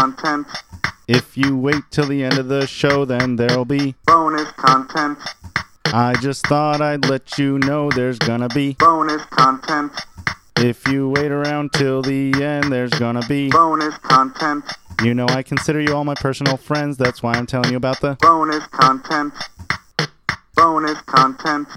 content. 0.00 0.46
If 1.08 1.36
you 1.36 1.56
wait 1.56 1.82
till 1.90 2.06
the 2.06 2.22
end 2.24 2.38
of 2.38 2.48
the 2.48 2.66
show, 2.66 3.04
then 3.04 3.36
there'll 3.36 3.64
be. 3.66 3.94
Bonus 4.06 4.50
content. 4.52 5.18
I 5.86 6.14
just 6.22 6.46
thought 6.46 6.80
I'd 6.80 7.04
let 7.06 7.36
you 7.36 7.58
know 7.58 7.90
there's 7.90 8.18
gonna 8.18 8.48
be. 8.48 8.74
Bonus 8.78 9.24
content. 9.26 9.92
If 10.56 10.88
you 10.88 11.10
wait 11.10 11.30
around 11.30 11.72
till 11.72 12.00
the 12.00 12.42
end, 12.42 12.72
there's 12.72 12.90
gonna 12.92 13.26
be. 13.26 13.50
Bonus 13.50 13.96
content. 13.98 14.64
You 15.02 15.14
know, 15.14 15.26
I 15.26 15.42
consider 15.42 15.80
you 15.80 15.94
all 15.94 16.04
my 16.04 16.14
personal 16.14 16.56
friends. 16.56 16.96
That's 16.96 17.22
why 17.22 17.34
I'm 17.34 17.46
telling 17.46 17.70
you 17.70 17.76
about 17.76 18.00
the. 18.00 18.16
Bonus 18.20 18.66
content. 18.68 19.34
Bonus 20.54 21.00
content. 21.02 21.68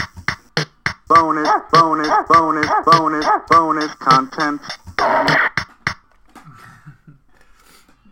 Bonus, 1.10 1.50
bonus, 1.72 2.08
bonus, 2.30 2.68
bonus, 2.86 3.26
bonus 3.50 3.94
content. 3.96 4.62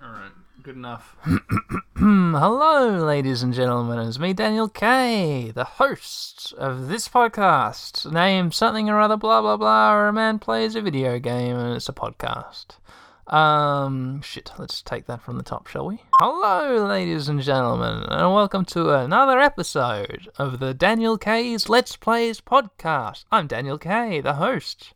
Alright, 0.04 0.32
good 0.62 0.76
enough. 0.76 1.16
Hello, 1.98 3.04
ladies 3.04 3.42
and 3.42 3.52
gentlemen. 3.52 3.98
It's 3.98 4.20
me, 4.20 4.32
Daniel 4.34 4.70
K, 4.70 5.52
the 5.56 5.64
host 5.64 6.54
of 6.54 6.88
this 6.88 7.08
podcast. 7.08 8.12
Name 8.12 8.52
something 8.52 8.88
or 8.88 9.00
other, 9.00 9.18
blah 9.18 9.42
blah 9.42 9.58
blah, 9.58 9.94
or 9.94 10.08
a 10.08 10.14
man 10.14 10.38
plays 10.38 10.76
a 10.76 10.82
video 10.82 11.18
game 11.18 11.56
and 11.56 11.76
it's 11.76 11.90
a 11.90 11.94
podcast. 11.94 12.78
Um, 13.26 14.22
shit, 14.22 14.52
let's 14.60 14.84
take 14.84 15.08
that 15.08 15.24
from 15.24 15.38
the 15.38 15.44
top, 15.44 15.66
shall 15.66 15.88
we? 15.88 16.04
Hello, 16.20 16.86
ladies 16.86 17.28
and 17.28 17.42
gentlemen, 17.42 18.04
and 18.10 18.34
welcome 18.34 18.66
to 18.66 18.94
another 18.94 19.40
episode 19.40 20.30
of 20.38 20.60
the 20.60 20.76
Daniel 20.76 21.18
K's 21.18 21.70
Let's 21.70 21.96
Plays 21.96 22.40
podcast. 22.40 23.26
I'm 23.32 23.48
Daniel 23.48 23.80
K, 23.80 24.22
the 24.22 24.34
host 24.34 24.94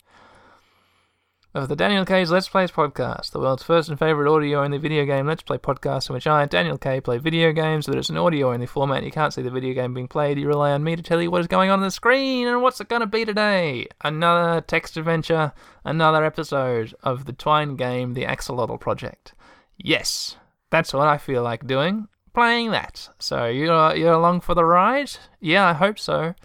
of 1.55 1.69
the 1.69 1.75
Daniel 1.75 2.03
K's 2.03 2.31
Let's 2.31 2.49
Plays 2.49 2.69
podcast, 2.69 3.31
the 3.31 3.39
world's 3.39 3.63
first 3.63 3.87
and 3.87 3.97
favorite 3.97 4.29
audio 4.29 4.61
only 4.61 4.77
video 4.77 5.05
game 5.05 5.25
Let's 5.25 5.41
Play 5.41 5.57
podcast, 5.57 6.09
in 6.09 6.13
which 6.13 6.27
I, 6.27 6.45
Daniel 6.45 6.77
K, 6.77 6.99
play 6.99 7.17
video 7.17 7.53
games 7.53 7.85
that 7.85 7.95
it's 7.95 8.09
an 8.09 8.17
audio 8.17 8.51
only 8.51 8.65
format. 8.65 9.03
You 9.03 9.11
can't 9.11 9.33
see 9.33 9.41
the 9.41 9.49
video 9.49 9.73
game 9.73 9.93
being 9.93 10.09
played. 10.09 10.37
You 10.37 10.49
rely 10.49 10.71
on 10.71 10.83
me 10.83 10.97
to 10.97 11.01
tell 11.01 11.21
you 11.21 11.31
what 11.31 11.39
is 11.39 11.47
going 11.47 11.69
on 11.69 11.79
on 11.79 11.85
the 11.85 11.91
screen 11.91 12.45
and 12.49 12.61
what's 12.61 12.81
it 12.81 12.89
going 12.89 12.99
to 12.99 13.07
be 13.07 13.23
today. 13.23 13.87
Another 14.01 14.59
text 14.59 14.97
adventure, 14.97 15.53
another 15.85 16.25
episode 16.25 16.93
of 17.03 17.23
the 17.23 17.31
Twine 17.31 17.77
game, 17.77 18.15
The 18.15 18.25
Axolotl 18.25 18.81
Project. 18.81 19.33
Yes, 19.77 20.35
that's 20.71 20.93
what 20.93 21.07
I 21.07 21.17
feel 21.17 21.41
like 21.41 21.65
doing. 21.65 22.09
Playing 22.33 22.71
that. 22.71 23.07
So 23.17 23.45
you're 23.45 23.95
you're 23.95 24.11
along 24.11 24.41
for 24.41 24.55
the 24.55 24.65
ride? 24.65 25.11
Yeah, 25.39 25.65
I 25.65 25.73
hope 25.73 25.99
so. 25.99 26.35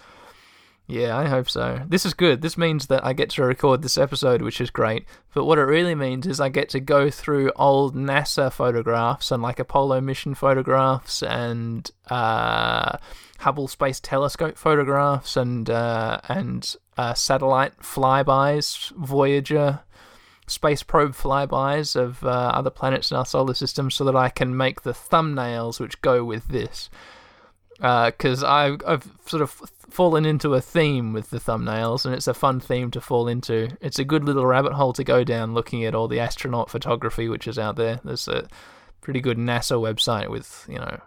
Yeah, 0.91 1.17
I 1.17 1.27
hope 1.27 1.49
so. 1.49 1.83
This 1.87 2.05
is 2.05 2.15
good. 2.15 2.43
This 2.43 2.59
means 2.59 2.89
that 2.89 3.07
I 3.07 3.13
get 3.13 3.31
to 3.31 3.45
record 3.45 3.81
this 3.81 3.97
episode, 3.97 4.43
which 4.43 4.61
is 4.61 4.71
great. 4.71 5.05
But 5.33 5.45
what 5.45 5.59
it 5.59 5.63
really 5.63 5.95
means 5.95 6.27
is 6.27 6.41
I 6.41 6.49
get 6.49 6.69
to 6.71 6.81
go 6.81 7.11
through 7.11 7.53
old 7.55 7.95
NASA 7.95 8.53
photographs 8.53 9.31
and 9.31 9.41
like 9.41 9.61
Apollo 9.61 10.01
mission 10.01 10.35
photographs 10.35 11.23
and 11.23 11.89
uh, 12.09 12.97
Hubble 13.39 13.69
Space 13.69 14.01
Telescope 14.01 14.59
photographs 14.59 15.37
and 15.37 15.71
uh, 15.71 16.21
and 16.29 16.75
uh, 16.99 17.15
satellite 17.15 17.79
flybys, 17.79 18.91
Voyager 18.97 19.81
space 20.49 20.83
probe 20.83 21.13
flybys 21.13 21.95
of 21.95 22.25
uh, 22.25 22.29
other 22.29 22.71
planets 22.71 23.13
in 23.13 23.17
our 23.17 23.25
solar 23.25 23.55
system, 23.55 23.93
so 23.93 24.03
that 24.03 24.17
I 24.17 24.29
can 24.29 24.57
make 24.57 24.83
the 24.83 24.93
thumbnails 24.93 25.79
which 25.79 26.03
go 26.03 26.25
with 26.25 26.49
this 26.49 26.91
Uh, 27.81 28.11
because 28.11 28.43
I've, 28.45 28.83
I've 28.87 29.09
sort 29.25 29.43
of 29.43 29.51
fallen 29.89 30.27
into 30.27 30.55
a 30.55 30.61
theme 30.61 31.13
with 31.13 31.31
the 31.31 31.39
thumbnails, 31.39 32.05
and 32.05 32.15
it's 32.15 32.27
a 32.27 32.35
fun 32.35 32.61
theme 32.61 32.91
to 32.91 33.01
fall 33.01 33.27
into. 33.27 33.71
It's 33.81 33.99
a 33.99 34.05
good 34.05 34.25
little 34.25 34.47
rabbit 34.47 34.75
hole 34.75 34.93
to 34.95 35.05
go 35.05 35.25
down 35.25 35.55
looking 35.55 35.85
at 35.85 35.95
all 35.95 36.07
the 36.07 36.21
astronaut 36.21 36.71
photography 36.71 37.29
which 37.29 37.49
is 37.49 37.59
out 37.59 37.77
there. 37.77 38.01
There's 38.05 38.29
a 38.29 38.49
pretty 39.01 39.21
good 39.21 39.39
NASA 39.39 39.81
website 39.81 40.29
with, 40.29 40.67
you 40.69 40.79
know, 40.79 41.01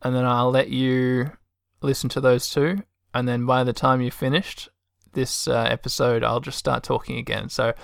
and 0.01 0.15
then 0.15 0.25
I'll 0.25 0.49
let 0.49 0.69
you 0.69 1.33
listen 1.83 2.09
to 2.09 2.19
those 2.19 2.49
two. 2.49 2.81
And 3.13 3.27
then 3.27 3.45
by 3.45 3.63
the 3.63 3.73
time 3.73 4.01
you've 4.01 4.15
finished 4.15 4.69
this 5.13 5.47
uh, 5.47 5.67
episode, 5.69 6.23
I'll 6.23 6.39
just 6.39 6.57
start 6.57 6.83
talking 6.83 7.19
again. 7.19 7.49
So, 7.49 7.75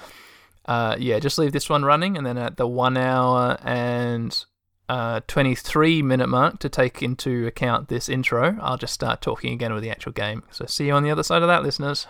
uh, 0.66 0.96
yeah, 0.98 1.20
just 1.20 1.38
leave 1.38 1.52
this 1.52 1.70
one 1.70 1.86
running, 1.86 2.18
and 2.18 2.26
then 2.26 2.40
at 2.40 2.58
the 2.58 2.66
one 2.66 2.98
hour 2.98 3.60
and 3.64 4.44
uh, 4.90 5.22
23 5.28 6.02
minute 6.02 6.30
mark 6.30 6.58
to 6.58 6.68
take 6.68 7.04
into 7.04 7.46
account 7.46 7.90
this 7.90 8.10
intro, 8.10 8.58
I'll 8.60 8.78
just 8.78 8.96
start 8.96 9.22
talking 9.22 9.54
again 9.54 9.72
with 9.72 9.84
the 9.84 9.92
actual 9.92 10.14
game. 10.14 10.42
So, 10.50 10.66
see 10.66 10.88
you 10.88 10.94
on 10.94 11.04
the 11.04 11.12
other 11.12 11.22
side 11.22 11.44
of 11.44 11.48
that, 11.48 11.62
listeners. 11.62 12.08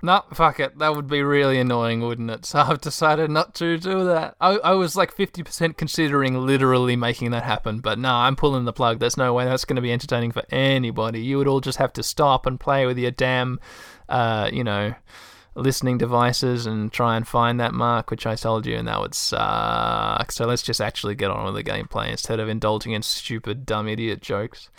No, 0.02 0.24
fuck 0.32 0.58
it. 0.60 0.78
That 0.78 0.96
would 0.96 1.08
be 1.08 1.22
really 1.22 1.58
annoying, 1.58 2.00
wouldn't 2.00 2.30
it? 2.30 2.46
So 2.50 2.58
I've 2.60 2.80
decided 2.80 3.30
not 3.30 3.54
to 3.56 3.78
do 3.78 4.04
that. 4.04 4.34
I, 4.40 4.56
I 4.56 4.72
was 4.72 4.96
like 4.96 5.14
50% 5.14 5.76
considering 5.76 6.34
literally 6.38 6.96
making 6.96 7.30
that 7.32 7.44
happen, 7.44 7.80
but 7.80 7.98
no, 7.98 8.12
I'm 8.12 8.34
pulling 8.34 8.64
the 8.64 8.72
plug. 8.72 8.98
There's 8.98 9.16
no 9.16 9.34
way 9.34 9.44
that's 9.44 9.64
going 9.64 9.76
to 9.76 9.82
be 9.82 9.92
entertaining 9.92 10.32
for 10.32 10.42
anybody. 10.50 11.20
You 11.20 11.38
would 11.38 11.46
all 11.46 11.60
just 11.60 11.78
have 11.78 11.92
to 11.92 12.02
stop 12.02 12.46
and 12.46 12.58
play 12.58 12.86
with 12.86 12.98
your 12.98 13.10
damn, 13.10 13.60
uh, 14.08 14.50
you 14.52 14.64
know, 14.64 14.94
listening 15.54 15.98
devices 15.98 16.66
and 16.66 16.92
try 16.92 17.16
and 17.16 17.26
find 17.28 17.60
that 17.60 17.74
mark, 17.74 18.10
which 18.10 18.26
I 18.26 18.34
told 18.34 18.66
you, 18.66 18.76
and 18.76 18.88
that 18.88 19.00
would 19.00 19.14
suck. 19.14 20.32
So 20.32 20.46
let's 20.46 20.62
just 20.62 20.80
actually 20.80 21.14
get 21.14 21.30
on 21.30 21.44
with 21.44 21.54
the 21.54 21.70
gameplay 21.70 22.10
instead 22.10 22.40
of 22.40 22.48
indulging 22.48 22.92
in 22.92 23.02
stupid, 23.02 23.66
dumb 23.66 23.86
idiot 23.88 24.22
jokes. 24.22 24.70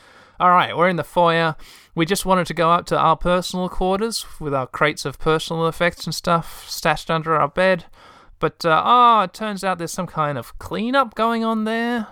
Alright, 0.42 0.76
we're 0.76 0.90
in 0.90 0.96
the 0.96 1.04
foyer. 1.04 1.56
We 1.94 2.06
just 2.06 2.26
wanted 2.26 2.48
to 2.48 2.54
go 2.54 2.72
up 2.72 2.86
to 2.88 2.98
our 2.98 3.18
personal 3.18 3.70
quarters 3.70 4.26
with 4.40 4.54
our 4.54 4.68
crates 4.68 5.06
of 5.06 5.20
personal 5.20 5.68
effects 5.68 6.06
and 6.06 6.16
stuff 6.16 6.70
stashed 6.70 7.12
under 7.12 7.36
our 7.36 7.48
bed. 7.48 7.86
But, 8.40 8.66
uh, 8.66 8.82
oh, 8.84 9.22
it 9.22 9.34
turns 9.34 9.64
out 9.64 9.78
there's 9.78 9.92
some 9.92 10.08
kind 10.08 10.38
of 10.38 10.58
cleanup 10.58 11.16
going 11.16 11.44
on 11.44 11.66
there. 11.66 12.08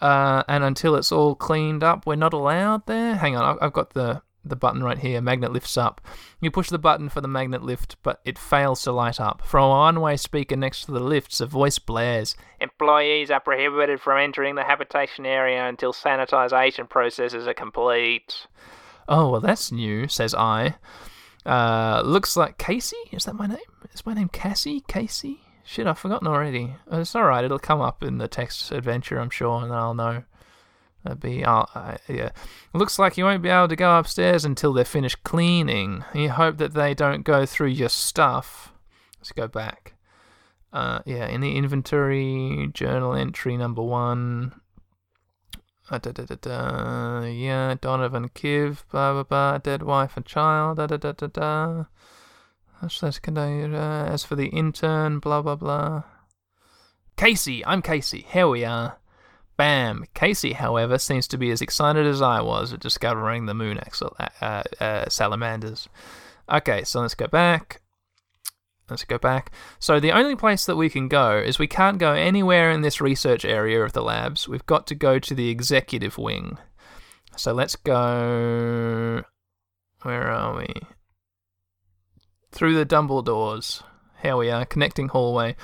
Uh, 0.00 0.42
and 0.48 0.64
until 0.64 0.94
it's 0.94 1.12
all 1.12 1.34
cleaned 1.34 1.84
up, 1.84 2.06
we're 2.06 2.14
not 2.14 2.32
allowed 2.32 2.86
there. 2.86 3.16
Hang 3.16 3.36
on, 3.36 3.58
I've 3.60 3.72
got 3.72 3.92
the 3.92 4.22
the 4.44 4.56
button 4.56 4.82
right 4.82 4.98
here, 4.98 5.20
magnet 5.20 5.52
lifts 5.52 5.76
up. 5.76 6.00
You 6.40 6.50
push 6.50 6.70
the 6.70 6.78
button 6.78 7.08
for 7.08 7.20
the 7.20 7.28
magnet 7.28 7.62
lift, 7.62 7.96
but 8.02 8.20
it 8.24 8.38
fails 8.38 8.82
to 8.82 8.92
light 8.92 9.20
up. 9.20 9.42
From 9.44 9.64
a 9.64 9.68
one 9.68 10.00
way 10.00 10.16
speaker 10.16 10.56
next 10.56 10.84
to 10.86 10.92
the 10.92 11.00
lifts, 11.00 11.40
a 11.40 11.46
voice 11.46 11.78
blares 11.78 12.36
Employees 12.60 13.30
are 13.30 13.40
prohibited 13.40 14.00
from 14.00 14.18
entering 14.18 14.54
the 14.54 14.64
habitation 14.64 15.26
area 15.26 15.66
until 15.66 15.92
sanitization 15.92 16.88
processes 16.88 17.46
are 17.46 17.54
complete. 17.54 18.46
Oh, 19.10 19.28
well, 19.28 19.40
that's 19.40 19.72
new, 19.72 20.06
says 20.06 20.34
I. 20.34 20.76
Uh, 21.44 22.00
looks 22.04 22.36
like 22.36 22.58
Casey? 22.58 22.96
Is 23.10 23.24
that 23.24 23.34
my 23.34 23.48
name? 23.48 23.58
Is 23.92 24.06
my 24.06 24.14
name 24.14 24.28
Cassie? 24.28 24.84
Casey? 24.86 25.40
Shit, 25.64 25.88
I've 25.88 25.98
forgotten 25.98 26.28
already. 26.28 26.76
It's 26.90 27.16
alright, 27.16 27.44
it'll 27.44 27.58
come 27.58 27.80
up 27.80 28.04
in 28.04 28.18
the 28.18 28.28
text 28.28 28.70
adventure, 28.70 29.18
I'm 29.18 29.30
sure, 29.30 29.62
and 29.62 29.70
then 29.70 29.78
I'll 29.78 29.94
know. 29.94 30.22
That'd 31.02 31.18
be, 31.18 31.44
uh, 31.44 31.64
uh, 31.74 31.96
yeah. 32.08 32.30
Looks 32.72 33.00
like 33.00 33.16
you 33.16 33.24
won't 33.24 33.42
be 33.42 33.48
able 33.48 33.68
to 33.68 33.76
go 33.76 33.98
upstairs 33.98 34.44
until 34.44 34.72
they're 34.72 34.84
finished 34.84 35.24
cleaning. 35.24 36.04
You 36.14 36.30
hope 36.30 36.58
that 36.58 36.74
they 36.74 36.94
don't 36.94 37.24
go 37.24 37.46
through 37.46 37.68
your 37.68 37.88
stuff. 37.88 38.72
Let's 39.18 39.32
go 39.32 39.48
back. 39.48 39.94
Uh, 40.72 41.00
yeah, 41.04 41.26
in 41.26 41.40
the 41.40 41.56
inventory, 41.56 42.70
journal 42.72 43.14
entry 43.14 43.56
number 43.56 43.82
one. 43.82 44.59
Uh, 45.90 45.98
da, 45.98 46.12
da, 46.12 46.24
da, 46.24 46.36
da, 46.36 47.26
yeah, 47.26 47.74
Donovan 47.80 48.28
Kiv, 48.28 48.84
blah, 48.92 49.12
blah, 49.12 49.24
blah, 49.24 49.58
dead 49.58 49.82
wife 49.82 50.16
and 50.16 50.24
child, 50.24 50.76
da, 50.76 50.86
da, 50.86 50.96
da, 50.96 51.10
da, 51.10 51.26
da. 51.26 51.84
Uh, 52.80 52.86
as 52.86 54.24
for 54.24 54.36
the 54.36 54.46
intern, 54.52 55.18
blah, 55.18 55.42
blah, 55.42 55.56
blah. 55.56 56.04
Casey, 57.16 57.66
I'm 57.66 57.82
Casey. 57.82 58.24
Here 58.28 58.46
we 58.46 58.64
are. 58.64 58.98
Bam. 59.56 60.04
Casey, 60.14 60.52
however, 60.52 60.96
seems 60.96 61.26
to 61.28 61.36
be 61.36 61.50
as 61.50 61.60
excited 61.60 62.06
as 62.06 62.22
I 62.22 62.40
was 62.40 62.72
at 62.72 62.80
discovering 62.80 63.46
the 63.46 63.52
moon 63.52 63.78
axle 63.78 64.16
uh, 64.40 64.62
uh, 64.80 65.08
salamanders. 65.08 65.88
Okay, 66.50 66.84
so 66.84 67.00
let's 67.00 67.14
go 67.14 67.26
back. 67.26 67.82
Let's 68.90 69.04
go 69.04 69.18
back. 69.18 69.52
So 69.78 70.00
the 70.00 70.12
only 70.12 70.36
place 70.36 70.66
that 70.66 70.76
we 70.76 70.90
can 70.90 71.08
go 71.08 71.38
is 71.38 71.58
we 71.58 71.66
can't 71.66 71.98
go 71.98 72.12
anywhere 72.12 72.70
in 72.70 72.82
this 72.82 73.00
research 73.00 73.44
area 73.44 73.82
of 73.82 73.92
the 73.92 74.02
labs. 74.02 74.48
We've 74.48 74.66
got 74.66 74.86
to 74.88 74.94
go 74.94 75.18
to 75.18 75.34
the 75.34 75.48
executive 75.48 76.18
wing. 76.18 76.58
So 77.36 77.52
let's 77.52 77.76
go. 77.76 79.22
Where 80.02 80.30
are 80.30 80.56
we? 80.56 80.66
Through 82.50 82.74
the 82.74 82.86
Dumbledores. 82.86 83.82
Here 84.22 84.36
we 84.36 84.50
are, 84.50 84.66
connecting 84.66 85.08
hallway. 85.08 85.56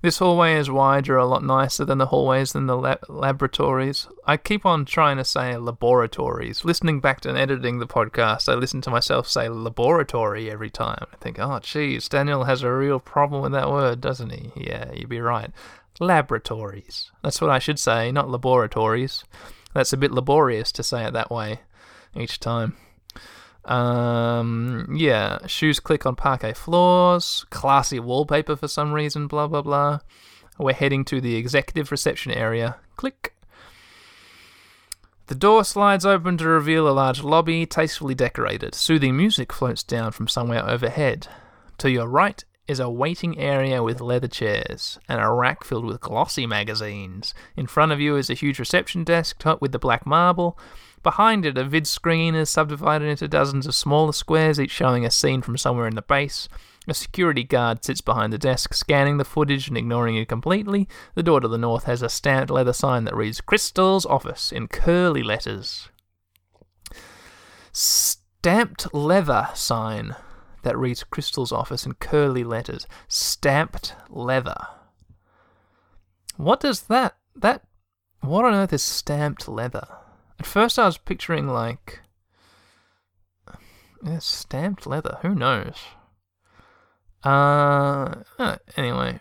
This 0.00 0.18
hallway 0.18 0.54
is 0.54 0.70
wider, 0.70 1.16
a 1.16 1.26
lot 1.26 1.42
nicer 1.42 1.84
than 1.84 1.98
the 1.98 2.06
hallways 2.06 2.54
in 2.54 2.66
the 2.66 2.76
lab- 2.76 3.04
laboratories. 3.08 4.06
I 4.24 4.36
keep 4.36 4.64
on 4.64 4.84
trying 4.84 5.16
to 5.16 5.24
say 5.24 5.56
laboratories. 5.56 6.64
Listening 6.64 7.00
back 7.00 7.20
to 7.22 7.28
and 7.28 7.36
editing 7.36 7.80
the 7.80 7.86
podcast, 7.86 8.48
I 8.48 8.54
listen 8.54 8.80
to 8.82 8.90
myself 8.90 9.28
say 9.28 9.48
laboratory 9.48 10.50
every 10.50 10.70
time. 10.70 11.04
I 11.12 11.16
think, 11.16 11.40
oh, 11.40 11.58
geez, 11.58 12.08
Daniel 12.08 12.44
has 12.44 12.62
a 12.62 12.72
real 12.72 13.00
problem 13.00 13.42
with 13.42 13.52
that 13.52 13.70
word, 13.70 14.00
doesn't 14.00 14.30
he? 14.30 14.52
Yeah, 14.54 14.92
you'd 14.92 15.08
be 15.08 15.20
right. 15.20 15.50
Laboratories. 15.98 17.10
That's 17.24 17.40
what 17.40 17.50
I 17.50 17.58
should 17.58 17.80
say, 17.80 18.12
not 18.12 18.30
laboratories. 18.30 19.24
That's 19.74 19.92
a 19.92 19.96
bit 19.96 20.12
laborious 20.12 20.70
to 20.72 20.84
say 20.84 21.04
it 21.06 21.12
that 21.14 21.30
way 21.30 21.60
each 22.14 22.38
time. 22.38 22.76
Um, 23.68 24.88
yeah, 24.96 25.46
shoes 25.46 25.78
click 25.78 26.06
on 26.06 26.16
parquet 26.16 26.54
floors, 26.54 27.44
classy 27.50 28.00
wallpaper 28.00 28.56
for 28.56 28.66
some 28.66 28.92
reason, 28.92 29.26
blah 29.26 29.46
blah 29.46 29.62
blah. 29.62 30.00
We're 30.58 30.72
heading 30.72 31.04
to 31.06 31.20
the 31.20 31.36
executive 31.36 31.92
reception 31.92 32.32
area. 32.32 32.76
Click. 32.96 33.34
The 35.26 35.34
door 35.34 35.62
slides 35.62 36.06
open 36.06 36.38
to 36.38 36.48
reveal 36.48 36.88
a 36.88 36.90
large 36.90 37.22
lobby, 37.22 37.66
tastefully 37.66 38.14
decorated. 38.14 38.74
Soothing 38.74 39.14
music 39.16 39.52
floats 39.52 39.82
down 39.82 40.12
from 40.12 40.26
somewhere 40.26 40.66
overhead. 40.66 41.28
To 41.78 41.90
your 41.90 42.08
right 42.08 42.42
is 42.66 42.80
a 42.80 42.90
waiting 42.90 43.38
area 43.38 43.82
with 43.82 44.00
leather 44.00 44.28
chairs 44.28 44.98
and 45.08 45.20
a 45.20 45.30
rack 45.30 45.64
filled 45.64 45.84
with 45.84 46.00
glossy 46.00 46.46
magazines. 46.46 47.34
In 47.56 47.66
front 47.66 47.92
of 47.92 48.00
you 48.00 48.16
is 48.16 48.30
a 48.30 48.34
huge 48.34 48.58
reception 48.58 49.04
desk 49.04 49.38
topped 49.38 49.60
with 49.60 49.72
the 49.72 49.78
black 49.78 50.06
marble. 50.06 50.58
Behind 51.02 51.46
it, 51.46 51.56
a 51.56 51.64
vid 51.64 51.86
screen 51.86 52.34
is 52.34 52.50
subdivided 52.50 53.08
into 53.08 53.28
dozens 53.28 53.66
of 53.66 53.74
smaller 53.74 54.12
squares, 54.12 54.58
each 54.58 54.70
showing 54.70 55.04
a 55.04 55.10
scene 55.10 55.42
from 55.42 55.56
somewhere 55.56 55.86
in 55.86 55.94
the 55.94 56.02
base. 56.02 56.48
A 56.88 56.94
security 56.94 57.44
guard 57.44 57.84
sits 57.84 58.00
behind 58.00 58.32
the 58.32 58.38
desk, 58.38 58.72
scanning 58.72 59.18
the 59.18 59.24
footage 59.24 59.68
and 59.68 59.76
ignoring 59.76 60.16
it 60.16 60.28
completely. 60.28 60.88
The 61.14 61.22
door 61.22 61.40
to 61.40 61.48
the 61.48 61.58
north 61.58 61.84
has 61.84 62.00
a 62.00 62.08
stamped 62.08 62.50
leather 62.50 62.72
sign 62.72 63.04
that 63.04 63.14
reads 63.14 63.42
Crystal's 63.42 64.06
Office 64.06 64.50
in 64.50 64.68
curly 64.68 65.22
letters. 65.22 65.90
Stamped 67.72 68.92
leather 68.94 69.48
sign 69.54 70.16
that 70.62 70.78
reads 70.78 71.04
Crystal's 71.04 71.52
Office 71.52 71.84
in 71.84 71.92
curly 71.94 72.42
letters. 72.42 72.86
Stamped 73.06 73.94
leather. 74.08 74.56
What 76.36 76.60
does 76.60 76.82
that. 76.82 77.16
That. 77.36 77.64
What 78.20 78.46
on 78.46 78.54
earth 78.54 78.72
is 78.72 78.82
stamped 78.82 79.46
leather? 79.46 79.86
At 80.38 80.46
first, 80.46 80.78
I 80.78 80.86
was 80.86 80.98
picturing 80.98 81.48
like 81.48 82.00
yeah, 84.02 84.18
stamped 84.20 84.86
leather. 84.86 85.18
Who 85.22 85.34
knows? 85.34 85.76
Uh, 87.24 88.22
uh, 88.38 88.56
anyway, 88.76 89.20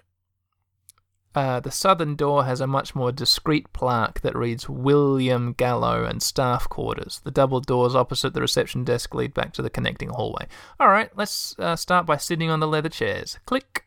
uh, 1.33 1.59
the 1.59 1.71
southern 1.71 2.15
door 2.15 2.45
has 2.45 2.61
a 2.61 2.67
much 2.67 2.93
more 2.93 3.11
discreet 3.11 3.73
plaque 3.73 4.21
that 4.21 4.35
reads 4.35 4.69
William 4.69 5.53
Gallo 5.53 6.03
and 6.03 6.21
staff 6.21 6.69
quarters. 6.69 7.21
The 7.23 7.31
double 7.31 7.59
doors 7.59 7.95
opposite 7.95 8.33
the 8.33 8.41
reception 8.41 8.83
desk 8.83 9.15
lead 9.15 9.33
back 9.33 9.53
to 9.53 9.63
the 9.63 9.69
connecting 9.69 10.09
hallway. 10.09 10.47
All 10.79 10.89
right, 10.89 11.09
let's 11.17 11.55
uh, 11.57 11.75
start 11.75 12.05
by 12.05 12.17
sitting 12.17 12.51
on 12.51 12.59
the 12.59 12.67
leather 12.67 12.89
chairs. 12.89 13.39
Click. 13.45 13.85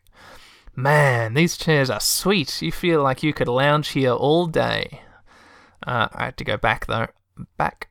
Man, 0.75 1.33
these 1.33 1.57
chairs 1.57 1.89
are 1.89 1.99
sweet. 1.99 2.61
You 2.61 2.71
feel 2.71 3.01
like 3.03 3.23
you 3.23 3.33
could 3.33 3.49
lounge 3.49 3.89
here 3.89 4.11
all 4.11 4.47
day. 4.47 5.01
Uh, 5.85 6.07
I 6.13 6.25
had 6.25 6.37
to 6.37 6.43
go 6.43 6.57
back 6.57 6.85
though 6.85 7.07
back. 7.57 7.89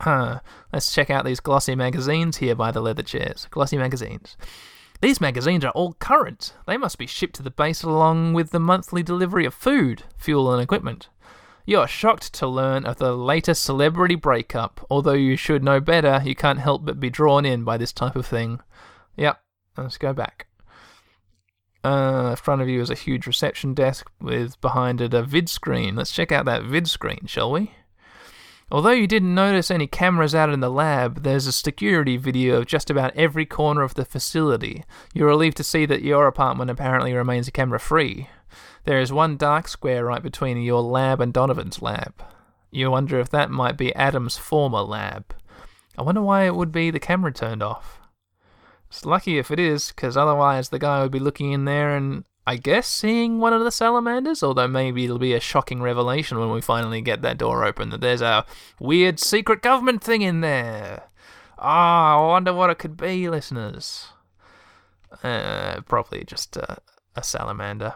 Let's 0.06 0.92
check 0.92 1.10
out 1.10 1.24
these 1.24 1.40
glossy 1.40 1.74
magazines 1.74 2.38
here 2.38 2.54
by 2.54 2.70
the 2.70 2.80
leather 2.80 3.02
chairs. 3.02 3.46
Glossy 3.50 3.76
magazines. 3.76 4.36
These 5.00 5.20
magazines 5.20 5.64
are 5.64 5.72
all 5.72 5.94
current. 5.94 6.54
They 6.66 6.76
must 6.76 6.98
be 6.98 7.06
shipped 7.06 7.36
to 7.36 7.42
the 7.42 7.50
base 7.50 7.82
along 7.82 8.34
with 8.34 8.50
the 8.50 8.60
monthly 8.60 9.02
delivery 9.02 9.46
of 9.46 9.54
food, 9.54 10.04
fuel, 10.16 10.52
and 10.52 10.62
equipment. 10.62 11.08
You're 11.64 11.86
shocked 11.86 12.32
to 12.34 12.46
learn 12.46 12.84
of 12.84 12.96
the 12.96 13.14
latest 13.14 13.62
celebrity 13.62 14.14
breakup. 14.14 14.86
Although 14.90 15.12
you 15.12 15.36
should 15.36 15.62
know 15.62 15.80
better, 15.80 16.20
you 16.24 16.34
can't 16.34 16.58
help 16.58 16.84
but 16.84 17.00
be 17.00 17.10
drawn 17.10 17.46
in 17.46 17.64
by 17.64 17.76
this 17.76 17.92
type 17.92 18.16
of 18.16 18.26
thing. 18.26 18.60
Yep, 19.16 19.40
let's 19.76 19.96
go 19.96 20.12
back. 20.12 20.48
Uh, 21.82 22.28
in 22.30 22.36
front 22.36 22.60
of 22.60 22.68
you 22.68 22.80
is 22.82 22.90
a 22.90 22.94
huge 22.94 23.26
reception 23.26 23.72
desk 23.72 24.10
with 24.20 24.60
behind 24.60 25.00
it 25.00 25.14
a 25.14 25.22
vid 25.22 25.48
screen. 25.48 25.96
Let's 25.96 26.12
check 26.12 26.30
out 26.30 26.44
that 26.44 26.64
vid 26.64 26.88
screen, 26.88 27.26
shall 27.26 27.50
we? 27.50 27.72
Although 28.72 28.90
you 28.90 29.08
didn't 29.08 29.34
notice 29.34 29.68
any 29.68 29.88
cameras 29.88 30.32
out 30.32 30.50
in 30.50 30.60
the 30.60 30.70
lab, 30.70 31.24
there's 31.24 31.48
a 31.48 31.52
security 31.52 32.16
video 32.16 32.58
of 32.58 32.66
just 32.66 32.88
about 32.88 33.14
every 33.16 33.44
corner 33.44 33.82
of 33.82 33.94
the 33.94 34.04
facility. 34.04 34.84
You're 35.12 35.26
relieved 35.26 35.56
to 35.56 35.64
see 35.64 35.86
that 35.86 36.02
your 36.02 36.28
apartment 36.28 36.70
apparently 36.70 37.12
remains 37.12 37.50
camera 37.50 37.80
free. 37.80 38.28
There 38.84 39.00
is 39.00 39.12
one 39.12 39.36
dark 39.36 39.66
square 39.66 40.04
right 40.04 40.22
between 40.22 40.62
your 40.62 40.82
lab 40.82 41.20
and 41.20 41.32
Donovan's 41.32 41.82
lab. 41.82 42.14
You 42.70 42.92
wonder 42.92 43.18
if 43.18 43.28
that 43.30 43.50
might 43.50 43.76
be 43.76 43.94
Adam's 43.96 44.36
former 44.36 44.82
lab. 44.82 45.34
I 45.98 46.02
wonder 46.02 46.22
why 46.22 46.44
it 46.44 46.54
would 46.54 46.70
be 46.70 46.92
the 46.92 47.00
camera 47.00 47.32
turned 47.32 47.64
off. 47.64 47.98
It's 48.88 49.04
lucky 49.04 49.38
if 49.38 49.50
it 49.50 49.58
is, 49.58 49.88
because 49.88 50.16
otherwise 50.16 50.68
the 50.68 50.78
guy 50.78 51.02
would 51.02 51.12
be 51.12 51.18
looking 51.18 51.50
in 51.50 51.64
there 51.64 51.96
and 51.96 52.24
I 52.46 52.56
guess 52.56 52.86
seeing 52.86 53.38
one 53.38 53.52
of 53.52 53.62
the 53.62 53.70
salamanders, 53.70 54.42
although 54.42 54.66
maybe 54.66 55.04
it'll 55.04 55.18
be 55.18 55.34
a 55.34 55.40
shocking 55.40 55.82
revelation 55.82 56.38
when 56.38 56.50
we 56.50 56.60
finally 56.60 57.00
get 57.00 57.22
that 57.22 57.38
door 57.38 57.64
open 57.64 57.90
that 57.90 58.00
there's 58.00 58.22
a 58.22 58.46
weird 58.80 59.20
secret 59.20 59.62
government 59.62 60.02
thing 60.02 60.22
in 60.22 60.40
there. 60.40 61.04
Ah, 61.58 62.16
oh, 62.16 62.24
I 62.24 62.28
wonder 62.28 62.54
what 62.54 62.70
it 62.70 62.78
could 62.78 62.96
be, 62.96 63.28
listeners. 63.28 64.08
Uh, 65.22 65.82
probably 65.82 66.24
just 66.24 66.56
a, 66.56 66.78
a 67.14 67.22
salamander. 67.22 67.94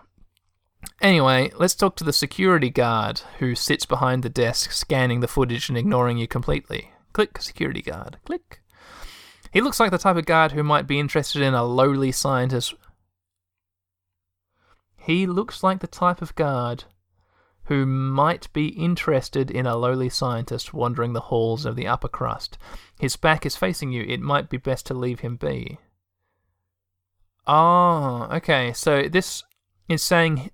Anyway, 1.00 1.50
let's 1.56 1.74
talk 1.74 1.96
to 1.96 2.04
the 2.04 2.12
security 2.12 2.68
guard 2.68 3.20
who 3.38 3.54
sits 3.54 3.86
behind 3.86 4.22
the 4.22 4.28
desk 4.28 4.70
scanning 4.70 5.20
the 5.20 5.28
footage 5.28 5.70
and 5.70 5.78
ignoring 5.78 6.18
you 6.18 6.28
completely. 6.28 6.90
Click, 7.14 7.40
security 7.40 7.80
guard. 7.80 8.18
Click. 8.26 8.60
He 9.52 9.60
looks 9.60 9.80
like 9.80 9.90
the 9.90 9.98
type 9.98 10.16
of 10.16 10.26
guard 10.26 10.52
who 10.52 10.62
might 10.62 10.86
be 10.86 10.98
interested 10.98 11.40
in 11.40 11.54
a 11.54 11.64
lowly 11.64 12.12
scientist 12.12 12.74
he 15.04 15.26
looks 15.26 15.62
like 15.62 15.80
the 15.80 15.86
type 15.86 16.22
of 16.22 16.34
guard 16.34 16.84
who 17.64 17.86
might 17.86 18.52
be 18.52 18.68
interested 18.68 19.50
in 19.50 19.66
a 19.66 19.76
lowly 19.76 20.08
scientist 20.08 20.74
wandering 20.74 21.12
the 21.12 21.20
halls 21.20 21.64
of 21.64 21.76
the 21.76 21.86
upper 21.86 22.08
crust. 22.08 22.58
His 22.98 23.16
back 23.16 23.46
is 23.46 23.56
facing 23.56 23.92
you. 23.92 24.02
It 24.02 24.20
might 24.20 24.50
be 24.50 24.58
best 24.58 24.86
to 24.86 24.94
leave 24.94 25.20
him 25.20 25.36
be. 25.36 25.78
Oh, 27.46 28.28
okay. 28.32 28.72
So 28.72 29.08
this 29.08 29.42
is 29.88 30.02
saying 30.02 30.50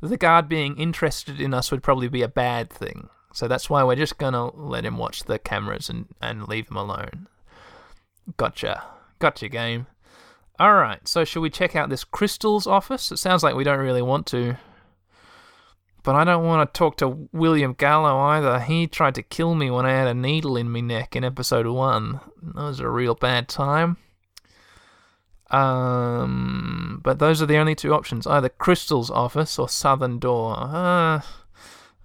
the 0.00 0.16
guard 0.16 0.48
being 0.48 0.76
interested 0.78 1.40
in 1.40 1.52
us 1.52 1.70
would 1.70 1.82
probably 1.82 2.08
be 2.08 2.22
a 2.22 2.28
bad 2.28 2.70
thing. 2.70 3.08
So 3.32 3.46
that's 3.46 3.70
why 3.70 3.84
we're 3.84 3.96
just 3.96 4.18
gonna 4.18 4.54
let 4.54 4.84
him 4.84 4.98
watch 4.98 5.24
the 5.24 5.38
cameras 5.38 5.88
and, 5.88 6.06
and 6.20 6.48
leave 6.48 6.68
him 6.68 6.76
alone. 6.76 7.28
Gotcha. 8.36 8.82
Gotcha, 9.18 9.48
game. 9.48 9.86
Alright, 10.60 11.08
so 11.08 11.24
should 11.24 11.40
we 11.40 11.48
check 11.48 11.74
out 11.74 11.88
this 11.88 12.04
Crystal's 12.04 12.66
office? 12.66 13.10
It 13.10 13.16
sounds 13.16 13.42
like 13.42 13.54
we 13.54 13.64
don't 13.64 13.78
really 13.78 14.02
want 14.02 14.26
to. 14.26 14.56
But 16.02 16.16
I 16.16 16.24
don't 16.24 16.44
want 16.44 16.72
to 16.72 16.78
talk 16.78 16.98
to 16.98 17.28
William 17.32 17.72
Gallo 17.72 18.18
either. 18.18 18.60
He 18.60 18.86
tried 18.86 19.14
to 19.14 19.22
kill 19.22 19.54
me 19.54 19.70
when 19.70 19.86
I 19.86 19.92
had 19.92 20.06
a 20.06 20.12
needle 20.12 20.58
in 20.58 20.70
my 20.70 20.80
neck 20.80 21.16
in 21.16 21.24
episode 21.24 21.66
1. 21.66 22.20
That 22.54 22.62
was 22.62 22.80
a 22.80 22.88
real 22.88 23.14
bad 23.14 23.48
time. 23.48 23.96
Um, 25.50 27.00
but 27.02 27.18
those 27.18 27.40
are 27.40 27.46
the 27.46 27.56
only 27.56 27.74
two 27.74 27.94
options 27.94 28.26
either 28.26 28.50
Crystal's 28.50 29.10
office 29.10 29.58
or 29.58 29.68
Southern 29.68 30.18
Door. 30.18 30.56
Uh, 30.60 31.20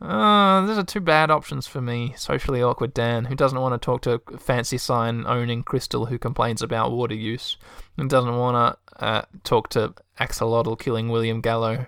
Uh, 0.02 0.66
those 0.66 0.78
are 0.78 0.84
two 0.84 1.00
bad 1.00 1.32
options 1.32 1.68
for 1.68 1.82
me. 1.82 2.14
Socially 2.18 2.62
awkward 2.62 2.94
Dan, 2.94 3.25
who 3.25 3.36
doesn't 3.36 3.60
want 3.60 3.74
to 3.74 3.84
talk 3.84 4.02
to 4.02 4.22
fancy 4.38 4.78
sign 4.78 5.25
owning 5.25 5.64
Crystal, 5.64 6.08
who 6.08 6.18
complains 6.18 6.62
about 6.62 6.92
water 6.92 7.16
use, 7.16 7.58
and 7.98 8.10
doesn't 8.10 8.36
want 8.36 8.78
to 8.98 9.04
uh, 9.04 9.22
talk 9.44 9.70
to 9.70 9.94
axolotl 10.20 10.78
killing 10.78 11.10
William 11.10 11.42
Gallo, 11.42 11.88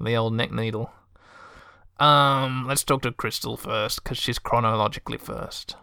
the 0.00 0.16
old 0.16 0.34
neck 0.34 0.52
needle. 0.52 0.92
Um, 1.98 2.64
let's 2.68 2.84
talk 2.84 3.02
to 3.02 3.12
Crystal 3.12 3.56
first, 3.56 4.02
because 4.02 4.18
she's 4.18 4.38
chronologically 4.38 5.18
first. 5.18 5.74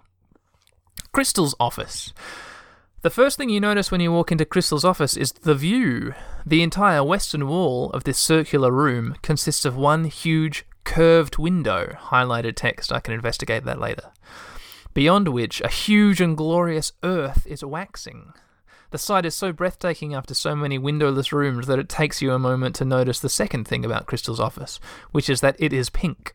Crystal's 1.11 1.55
office. 1.59 2.13
The 3.01 3.09
first 3.09 3.37
thing 3.37 3.49
you 3.49 3.59
notice 3.59 3.91
when 3.91 4.01
you 4.01 4.11
walk 4.11 4.31
into 4.31 4.45
Crystal's 4.45 4.85
office 4.85 5.15
is 5.15 5.31
the 5.31 5.53
view. 5.53 6.13
The 6.45 6.63
entire 6.63 7.03
western 7.03 7.47
wall 7.47 7.91
of 7.91 8.05
this 8.05 8.17
circular 8.17 8.71
room 8.71 9.15
consists 9.21 9.65
of 9.65 9.75
one 9.75 10.05
huge 10.05 10.65
curved 10.85 11.37
window, 11.37 11.97
highlighted 11.99 12.55
text. 12.55 12.93
I 12.93 13.01
can 13.01 13.13
investigate 13.13 13.65
that 13.65 13.79
later. 13.79 14.11
Beyond 14.93 15.27
which, 15.27 15.59
a 15.59 15.67
huge 15.67 16.21
and 16.21 16.37
glorious 16.37 16.93
earth 17.03 17.45
is 17.45 17.65
waxing. 17.65 18.31
The 18.91 18.97
sight 18.97 19.25
is 19.25 19.35
so 19.35 19.51
breathtaking 19.51 20.13
after 20.13 20.33
so 20.33 20.55
many 20.55 20.77
windowless 20.77 21.33
rooms 21.33 21.67
that 21.67 21.79
it 21.79 21.89
takes 21.89 22.21
you 22.21 22.31
a 22.31 22.39
moment 22.39 22.75
to 22.75 22.85
notice 22.85 23.19
the 23.19 23.27
second 23.27 23.67
thing 23.67 23.83
about 23.83 24.05
Crystal's 24.05 24.39
office, 24.39 24.79
which 25.11 25.29
is 25.29 25.41
that 25.41 25.57
it 25.59 25.73
is 25.73 25.89
pink. 25.89 26.33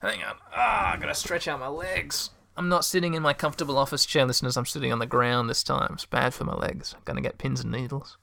Hang 0.00 0.22
on. 0.22 0.36
Ah, 0.54 0.94
I 0.94 0.96
gotta 0.96 1.14
stretch 1.14 1.46
out 1.46 1.60
my 1.60 1.68
legs. 1.68 2.30
I'm 2.56 2.70
not 2.70 2.84
sitting 2.84 3.12
in 3.12 3.22
my 3.22 3.34
comfortable 3.34 3.76
office 3.76 4.06
chair, 4.06 4.24
listeners. 4.24 4.56
I'm 4.56 4.64
sitting 4.64 4.92
on 4.92 5.00
the 5.00 5.06
ground 5.06 5.50
this 5.50 5.62
time. 5.62 5.90
It's 5.94 6.06
bad 6.06 6.32
for 6.32 6.44
my 6.44 6.54
legs. 6.54 6.94
I'm 6.94 7.02
gonna 7.04 7.20
get 7.20 7.36
pins 7.36 7.60
and 7.60 7.72
needles. 7.72 8.16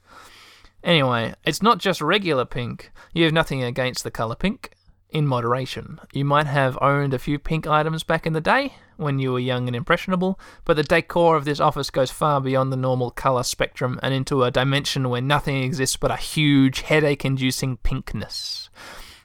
Anyway, 0.82 1.34
it's 1.44 1.62
not 1.62 1.78
just 1.78 2.00
regular 2.00 2.44
pink. 2.44 2.90
You 3.12 3.22
have 3.24 3.32
nothing 3.32 3.62
against 3.62 4.02
the 4.02 4.10
colour 4.10 4.34
pink 4.34 4.72
in 5.12 5.26
moderation. 5.26 6.00
You 6.12 6.24
might 6.24 6.46
have 6.46 6.78
owned 6.80 7.14
a 7.14 7.18
few 7.18 7.38
pink 7.38 7.66
items 7.66 8.02
back 8.02 8.26
in 8.26 8.32
the 8.32 8.40
day 8.40 8.74
when 8.96 9.18
you 9.18 9.32
were 9.32 9.38
young 9.38 9.68
and 9.68 9.76
impressionable, 9.76 10.40
but 10.64 10.74
the 10.74 10.82
decor 10.82 11.36
of 11.36 11.44
this 11.44 11.60
office 11.60 11.90
goes 11.90 12.10
far 12.10 12.40
beyond 12.40 12.72
the 12.72 12.76
normal 12.76 13.10
colour 13.10 13.42
spectrum 13.42 14.00
and 14.02 14.14
into 14.14 14.42
a 14.42 14.50
dimension 14.50 15.10
where 15.10 15.20
nothing 15.20 15.62
exists 15.62 15.96
but 15.96 16.10
a 16.10 16.16
huge 16.16 16.80
headache 16.80 17.24
inducing 17.24 17.76
pinkness. 17.78 18.70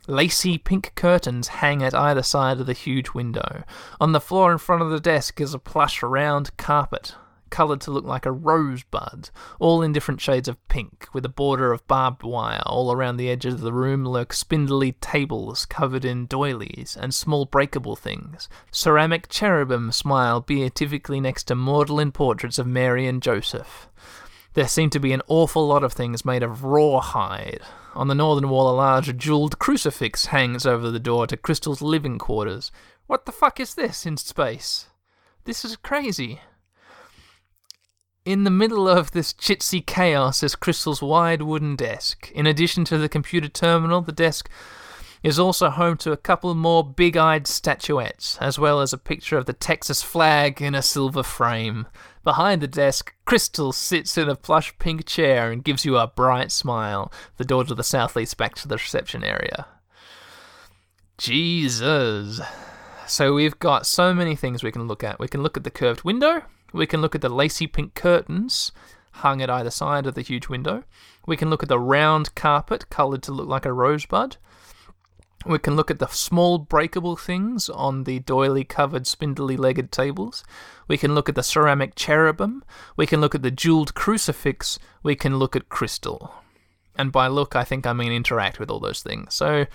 Lacy 0.08 0.58
pink 0.58 0.94
curtains 0.96 1.48
hang 1.48 1.84
at 1.84 1.96
either 1.96 2.24
side 2.24 2.60
of 2.60 2.66
the 2.66 2.74
huge 2.74 3.12
window. 3.12 3.64
On 4.00 4.12
the 4.12 4.22
floor 4.22 4.52
in 4.52 4.58
front 4.58 4.82
of 4.82 4.90
the 4.90 5.00
desk 5.00 5.42
is 5.42 5.54
a 5.54 5.60
plush 5.60 6.04
round 6.04 6.56
carpet 6.58 7.16
coloured 7.50 7.82
to 7.82 7.92
look 7.92 8.06
like 8.06 8.26
a 8.26 8.32
rosebud, 8.32 9.30
all 9.60 9.82
in 9.82 9.94
different 9.94 10.22
shades 10.22 10.48
of 10.48 10.68
pink, 10.68 11.08
with 11.14 11.26
a 11.26 11.30
border 11.30 11.72
of 11.72 11.88
barbed 11.88 12.24
wire. 12.24 12.62
All 12.66 12.92
around 12.92 13.18
the 13.18 13.30
edges 13.30 13.56
of 13.56 13.62
the 13.62 13.74
room 13.74 14.06
lurk 14.06 14.34
spindly 14.34 14.94
tables 14.94 15.66
covered 15.66 16.06
in 16.06 16.26
doilies 16.28 16.98
and 17.00 17.14
small 17.14 17.46
breakable 17.46 17.96
things. 17.96 18.50
Ceramic 18.72 19.30
cherubim 19.30 19.92
smile 19.92 20.42
beatifically 20.42 21.20
next 21.20 21.46
to 21.46 21.56
maudlin 21.56 22.12
portraits 22.12 22.60
of 22.60 22.68
Mary 22.68 23.08
and 23.08 23.22
Joseph. 23.22 23.88
There 24.54 24.68
seem 24.68 24.90
to 24.90 25.00
be 25.00 25.14
an 25.14 25.22
awful 25.28 25.68
lot 25.68 25.84
of 25.84 25.94
things 25.94 26.26
made 26.26 26.42
of 26.42 26.64
rawhide. 26.64 27.62
On 27.94 28.08
the 28.08 28.16
northern 28.16 28.50
wall, 28.50 28.70
a 28.70 28.76
large 28.76 29.16
jeweled 29.18 29.60
crucifix 29.60 30.28
hangs 30.28 30.66
over 30.66 30.90
the 30.90 31.00
door 31.00 31.28
to 31.28 31.38
Crystal's 31.38 31.82
living 31.82 32.18
quarters. 32.18 32.72
What 33.06 33.26
the 33.26 33.32
fuck 33.32 33.60
is 33.60 33.76
this 33.76 34.06
in 34.06 34.18
space? 34.18 34.88
This 35.46 35.64
is 35.64 35.78
crazy. 35.78 36.42
In 38.28 38.44
the 38.44 38.50
middle 38.50 38.90
of 38.90 39.12
this 39.12 39.32
chitsy 39.32 39.80
chaos 39.80 40.44
is 40.44 40.54
Crystal's 40.54 41.02
wide 41.02 41.44
wooden 41.44 41.78
desk. 41.78 42.30
In 42.34 42.46
addition 42.46 42.84
to 42.84 42.98
the 42.98 43.08
computer 43.08 43.48
terminal, 43.48 44.02
the 44.02 44.12
desk 44.12 44.50
is 45.24 45.40
also 45.40 45.70
home 45.70 45.96
to 46.00 46.12
a 46.12 46.18
couple 46.18 46.54
more 46.54 46.84
big 46.84 47.16
eyed 47.16 47.48
statuettes, 47.48 48.38
as 48.42 48.60
well 48.60 48.82
as 48.82 48.92
a 48.92 48.98
picture 48.98 49.38
of 49.38 49.46
the 49.46 49.54
Texas 49.54 50.04
flag 50.04 50.62
in 50.62 50.76
a 50.76 50.82
silver 50.82 51.24
frame. 51.24 51.88
Behind 52.26 52.62
the 52.62 52.68
desk, 52.68 53.16
Crystal 53.24 53.72
sits 53.72 54.18
in 54.18 54.28
a 54.28 54.36
plush 54.36 54.78
pink 54.78 55.06
chair 55.06 55.50
and 55.50 55.64
gives 55.64 55.86
you 55.86 55.96
a 55.96 56.06
bright 56.06 56.52
smile. 56.52 57.10
The 57.38 57.46
door 57.46 57.64
to 57.64 57.76
the 57.76 57.82
south 57.82 58.18
leads 58.18 58.34
back 58.34 58.56
to 58.56 58.68
the 58.68 58.76
reception 58.76 59.24
area. 59.24 59.68
Jesus. 61.18 62.42
So 63.08 63.34
we've 63.34 63.58
got 63.60 63.88
so 63.88 64.14
many 64.14 64.36
things 64.36 64.64
we 64.64 64.74
can 64.74 64.86
look 64.86 65.02
at. 65.02 65.18
We 65.18 65.30
can 65.30 65.44
look 65.44 65.56
at 65.56 65.64
the 65.64 65.72
curved 65.72 66.04
window, 66.04 66.44
we 66.74 66.86
can 66.86 67.02
look 67.02 67.16
at 67.16 67.22
the 67.22 67.30
lacy 67.30 67.68
pink 67.68 67.96
curtains 67.96 68.72
hung 69.12 69.42
at 69.42 69.50
either 69.50 69.72
side 69.72 70.06
of 70.06 70.16
the 70.16 70.22
huge 70.22 70.48
window. 70.48 70.84
We 71.26 71.38
can 71.38 71.50
look 71.50 71.64
at 71.64 71.70
the 71.70 71.80
round 71.80 72.36
carpet 72.36 72.90
coloured 72.90 73.24
to 73.24 73.32
look 73.32 73.48
like 73.48 73.66
a 73.66 73.74
rosebud. 73.74 74.38
We 75.46 75.60
can 75.60 75.76
look 75.76 75.90
at 75.90 76.00
the 76.00 76.08
small 76.08 76.58
breakable 76.58 77.16
things 77.16 77.70
on 77.70 78.04
the 78.04 78.20
doily 78.20 78.64
covered 78.64 79.08
spindly 79.08 79.56
legged 79.56 79.92
tables. 79.92 80.44
We 80.88 80.98
can 80.98 81.16
look 81.16 81.30
at 81.30 81.36
the 81.36 81.44
ceramic 81.44 81.96
cherubim. 81.96 82.64
We 82.96 83.06
can 83.06 83.22
look 83.22 83.36
at 83.36 83.44
the 83.44 83.52
jeweled 83.52 83.94
crucifix. 83.94 84.78
We 85.04 85.16
can 85.16 85.38
look 85.38 85.56
at 85.56 85.70
crystal. 85.70 86.34
And 86.96 87.12
by 87.12 87.28
look, 87.28 87.56
I 87.56 87.64
think 87.64 87.86
I 87.86 87.94
mean 87.94 88.12
interact 88.12 88.60
with 88.60 88.70
all 88.70 88.80
those 88.80 89.02
things. 89.02 89.36
So 89.36 89.68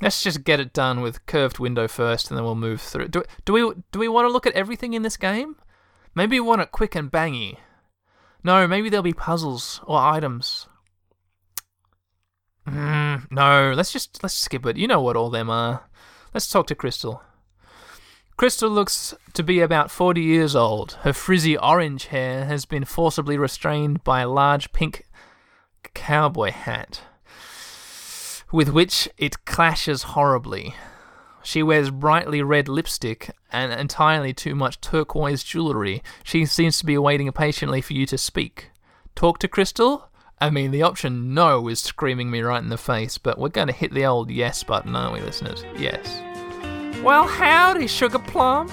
let's 0.00 0.22
just 0.22 0.44
get 0.44 0.60
it 0.60 0.72
done 0.72 1.00
with 1.00 1.24
curved 1.26 1.58
window 1.58 1.88
first, 1.88 2.30
and 2.30 2.36
then 2.36 2.44
we'll 2.44 2.54
move 2.54 2.80
through. 2.80 3.08
Do, 3.08 3.24
do 3.44 3.52
we 3.52 3.72
do 3.92 3.98
we 3.98 4.08
want 4.08 4.26
to 4.26 4.32
look 4.32 4.46
at 4.46 4.52
everything 4.52 4.92
in 4.92 5.02
this 5.02 5.16
game? 5.16 5.56
Maybe 6.16 6.40
we 6.40 6.46
want 6.46 6.62
it 6.62 6.72
quick 6.72 6.94
and 6.94 7.12
bangy. 7.12 7.58
No, 8.42 8.66
maybe 8.66 8.88
there'll 8.88 9.02
be 9.02 9.12
puzzles 9.12 9.82
or 9.84 10.00
items. 10.00 10.66
Mm, 12.66 13.30
no, 13.30 13.74
let's 13.76 13.92
just 13.92 14.22
let's 14.22 14.34
skip 14.34 14.64
it. 14.64 14.78
You 14.78 14.88
know 14.88 15.00
what 15.00 15.14
all 15.14 15.28
them 15.28 15.50
are. 15.50 15.88
Let's 16.32 16.48
talk 16.48 16.66
to 16.68 16.74
Crystal. 16.74 17.22
Crystal 18.38 18.70
looks 18.70 19.14
to 19.34 19.42
be 19.42 19.60
about 19.60 19.90
40 19.90 20.22
years 20.22 20.56
old. 20.56 20.92
Her 21.02 21.12
frizzy 21.12 21.56
orange 21.56 22.06
hair 22.06 22.46
has 22.46 22.64
been 22.64 22.84
forcibly 22.84 23.36
restrained 23.36 24.02
by 24.02 24.22
a 24.22 24.28
large 24.28 24.72
pink 24.72 25.06
cowboy 25.94 26.50
hat, 26.50 27.02
with 28.52 28.70
which 28.70 29.08
it 29.18 29.44
clashes 29.44 30.02
horribly. 30.02 30.74
She 31.46 31.62
wears 31.62 31.90
brightly 31.90 32.42
red 32.42 32.66
lipstick 32.66 33.30
and 33.52 33.72
entirely 33.72 34.34
too 34.34 34.56
much 34.56 34.80
turquoise 34.80 35.44
jewellery. 35.44 36.02
She 36.24 36.44
seems 36.44 36.76
to 36.78 36.84
be 36.84 36.98
waiting 36.98 37.30
patiently 37.30 37.80
for 37.80 37.92
you 37.92 38.04
to 38.06 38.18
speak. 38.18 38.72
Talk 39.14 39.38
to 39.38 39.46
Crystal? 39.46 40.08
I 40.40 40.50
mean, 40.50 40.72
the 40.72 40.82
option 40.82 41.34
no 41.34 41.68
is 41.68 41.78
screaming 41.78 42.32
me 42.32 42.40
right 42.40 42.60
in 42.60 42.68
the 42.68 42.76
face, 42.76 43.16
but 43.16 43.38
we're 43.38 43.50
going 43.50 43.68
to 43.68 43.72
hit 43.72 43.94
the 43.94 44.04
old 44.04 44.28
yes 44.28 44.64
button, 44.64 44.96
aren't 44.96 45.12
we, 45.12 45.20
listeners? 45.20 45.64
Yes. 45.78 46.20
Well, 47.04 47.28
howdy, 47.28 47.86
Sugar 47.86 48.18
Plum. 48.18 48.68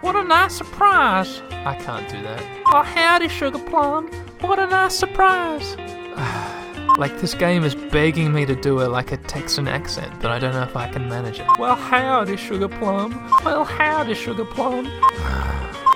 What 0.00 0.16
a 0.16 0.24
nice 0.24 0.54
surprise. 0.54 1.42
I 1.50 1.74
can't 1.74 2.08
do 2.08 2.22
that. 2.22 2.42
Well, 2.72 2.84
howdy, 2.84 3.28
Sugar 3.28 3.58
Plum. 3.58 4.10
What 4.40 4.58
a 4.58 4.66
nice 4.66 4.94
surprise. 4.94 5.76
Like 6.96 7.20
this 7.20 7.34
game 7.34 7.64
is 7.64 7.74
begging 7.74 8.32
me 8.32 8.46
to 8.46 8.54
do 8.54 8.78
it 8.80 8.88
like 8.88 9.10
a 9.10 9.16
Texan 9.16 9.66
accent, 9.66 10.12
but 10.22 10.30
I 10.30 10.38
don't 10.38 10.52
know 10.52 10.62
if 10.62 10.76
I 10.76 10.88
can 10.88 11.08
manage 11.08 11.40
it. 11.40 11.46
Well, 11.58 11.74
howdy, 11.74 12.36
Sugar 12.36 12.68
Plum. 12.68 13.10
Well, 13.44 13.64
howdy, 13.64 14.14
Sugar 14.14 14.44
Plum. 14.44 14.84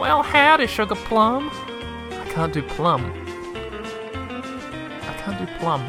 well, 0.01 0.23
howdy, 0.23 0.67
Sugar 0.67 0.97
Plum. 0.97 1.51
I 2.11 2.29
can't 2.31 2.53
do 2.53 2.63
plum. 2.63 3.13
I 5.03 5.15
can't 5.19 5.39
do 5.39 5.47
plum. 5.59 5.89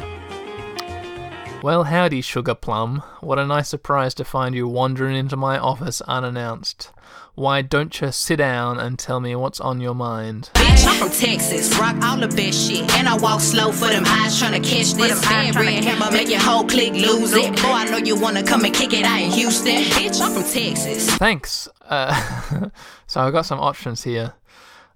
Well, 1.62 1.84
howdy, 1.84 2.20
Sugar 2.20 2.54
Plum. 2.54 3.02
What 3.20 3.38
a 3.38 3.46
nice 3.46 3.68
surprise 3.68 4.14
to 4.14 4.24
find 4.24 4.54
you 4.54 4.66
wandering 4.68 5.16
into 5.16 5.36
my 5.36 5.58
office 5.58 6.00
unannounced. 6.02 6.92
Why 7.40 7.62
don't 7.62 7.98
you 7.98 8.12
sit 8.12 8.36
down 8.36 8.78
and 8.78 8.98
tell 8.98 9.18
me 9.18 9.34
what's 9.34 9.60
on 9.60 9.80
your 9.80 9.94
mind? 9.94 10.50
Bitch, 10.52 10.86
I'm 10.86 10.98
from 10.98 11.08
Texas, 11.08 11.74
rock 11.78 11.96
all 12.02 12.18
the 12.18 12.28
best 12.28 12.68
shit. 12.68 12.82
And 12.96 13.08
I 13.08 13.16
walk 13.16 13.40
slow 13.40 13.72
for 13.72 13.88
them 13.88 14.04
eyes 14.06 14.38
trying 14.38 14.60
to 14.62 14.68
catch 14.68 14.92
this. 14.92 15.18
Bad 15.22 15.56
red 15.56 15.82
hammer, 15.82 16.12
make 16.12 16.28
your 16.28 16.38
whole 16.38 16.66
clique 16.66 16.92
lose 16.92 17.32
it. 17.32 17.56
Boy, 17.56 17.70
I 17.70 17.84
know 17.86 17.96
you 17.96 18.20
wanna 18.20 18.42
come 18.42 18.66
and 18.66 18.74
kick 18.74 18.92
it 18.92 19.06
out 19.06 19.22
in 19.22 19.30
Houston. 19.30 19.84
Bitch, 19.84 20.20
I'm 20.20 20.32
from 20.34 20.42
Texas. 20.42 21.08
Thanks. 21.16 21.66
Uh, 21.88 22.68
so 23.06 23.22
I've 23.22 23.32
got 23.32 23.46
some 23.46 23.58
options 23.58 24.04
here. 24.04 24.34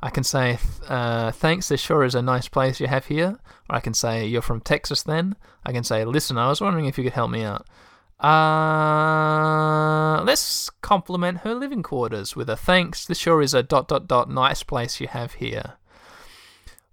I 0.02 0.10
can 0.10 0.22
say, 0.22 0.58
uh, 0.86 1.32
thanks, 1.32 1.68
this 1.68 1.80
sure 1.80 2.04
is 2.04 2.14
a 2.14 2.20
nice 2.20 2.46
place 2.46 2.78
you 2.78 2.88
have 2.88 3.06
here. 3.06 3.38
Or 3.70 3.76
I 3.76 3.80
can 3.80 3.94
say, 3.94 4.26
you're 4.26 4.42
from 4.42 4.60
Texas 4.60 5.02
then. 5.02 5.36
I 5.64 5.72
can 5.72 5.82
say, 5.82 6.04
listen, 6.04 6.36
I 6.36 6.50
was 6.50 6.60
wondering 6.60 6.84
if 6.84 6.98
you 6.98 7.04
could 7.04 7.14
help 7.14 7.30
me 7.30 7.42
out. 7.42 7.66
Uh, 8.20 10.22
let's 10.24 10.70
compliment 10.80 11.38
her 11.38 11.54
living 11.54 11.82
quarters 11.82 12.36
with 12.36 12.48
a 12.48 12.56
thanks. 12.56 13.04
This 13.04 13.18
sure 13.18 13.42
is 13.42 13.54
a 13.54 13.62
dot 13.62 13.88
dot 13.88 14.06
dot 14.06 14.30
nice 14.30 14.62
place 14.62 15.00
you 15.00 15.08
have 15.08 15.34
here. 15.34 15.74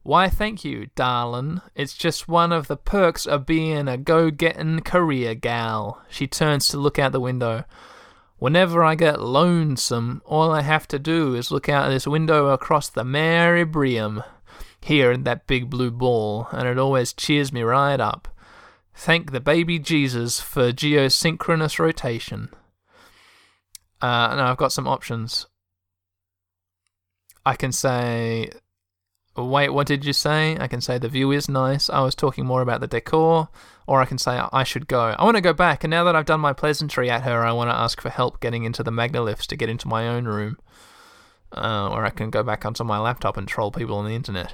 Why, 0.04 0.30
thank 0.30 0.66
you, 0.66 0.90
darlin'. 0.96 1.62
It's 1.76 1.94
just 1.94 2.28
one 2.28 2.52
of 2.52 2.68
the 2.68 2.76
perks 2.76 3.28
of 3.28 3.46
being 3.46 3.88
a 3.88 3.98
go 3.98 4.32
gettin' 4.32 4.82
career 4.82 5.36
gal. 5.36 6.02
She 6.10 6.26
turns 6.26 6.68
to 6.70 6.78
look 6.78 6.98
out 6.98 7.12
the 7.12 7.20
window. 7.20 7.66
Whenever 8.40 8.84
I 8.84 8.96
get 8.96 9.22
lonesome, 9.22 10.24
all 10.26 10.52
I 10.52 10.64
have 10.64 10.88
to 10.88 10.98
do 10.98 11.36
is 11.36 11.52
look 11.52 11.70
out 11.70 11.90
this 11.90 12.08
window 12.08 12.48
across 12.48 12.90
the 12.90 13.04
Mary 13.04 13.64
here 14.82 15.12
in 15.12 15.24
that 15.26 15.46
big 15.46 15.70
blue 15.70 15.92
ball, 15.92 16.48
and 16.52 16.68
it 16.68 16.80
always 16.80 17.14
cheers 17.14 17.54
me 17.54 17.62
right 17.62 18.00
up. 18.00 18.28
Thank 19.02 19.32
the 19.32 19.40
baby 19.40 19.80
Jesus 19.80 20.40
for 20.40 20.72
geosynchronous 20.72 21.80
rotation. 21.80 22.50
Uh, 24.00 24.36
no, 24.36 24.44
I've 24.44 24.58
got 24.58 24.72
some 24.72 24.88
options. 24.88 25.48
I 27.44 27.56
can 27.56 27.72
say, 27.72 28.52
wait, 29.36 29.70
what 29.70 29.88
did 29.88 30.06
you 30.06 30.14
say? 30.14 30.56
I 30.60 30.68
can 30.68 30.82
say 30.82 31.00
the 31.00 31.10
view 31.10 31.32
is 31.32 31.50
nice. 31.50 31.90
I 31.90 32.02
was 32.02 32.14
talking 32.14 32.46
more 32.46 32.62
about 32.62 32.80
the 32.80 32.86
decor. 32.86 33.50
Or 33.88 34.04
I 34.04 34.06
can 34.06 34.20
say 34.20 34.40
I 34.54 34.64
should 34.64 34.88
go. 34.88 35.16
I 35.18 35.24
want 35.24 35.36
to 35.36 35.42
go 35.42 35.52
back, 35.52 35.84
and 35.84 35.90
now 35.90 36.04
that 36.04 36.16
I've 36.16 36.28
done 36.28 36.40
my 36.40 36.54
pleasantry 36.54 37.10
at 37.10 37.24
her, 37.24 37.44
I 37.44 37.54
want 37.54 37.72
to 37.72 37.76
ask 37.76 38.00
for 38.00 38.12
help 38.12 38.40
getting 38.40 38.66
into 38.66 38.84
the 38.84 38.92
magnoliths 38.92 39.48
to 39.48 39.56
get 39.56 39.68
into 39.68 39.88
my 39.88 40.08
own 40.08 40.26
room. 40.26 40.60
Uh, 41.52 41.90
or 41.90 42.06
I 42.06 42.12
can 42.12 42.30
go 42.30 42.44
back 42.44 42.68
onto 42.68 42.84
my 42.84 43.00
laptop 43.00 43.36
and 43.36 43.48
troll 43.48 43.72
people 43.72 43.98
on 43.98 44.06
the 44.06 44.14
internet. 44.14 44.54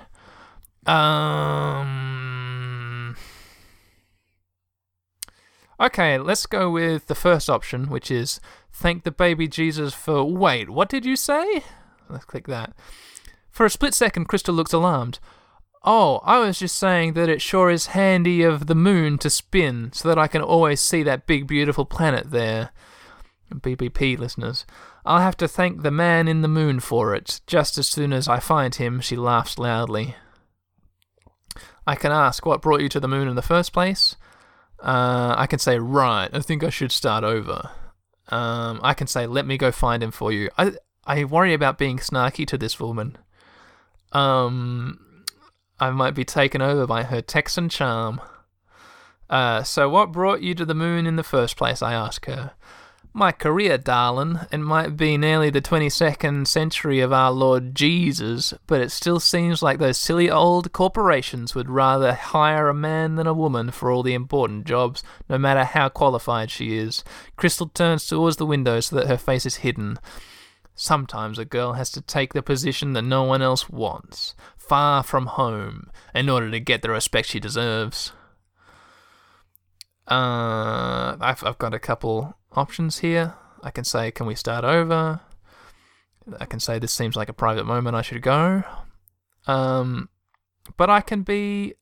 Um. 0.86 2.67
Okay, 5.80 6.18
let's 6.18 6.46
go 6.48 6.72
with 6.72 7.08
the 7.08 7.16
first 7.16 7.50
option, 7.50 7.90
which 7.90 8.10
is 8.10 8.40
thank 8.72 9.04
the 9.04 9.12
baby 9.12 9.48
Jesus 9.48 9.94
for. 9.94 10.24
Wait, 10.24 10.70
what 10.70 10.90
did 10.90 11.06
you 11.06 11.16
say? 11.16 11.64
Let's 12.10 12.26
click 12.26 12.48
that. 12.48 12.74
For 13.52 13.66
a 13.66 13.70
split 13.70 13.94
second, 13.94 14.26
Crystal 14.26 14.54
looks 14.54 14.74
alarmed. 14.74 15.20
Oh, 15.84 16.20
I 16.24 16.40
was 16.40 16.60
just 16.60 16.78
saying 16.78 17.14
that 17.14 17.30
it 17.30 17.42
sure 17.42 17.70
is 17.70 17.88
handy 17.88 18.44
of 18.44 18.68
the 18.68 18.76
moon 18.76 19.18
to 19.20 19.30
spin 19.30 19.92
so 19.94 20.10
that 20.10 20.18
I 20.18 20.28
can 20.28 20.42
always 20.42 20.82
see 20.82 21.04
that 21.04 21.28
big, 21.28 21.48
beautiful 21.48 21.86
planet 21.86 22.32
there. 22.32 22.72
BBP 23.54 24.18
listeners. 24.18 24.66
I'll 25.06 25.22
have 25.22 25.38
to 25.38 25.48
thank 25.48 25.82
the 25.84 25.92
man 25.92 26.28
in 26.28 26.42
the 26.42 26.48
moon 26.50 26.80
for 26.82 27.16
it. 27.16 27.40
Just 27.48 27.78
as 27.78 27.88
soon 27.88 28.12
as 28.12 28.28
I 28.28 28.40
find 28.40 28.76
him, 28.76 29.00
she 29.00 29.16
laughs 29.16 29.58
loudly. 29.58 30.16
I 31.86 31.96
can 31.96 32.12
ask 32.12 32.46
what 32.46 32.62
brought 32.62 32.82
you 32.82 32.90
to 32.90 33.00
the 33.00 33.08
moon 33.08 33.28
in 33.30 33.36
the 33.36 33.42
first 33.42 33.72
place. 33.72 34.18
Uh, 34.80 35.36
I 35.38 35.48
can 35.48 35.60
say, 35.60 35.80
right, 35.80 36.30
I 36.32 36.40
think 36.40 36.64
I 36.64 36.70
should 36.70 36.92
start 36.92 37.24
over. 37.24 37.72
Um, 38.30 38.80
I 38.84 38.94
can 38.94 39.08
say, 39.08 39.26
let 39.26 39.46
me 39.46 39.58
go 39.58 39.72
find 39.72 40.04
him 40.04 40.12
for 40.12 40.32
you. 40.32 40.50
I 40.58 40.74
I 41.06 41.24
worry 41.24 41.54
about 41.54 41.78
being 41.78 41.98
snarky 41.98 42.46
to 42.48 42.58
this 42.58 42.80
woman. 42.80 43.18
Um, 44.12 45.24
I 45.80 45.90
might 45.92 46.14
be 46.16 46.26
taken 46.26 46.62
over 46.62 46.86
by 46.86 47.04
her 47.04 47.22
Texan 47.22 47.70
charm. 47.70 48.20
Uh, 49.30 49.64
so 49.64 49.90
what 49.90 50.12
brought 50.12 50.42
you 50.42 50.54
to 50.56 50.66
the 50.66 50.74
moon 50.74 51.08
in 51.08 51.16
the 51.16 51.24
first 51.24 51.56
place? 51.56 51.82
I 51.82 51.94
ask 51.94 52.26
her. 52.26 52.52
My 53.14 53.32
career, 53.32 53.78
darling. 53.80 54.42
It 54.52 54.60
might 54.60 54.96
be 54.96 55.18
nearly 55.18 55.50
the 55.50 55.62
22nd 55.62 56.46
century 56.48 57.00
of 57.00 57.12
our 57.12 57.32
Lord 57.32 57.74
Jesus, 57.74 58.54
but 58.68 58.80
it 58.80 58.92
still 58.92 59.20
seems 59.20 59.64
like 59.64 59.80
those 59.80 59.98
silly 59.98 60.30
old 60.30 60.72
corporations 60.72 61.56
would 61.56 61.70
rather 61.70 62.14
hire 62.14 62.70
a 62.70 62.76
man 62.76 63.16
than 63.16 63.26
a 63.26 63.34
woman 63.34 63.72
for 63.72 63.90
all 63.90 64.04
the 64.04 64.14
important 64.14 64.66
jobs, 64.66 65.04
no 65.28 65.38
matter 65.38 65.64
how 65.64 65.90
qualified 65.90 66.52
she 66.52 66.78
is. 66.78 67.04
Crystal 67.36 67.70
turns 67.70 68.06
towards 68.06 68.38
the 68.38 68.46
window 68.46 68.80
so 68.80 68.96
that 68.96 69.08
her 69.08 69.18
face 69.18 69.48
is 69.48 69.58
hidden. 69.58 69.98
Sometimes 70.76 71.40
a 71.40 71.46
girl 71.46 71.74
has 71.74 71.90
to 71.92 72.02
take 72.02 72.34
the 72.34 72.44
position 72.44 72.94
that 72.94 73.02
no 73.02 73.24
one 73.24 73.42
else 73.42 73.68
wants, 73.68 74.36
far 74.56 75.02
from 75.02 75.26
home, 75.26 75.90
in 76.14 76.30
order 76.30 76.52
to 76.52 76.60
get 76.60 76.84
the 76.84 76.92
respect 76.92 77.30
she 77.30 77.40
deserves. 77.40 78.12
Uh, 80.08 81.18
I've, 81.20 81.44
I've 81.44 81.58
got 81.58 81.74
a 81.74 81.80
couple 81.80 82.38
options 82.58 83.00
here. 83.00 83.36
I 83.64 83.72
can 83.72 83.84
say, 83.84 84.12
can 84.12 84.26
we 84.26 84.36
start 84.36 84.64
over? 84.64 85.22
I 86.40 86.46
can 86.46 86.60
say 86.60 86.80
this 86.80 86.92
seems 86.92 87.16
like 87.16 87.30
a 87.30 87.34
private 87.34 87.66
moment, 87.66 87.96
I 87.96 88.02
should 88.02 88.22
go. 88.22 88.64
Um, 89.46 90.10
but 90.76 90.90
I 90.90 91.02
can 91.02 91.22
be 91.22 91.76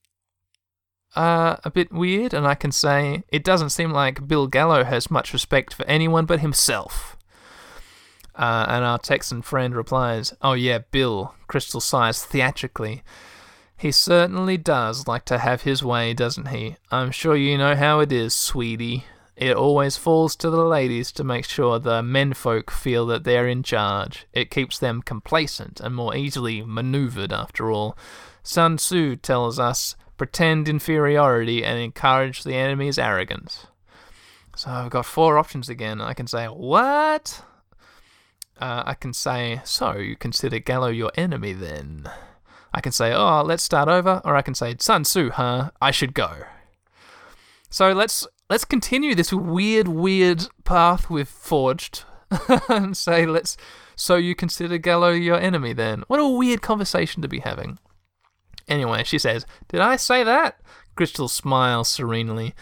uh, 1.16 1.56
a 1.64 1.72
bit 1.72 1.92
weird 1.92 2.34
and 2.34 2.46
I 2.46 2.56
can 2.56 2.72
say, 2.72 3.24
it 3.30 3.44
doesn't 3.44 3.70
seem 3.70 3.92
like 3.92 4.28
Bill 4.28 4.48
Gallo 4.48 4.84
has 4.84 5.10
much 5.10 5.34
respect 5.34 5.74
for 5.74 5.86
anyone 5.86 6.26
but 6.26 6.42
himself. 6.42 7.18
Uh, 8.36 8.66
and 8.68 8.84
our 8.84 9.00
Texan 9.00 9.42
friend 9.42 9.76
replies, 9.76 10.34
Oh, 10.42 10.54
yeah, 10.54 10.80
Bill. 10.92 11.34
Crystal 11.48 11.80
sighs 11.80 12.24
theatrically. 12.24 13.02
He 13.78 13.92
certainly 13.92 14.58
does 14.58 15.08
like 15.08 15.26
to 15.26 15.38
have 15.38 15.62
his 15.62 15.84
way, 15.84 16.14
doesn't 16.14 16.50
he? 16.50 16.76
I'm 16.92 17.12
sure 17.12 17.36
you 17.36 17.58
know 17.58 17.76
how 17.76 18.00
it 18.02 18.12
is, 18.12 18.34
sweetie. 18.34 19.06
It 19.36 19.56
always 19.58 19.98
falls 19.98 20.36
to 20.38 20.50
the 20.50 20.64
ladies 20.64 21.12
to 21.14 21.24
make 21.24 21.44
sure 21.44 21.78
the 21.78 22.02
menfolk 22.02 22.72
feel 22.72 23.06
that 23.08 23.26
they're 23.26 23.48
in 23.48 23.64
charge. 23.64 24.28
It 24.32 24.50
keeps 24.50 24.80
them 24.80 25.02
complacent 25.02 25.82
and 25.82 25.94
more 25.94 26.16
easily 26.16 26.62
maneuvered, 26.62 27.34
after 27.34 27.70
all. 27.70 27.98
Sun 28.44 28.78
Tzu 28.78 29.18
tells 29.18 29.60
us 29.60 29.98
pretend 30.16 30.70
inferiority 30.70 31.66
and 31.66 31.80
encourage 31.80 32.44
the 32.44 32.56
enemy's 32.56 32.98
arrogance. 32.98 33.68
So 34.56 34.72
I've 34.72 34.92
got 34.92 35.06
four 35.06 35.38
options 35.38 35.68
again. 35.68 36.00
I 36.00 36.14
can 36.14 36.28
say, 36.28 36.46
What? 36.46 37.44
Uh, 38.58 38.84
I 38.86 38.94
can 38.94 39.12
say, 39.12 39.60
So 39.66 39.98
you 39.98 40.16
consider 40.16 40.60
Gallo 40.60 40.88
your 40.88 41.12
enemy 41.16 41.52
then? 41.52 42.10
I 42.74 42.80
can 42.80 42.94
say, 42.94 43.12
Oh, 43.14 43.42
let's 43.44 43.64
start 43.64 43.90
over. 43.90 44.22
Or 44.24 44.38
I 44.38 44.42
can 44.42 44.56
say, 44.56 44.76
Sun 44.80 45.04
Tzu, 45.04 45.32
huh? 45.32 45.72
I 45.82 45.92
should 45.92 46.14
go. 46.14 46.44
So 47.70 47.92
let's 47.92 48.26
let's 48.50 48.66
continue 48.66 49.16
this 49.16 49.34
weird, 49.34 49.88
weird 49.88 50.48
path 50.64 51.10
we've 51.10 51.28
forged 51.28 52.04
and 52.70 52.96
say, 52.96 53.26
let's. 53.26 53.58
So 53.96 54.16
you 54.16 54.36
consider 54.36 54.78
Gallo 54.78 55.12
your 55.12 55.40
enemy 55.40 55.72
then? 55.72 56.04
What 56.08 56.20
a 56.20 56.28
weird 56.28 56.62
conversation 56.62 57.22
to 57.22 57.30
be 57.30 57.40
having. 57.40 57.80
Anyway, 58.68 59.04
she 59.04 59.18
says, 59.18 59.46
Did 59.70 59.80
I 59.80 59.96
say 59.96 60.24
that? 60.24 60.60
Crystal 60.96 61.28
smiles 61.28 61.88
serenely. 61.88 62.54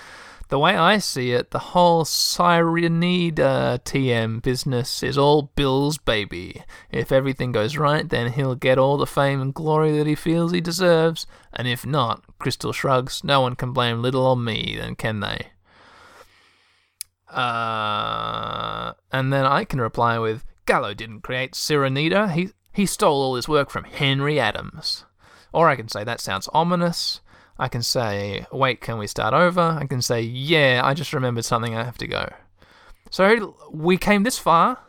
The 0.50 0.60
way 0.60 0.76
I 0.76 1.00
see 1.00 1.32
it, 1.32 1.50
the 1.50 1.60
whole 1.60 2.06
Cyrenida 2.06 3.82
TM 3.84 4.44
business 4.44 5.02
is 5.02 5.18
all 5.18 5.52
Bill's 5.56 5.98
baby. 5.98 6.64
If 6.92 7.12
everything 7.12 7.52
goes 7.52 7.78
right, 7.78 8.08
then 8.08 8.34
he'll 8.34 8.54
get 8.54 8.78
all 8.78 8.98
the 8.98 9.08
fame 9.08 9.42
and 9.42 9.54
glory 9.54 9.98
that 9.98 10.06
he 10.06 10.14
feels 10.14 10.52
he 10.52 10.62
deserves, 10.62 11.26
and 11.54 11.68
if 11.68 11.88
not, 11.88 12.24
Crystal 12.38 12.74
shrugs, 12.74 13.24
no 13.24 13.42
one 13.42 13.56
can 13.56 13.74
blame 13.74 14.04
little 14.04 14.28
on 14.28 14.44
me, 14.44 14.76
then 14.78 14.96
can 14.96 15.22
they? 15.22 15.53
Uh, 17.34 18.94
and 19.12 19.34
then 19.34 19.46
I 19.46 19.66
can 19.66 19.82
reply 19.82 20.20
with, 20.20 20.44
Gallo 20.66 20.94
didn't 20.94 21.22
create 21.22 21.56
Cyrenida, 21.56 22.32
he, 22.32 22.50
he 22.72 22.86
stole 22.86 23.22
all 23.22 23.36
his 23.36 23.48
work 23.48 23.70
from 23.70 23.86
Henry 23.86 24.40
Adams. 24.40 25.06
Or 25.52 25.70
I 25.70 25.76
can 25.76 25.88
say, 25.88 26.04
that 26.04 26.22
sounds 26.22 26.50
ominous. 26.54 27.22
I 27.58 27.68
can 27.68 27.84
say, 27.84 28.46
wait, 28.52 28.82
can 28.82 28.98
we 28.98 29.08
start 29.08 29.34
over? 29.34 29.62
I 29.62 29.86
can 29.86 30.02
say, 30.02 30.22
yeah, 30.22 30.82
I 30.84 30.94
just 30.94 31.14
remembered 31.14 31.46
something, 31.46 31.76
I 31.76 31.84
have 31.84 31.98
to 32.00 32.08
go. 32.08 32.34
So 33.12 33.56
we 33.72 33.98
came 33.98 34.24
this 34.24 34.40
far. 34.40 34.80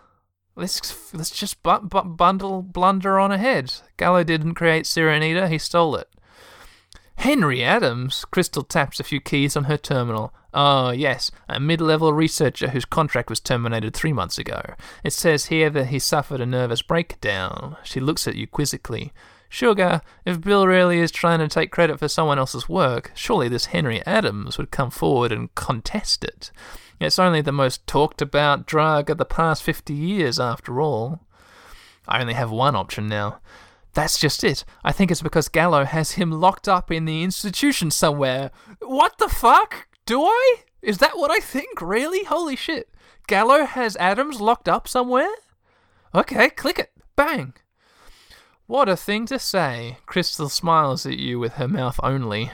Let's 0.56 1.12
let's 1.12 1.30
just 1.30 1.62
bu- 1.62 1.80
bu- 1.80 2.04
bundle 2.04 2.62
blunder 2.62 3.18
on 3.18 3.32
ahead. 3.32 3.74
Gallo 3.96 4.22
didn't 4.22 4.54
create 4.54 4.86
Cyrenida, 4.86 5.48
he 5.48 5.58
stole 5.58 5.96
it. 5.96 6.08
Henry 7.16 7.62
Adams. 7.62 8.24
Crystal 8.30 8.62
taps 8.62 9.00
a 9.00 9.04
few 9.04 9.20
keys 9.20 9.56
on 9.56 9.64
her 9.64 9.76
terminal. 9.76 10.34
Oh, 10.52 10.90
yes, 10.90 11.30
a 11.48 11.58
mid 11.58 11.80
level 11.80 12.12
researcher 12.12 12.68
whose 12.68 12.84
contract 12.84 13.28
was 13.28 13.40
terminated 13.40 13.94
three 13.94 14.12
months 14.12 14.38
ago. 14.38 14.62
It 15.02 15.12
says 15.12 15.46
here 15.46 15.70
that 15.70 15.86
he 15.86 15.98
suffered 15.98 16.40
a 16.40 16.46
nervous 16.46 16.82
breakdown. 16.82 17.76
She 17.82 17.98
looks 17.98 18.28
at 18.28 18.36
you 18.36 18.46
quizzically. 18.46 19.12
Sugar, 19.48 20.00
if 20.24 20.40
Bill 20.40 20.66
really 20.66 20.98
is 20.98 21.12
trying 21.12 21.38
to 21.38 21.48
take 21.48 21.70
credit 21.70 21.98
for 21.98 22.08
someone 22.08 22.38
else's 22.38 22.68
work, 22.68 23.12
surely 23.14 23.48
this 23.48 23.66
Henry 23.66 24.04
Adams 24.04 24.58
would 24.58 24.70
come 24.70 24.90
forward 24.90 25.30
and 25.30 25.54
contest 25.54 26.24
it. 26.24 26.50
It's 27.00 27.18
only 27.18 27.40
the 27.40 27.52
most 27.52 27.86
talked 27.86 28.20
about 28.20 28.66
drug 28.66 29.10
of 29.10 29.18
the 29.18 29.24
past 29.24 29.62
50 29.62 29.92
years, 29.94 30.40
after 30.40 30.80
all. 30.80 31.20
I 32.06 32.20
only 32.20 32.34
have 32.34 32.50
one 32.50 32.76
option 32.76 33.06
now. 33.08 33.38
That's 33.94 34.18
just 34.18 34.42
it. 34.42 34.64
I 34.82 34.92
think 34.92 35.10
it's 35.10 35.22
because 35.22 35.48
Gallo 35.48 35.84
has 35.84 36.12
him 36.12 36.32
locked 36.32 36.68
up 36.68 36.90
in 36.90 37.04
the 37.04 37.22
institution 37.22 37.90
somewhere. 37.90 38.50
What 38.80 39.18
the 39.18 39.28
fuck? 39.28 39.86
Do 40.04 40.22
I? 40.22 40.56
Is 40.82 40.98
that 40.98 41.16
what 41.16 41.30
I 41.30 41.38
think? 41.38 41.80
Really? 41.80 42.24
Holy 42.24 42.56
shit. 42.56 42.90
Gallo 43.26 43.64
has 43.64 43.96
Adams 43.96 44.40
locked 44.40 44.68
up 44.68 44.86
somewhere? 44.86 45.30
Okay, 46.14 46.50
click 46.50 46.78
it. 46.78 46.92
Bang. 47.16 47.54
What 48.66 48.88
a 48.88 48.96
thing 48.96 49.26
to 49.26 49.38
say. 49.38 49.98
Crystal 50.06 50.48
smiles 50.48 51.06
at 51.06 51.18
you 51.18 51.38
with 51.38 51.54
her 51.54 51.68
mouth 51.68 52.00
only. 52.02 52.50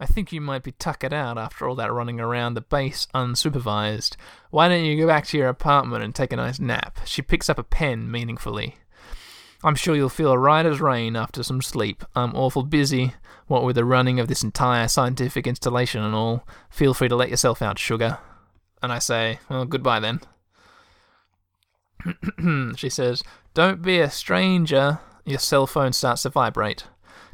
I 0.00 0.06
think 0.06 0.32
you 0.32 0.40
might 0.40 0.62
be 0.62 0.72
tuckered 0.72 1.12
out 1.12 1.38
after 1.38 1.66
all 1.66 1.74
that 1.76 1.92
running 1.92 2.20
around 2.20 2.54
the 2.54 2.60
base 2.60 3.08
unsupervised. 3.14 4.16
Why 4.50 4.68
don't 4.68 4.84
you 4.84 4.96
go 4.96 5.08
back 5.08 5.26
to 5.28 5.38
your 5.38 5.48
apartment 5.48 6.04
and 6.04 6.14
take 6.14 6.32
a 6.32 6.36
nice 6.36 6.60
nap? 6.60 6.98
She 7.04 7.22
picks 7.22 7.48
up 7.48 7.58
a 7.58 7.64
pen 7.64 8.10
meaningfully. 8.10 8.76
I'm 9.64 9.74
sure 9.74 9.96
you'll 9.96 10.08
feel 10.08 10.38
right 10.38 10.64
as 10.64 10.80
rain 10.80 11.16
after 11.16 11.42
some 11.42 11.62
sleep. 11.62 12.04
I'm 12.14 12.34
awful 12.36 12.62
busy, 12.62 13.14
what 13.48 13.64
with 13.64 13.74
the 13.74 13.84
running 13.84 14.20
of 14.20 14.28
this 14.28 14.44
entire 14.44 14.86
scientific 14.86 15.46
installation 15.46 16.02
and 16.02 16.14
all. 16.14 16.46
Feel 16.70 16.94
free 16.94 17.08
to 17.08 17.16
let 17.16 17.30
yourself 17.30 17.60
out, 17.60 17.78
sugar. 17.78 18.18
And 18.82 18.92
I 18.92 19.00
say, 19.00 19.40
well, 19.48 19.64
goodbye 19.64 20.00
then. 20.00 20.20
she 22.76 22.88
says, 22.88 23.24
Don't 23.54 23.82
be 23.82 23.98
a 23.98 24.10
stranger. 24.10 25.00
Your 25.24 25.40
cell 25.40 25.66
phone 25.66 25.92
starts 25.92 26.22
to 26.22 26.30
vibrate. 26.30 26.84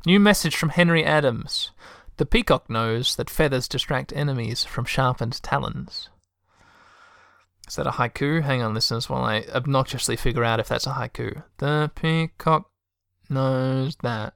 New 0.06 0.18
message 0.18 0.56
from 0.56 0.70
Henry 0.70 1.04
Adams. 1.04 1.70
The 2.16 2.26
peacock 2.26 2.70
knows 2.70 3.16
that 3.16 3.28
feathers 3.28 3.68
distract 3.68 4.12
enemies 4.14 4.64
from 4.64 4.84
sharpened 4.84 5.42
talons. 5.42 6.08
Is 7.66 7.76
that 7.76 7.86
a 7.86 7.92
haiku? 7.92 8.42
Hang 8.42 8.62
on, 8.62 8.74
listeners, 8.74 9.08
while 9.08 9.24
I 9.24 9.44
obnoxiously 9.54 10.16
figure 10.16 10.44
out 10.44 10.60
if 10.60 10.68
that's 10.68 10.86
a 10.86 10.90
haiku. 10.90 11.44
The 11.58 11.90
peacock 11.94 12.70
knows 13.30 13.96
that 14.02 14.34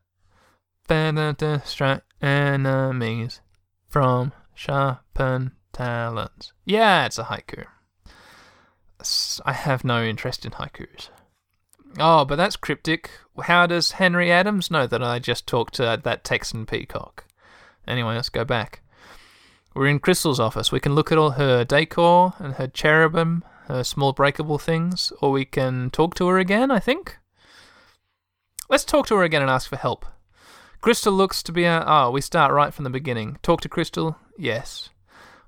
better 0.86 1.32
distract 1.34 2.06
enemies 2.22 3.40
from 3.88 4.32
sharpened 4.54 5.52
talons. 5.72 6.52
Yeah, 6.64 7.06
it's 7.06 7.18
a 7.18 7.24
haiku. 7.24 7.64
I 9.44 9.52
have 9.52 9.84
no 9.84 10.02
interest 10.02 10.44
in 10.44 10.52
haikus. 10.52 11.10
Oh, 11.98 12.24
but 12.24 12.36
that's 12.36 12.56
cryptic. 12.56 13.10
How 13.42 13.66
does 13.66 13.92
Henry 13.92 14.32
Adams 14.32 14.70
know 14.70 14.86
that 14.86 15.02
I 15.02 15.18
just 15.18 15.46
talked 15.46 15.74
to 15.74 16.00
that 16.02 16.24
Texan 16.24 16.66
peacock? 16.66 17.24
Anyway, 17.86 18.14
let's 18.14 18.28
go 18.28 18.44
back. 18.44 18.82
We're 19.74 19.86
in 19.86 20.00
Crystal's 20.00 20.40
office. 20.40 20.72
We 20.72 20.80
can 20.80 20.94
look 20.94 21.12
at 21.12 21.18
all 21.18 21.32
her 21.32 21.64
decor 21.64 22.34
and 22.38 22.54
her 22.54 22.66
cherubim, 22.66 23.44
her 23.66 23.84
small 23.84 24.12
breakable 24.12 24.58
things, 24.58 25.12
or 25.20 25.30
we 25.30 25.44
can 25.44 25.90
talk 25.90 26.14
to 26.16 26.26
her 26.28 26.38
again, 26.38 26.70
I 26.70 26.78
think. 26.78 27.18
Let's 28.68 28.84
talk 28.84 29.06
to 29.06 29.16
her 29.16 29.22
again 29.22 29.42
and 29.42 29.50
ask 29.50 29.68
for 29.68 29.76
help. 29.76 30.04
Crystal 30.80 31.12
looks 31.12 31.42
to 31.42 31.52
be 31.52 31.64
a. 31.64 31.84
Oh, 31.86 32.10
we 32.10 32.20
start 32.20 32.52
right 32.52 32.72
from 32.72 32.84
the 32.84 32.90
beginning. 32.90 33.38
Talk 33.42 33.60
to 33.62 33.68
Crystal? 33.68 34.16
Yes. 34.36 34.90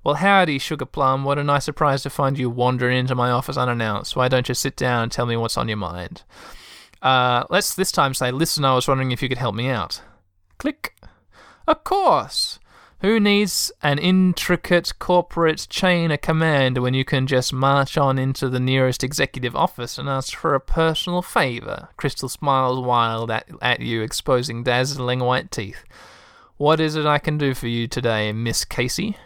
Well, 0.03 0.15
howdy, 0.15 0.57
Sugar 0.57 0.85
Plum. 0.85 1.23
What 1.23 1.37
a 1.37 1.43
nice 1.43 1.65
surprise 1.65 2.03
to 2.03 2.09
find 2.09 2.37
you 2.37 2.49
wandering 2.49 2.97
into 2.97 3.15
my 3.15 3.29
office 3.29 3.57
unannounced. 3.57 4.15
Why 4.15 4.27
don't 4.27 4.49
you 4.49 4.55
sit 4.55 4.75
down 4.75 5.03
and 5.03 5.11
tell 5.11 5.25
me 5.25 5.37
what's 5.37 5.57
on 5.57 5.67
your 5.67 5.77
mind? 5.77 6.23
Uh, 7.01 7.45
let's 7.49 7.75
this 7.75 7.91
time 7.91 8.13
say, 8.13 8.31
listen, 8.31 8.65
I 8.65 8.75
was 8.75 8.87
wondering 8.87 9.11
if 9.11 9.21
you 9.21 9.29
could 9.29 9.37
help 9.37 9.55
me 9.55 9.69
out. 9.69 10.01
Click. 10.57 10.95
Of 11.67 11.83
course. 11.83 12.59
Who 13.01 13.19
needs 13.19 13.71
an 13.81 13.97
intricate 13.97 14.99
corporate 14.99 15.65
chain 15.71 16.11
of 16.11 16.21
command 16.21 16.77
when 16.77 16.93
you 16.93 17.03
can 17.03 17.25
just 17.25 17.51
march 17.51 17.97
on 17.97 18.19
into 18.19 18.47
the 18.47 18.59
nearest 18.59 19.03
executive 19.03 19.55
office 19.55 19.97
and 19.97 20.07
ask 20.07 20.35
for 20.35 20.53
a 20.53 20.59
personal 20.59 21.23
favor? 21.23 21.89
Crystal 21.97 22.29
smiles 22.29 22.79
wild 22.85 23.31
at, 23.31 23.47
at 23.59 23.79
you, 23.79 24.03
exposing 24.03 24.61
dazzling 24.61 25.17
white 25.17 25.49
teeth. 25.49 25.83
What 26.57 26.79
is 26.79 26.95
it 26.95 27.07
I 27.07 27.17
can 27.17 27.39
do 27.39 27.55
for 27.55 27.67
you 27.67 27.87
today, 27.87 28.31
Miss 28.33 28.65
Casey? 28.65 29.17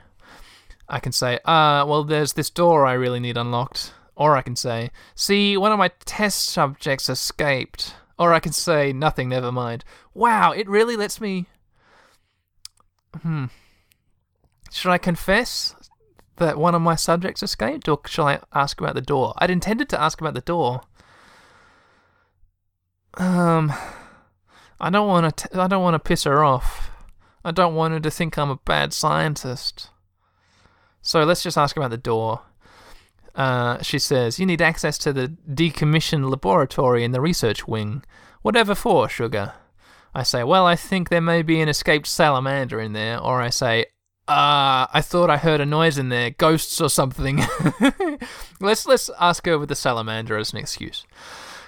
I 0.87 1.01
can 1.01 1.11
say, 1.11 1.39
uh, 1.43 1.83
well, 1.85 2.05
there's 2.05 2.31
this 2.31 2.49
door 2.49 2.85
I 2.85 2.93
really 2.93 3.19
need 3.19 3.35
unlocked. 3.35 3.93
Or 4.15 4.37
I 4.37 4.41
can 4.41 4.55
say, 4.55 4.89
see, 5.15 5.57
one 5.57 5.73
of 5.73 5.79
my 5.79 5.91
test 6.05 6.45
subjects 6.45 7.09
escaped. 7.09 7.93
Or 8.17 8.33
I 8.33 8.39
can 8.39 8.53
say, 8.53 8.93
nothing, 8.93 9.27
never 9.27 9.51
mind. 9.51 9.83
Wow, 10.13 10.53
it 10.53 10.69
really 10.69 10.95
lets 10.95 11.19
me. 11.19 11.47
Hmm. 13.21 13.47
Should 14.75 14.91
I 14.91 14.97
confess 14.97 15.73
that 16.35 16.57
one 16.57 16.75
of 16.75 16.81
my 16.81 16.95
subjects 16.95 17.41
escaped, 17.41 17.87
or 17.87 18.01
shall 18.07 18.27
I 18.27 18.41
ask 18.53 18.81
about 18.81 18.95
the 18.95 19.01
door? 19.01 19.33
I'd 19.37 19.49
intended 19.49 19.87
to 19.87 20.01
ask 20.01 20.19
about 20.19 20.33
the 20.33 20.41
door. 20.41 20.81
Um, 23.13 23.71
I 24.77 24.89
don't 24.89 25.07
want 25.07 25.37
to. 25.37 25.61
I 25.61 25.67
don't 25.67 25.81
want 25.81 25.93
to 25.93 25.99
piss 25.99 26.25
her 26.25 26.43
off. 26.43 26.89
I 27.45 27.51
don't 27.51 27.73
want 27.73 27.93
her 27.93 28.01
to 28.01 28.11
think 28.11 28.37
I'm 28.37 28.49
a 28.49 28.57
bad 28.57 28.91
scientist. 28.91 29.91
So 31.01 31.23
let's 31.23 31.41
just 31.41 31.57
ask 31.57 31.77
about 31.77 31.91
the 31.91 31.97
door. 31.97 32.41
Uh, 33.33 33.81
she 33.81 33.97
says, 33.97 34.39
You 34.39 34.45
need 34.45 34.61
access 34.61 34.97
to 34.97 35.13
the 35.13 35.37
decommissioned 35.49 36.29
laboratory 36.29 37.05
in 37.05 37.13
the 37.13 37.21
research 37.21 37.65
wing. 37.65 38.03
Whatever 38.41 38.75
for, 38.75 39.07
Sugar? 39.07 39.53
I 40.13 40.23
say, 40.23 40.43
Well, 40.43 40.65
I 40.65 40.75
think 40.75 41.07
there 41.07 41.21
may 41.21 41.43
be 41.43 41.61
an 41.61 41.69
escaped 41.69 42.07
salamander 42.07 42.81
in 42.81 42.91
there. 42.91 43.17
Or 43.17 43.41
I 43.41 43.51
say, 43.51 43.85
uh, 44.27 44.87
I 44.91 45.01
thought 45.01 45.29
I 45.29 45.37
heard 45.37 45.61
a 45.61 45.65
noise 45.65 45.97
in 45.97 46.09
there, 46.09 46.31
ghosts 46.31 46.81
or 46.81 46.89
something. 46.89 47.41
let's 48.59 48.87
let's 48.87 49.09
ask 49.19 49.45
her 49.45 49.59
with 49.59 49.69
the 49.69 49.75
salamander 49.75 50.37
as 50.37 50.51
an 50.51 50.59
excuse. 50.59 51.05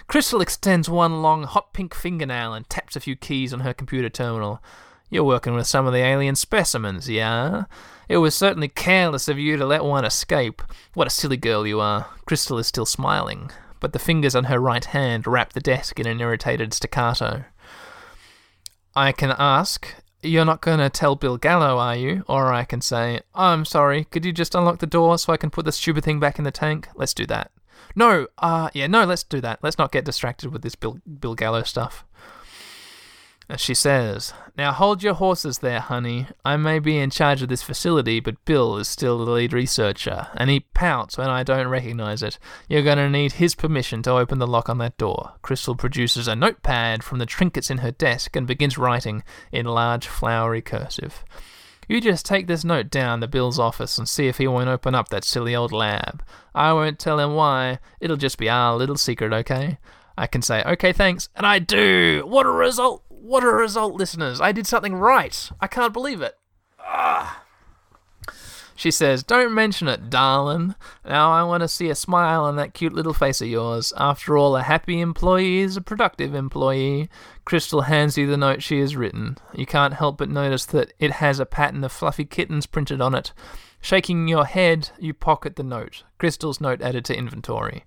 Crystal 0.08 0.42
extends 0.42 0.90
one 0.90 1.22
long 1.22 1.44
hot 1.44 1.74
pink 1.74 1.94
fingernail 1.94 2.54
and 2.54 2.68
taps 2.70 2.96
a 2.96 3.00
few 3.00 3.16
keys 3.16 3.54
on 3.54 3.60
her 3.60 3.74
computer 3.74 4.10
terminal. 4.10 4.64
You're 5.10 5.24
working 5.24 5.54
with 5.54 5.68
some 5.68 5.86
of 5.86 5.94
the 5.94 6.00
alien 6.00 6.36
specimens, 6.36 7.10
yeah? 7.10 7.66
It 8.10 8.18
was 8.18 8.34
certainly 8.34 8.70
careless 8.70 9.28
of 9.28 9.38
you 9.38 9.58
to 9.58 9.66
let 9.66 9.84
one 9.84 10.06
escape. 10.06 10.62
What 10.94 11.08
a 11.08 11.12
silly 11.12 11.38
girl 11.38 11.68
you 11.68 11.80
are. 11.80 12.08
Crystal 12.26 12.58
is 12.58 12.68
still 12.68 12.86
smiling, 12.86 13.52
but 13.80 13.94
the 13.94 14.00
fingers 14.00 14.36
on 14.36 14.46
her 14.46 14.60
right 14.60 14.84
hand 14.84 15.28
rap 15.28 15.54
the 15.54 15.60
desk 15.60 16.00
in 16.00 16.08
an 16.08 16.22
irritated 16.22 16.74
staccato. 16.74 17.44
I 18.96 19.12
can 19.12 19.36
ask, 19.38 19.94
You're 20.24 20.46
not 20.46 20.62
going 20.62 20.80
to 20.80 20.90
tell 20.90 21.16
Bill 21.16 21.38
Gallo, 21.38 21.78
are 21.78 21.96
you? 21.96 22.24
Or 22.28 22.52
I 22.52 22.64
can 22.64 22.82
say, 22.82 23.22
I'm 23.36 23.66
sorry, 23.66 24.06
could 24.06 24.26
you 24.26 24.32
just 24.32 24.56
unlock 24.56 24.80
the 24.80 24.88
door 24.88 25.18
so 25.18 25.32
I 25.32 25.38
can 25.38 25.52
put 25.52 25.66
the 25.66 25.72
stupid 25.72 26.04
thing 26.04 26.20
back 26.20 26.38
in 26.40 26.44
the 26.44 26.52
tank? 26.52 26.90
Let's 26.96 27.14
do 27.14 27.26
that. 27.28 27.52
No, 27.96 28.28
uh, 28.40 28.70
yeah, 28.74 28.88
no, 28.88 29.06
let's 29.06 29.24
do 29.24 29.42
that. 29.42 29.60
Let's 29.62 29.78
not 29.78 29.92
get 29.92 30.06
distracted 30.06 30.52
with 30.52 30.64
this 30.64 30.76
Bill, 30.76 31.00
Bill 31.20 31.36
Gallo 31.36 31.64
stuff. 31.64 32.04
As 33.50 33.62
she 33.62 33.74
says, 33.74 34.34
Now 34.58 34.74
hold 34.74 35.02
your 35.02 35.14
horses 35.14 35.60
there, 35.60 35.80
honey. 35.80 36.28
I 36.44 36.58
may 36.58 36.80
be 36.80 36.98
in 36.98 37.10
charge 37.10 37.42
of 37.42 37.48
this 37.48 37.64
facility, 37.64 38.20
but 38.20 38.44
Bill 38.44 38.76
is 38.76 38.90
still 38.90 39.24
the 39.24 39.32
lead 39.32 39.54
researcher, 39.54 40.28
and 40.36 40.50
he 40.50 40.62
pouts 40.74 41.18
when 41.18 41.30
I 41.30 41.44
don't 41.44 41.70
recognize 41.70 42.22
it. 42.22 42.40
You're 42.68 42.82
going 42.82 42.98
to 42.98 43.10
need 43.10 43.34
his 43.34 43.56
permission 43.56 44.04
to 44.04 44.12
open 44.12 44.40
the 44.40 44.48
lock 44.48 44.68
on 44.68 44.80
that 44.80 44.98
door. 44.98 45.34
Crystal 45.44 45.76
produces 45.76 46.28
a 46.28 46.36
notepad 46.36 47.04
from 47.04 47.20
the 47.20 47.26
trinkets 47.26 47.70
in 47.70 47.78
her 47.78 47.92
desk 47.92 48.36
and 48.36 48.46
begins 48.46 48.78
writing 48.78 49.24
in 49.50 49.66
large, 49.66 50.08
flowery 50.08 50.62
cursive. 50.62 51.24
You 51.88 52.02
just 52.02 52.26
take 52.26 52.48
this 52.48 52.66
note 52.66 52.90
down 52.90 53.22
to 53.22 53.28
Bill's 53.30 53.60
office 53.60 53.98
and 53.98 54.10
see 54.10 54.28
if 54.28 54.40
he 54.40 54.48
won't 54.48 54.68
open 54.68 54.94
up 54.94 55.08
that 55.08 55.24
silly 55.24 55.56
old 55.56 55.72
lab. 55.72 56.22
I 56.54 56.74
won't 56.74 57.00
tell 57.00 57.18
him 57.18 57.34
why. 57.34 57.80
It'll 58.02 58.18
just 58.18 58.38
be 58.38 58.50
our 58.50 58.76
little 58.76 58.98
secret, 58.98 59.32
okay? 59.32 59.78
I 60.18 60.28
can 60.28 60.42
say, 60.42 60.64
okay, 60.64 60.94
thanks, 60.94 61.30
and 61.36 61.46
I 61.46 61.60
do. 61.60 62.24
What 62.26 62.46
a 62.46 62.52
result! 62.52 63.04
What 63.10 63.44
a 63.44 63.48
result, 63.48 63.96
listeners! 63.96 64.42
I 64.42 64.52
did 64.52 64.68
something 64.68 64.96
right. 64.96 65.50
I 65.60 65.68
can't 65.68 65.94
believe 65.94 66.22
it. 66.22 66.36
Ah. 66.80 67.44
She 68.78 68.92
says, 68.92 69.24
Don't 69.24 69.56
mention 69.56 69.88
it, 69.88 70.12
darling. 70.12 70.76
Now 71.04 71.32
I 71.32 71.42
want 71.42 71.62
to 71.62 71.68
see 71.68 71.90
a 71.90 71.96
smile 71.96 72.44
on 72.44 72.58
that 72.58 72.76
cute 72.76 72.94
little 72.94 73.14
face 73.14 73.42
of 73.42 73.48
yours. 73.48 73.92
After 73.98 74.38
all, 74.38 74.56
a 74.56 74.62
happy 74.62 75.02
employee 75.02 75.62
is 75.62 75.76
a 75.78 75.82
productive 75.82 76.36
employee. 76.36 77.10
Crystal 77.44 77.82
hands 77.82 78.20
you 78.20 78.28
the 78.28 78.38
note 78.38 78.62
she 78.62 78.80
has 78.80 78.96
written. 78.96 79.40
You 79.52 79.66
can't 79.66 79.96
help 79.96 80.20
but 80.20 80.30
notice 80.30 80.64
that 80.66 80.94
it 81.00 81.14
has 81.14 81.40
a 81.40 81.46
pattern 81.48 81.84
of 81.84 81.92
fluffy 81.92 82.24
kittens 82.24 82.68
printed 82.68 83.02
on 83.02 83.16
it. 83.16 83.34
Shaking 83.82 84.28
your 84.28 84.46
head, 84.46 84.92
you 85.00 85.12
pocket 85.16 85.56
the 85.56 85.64
note. 85.64 86.04
Crystal's 86.20 86.62
note 86.62 86.82
added 86.84 87.04
to 87.06 87.18
inventory. 87.18 87.84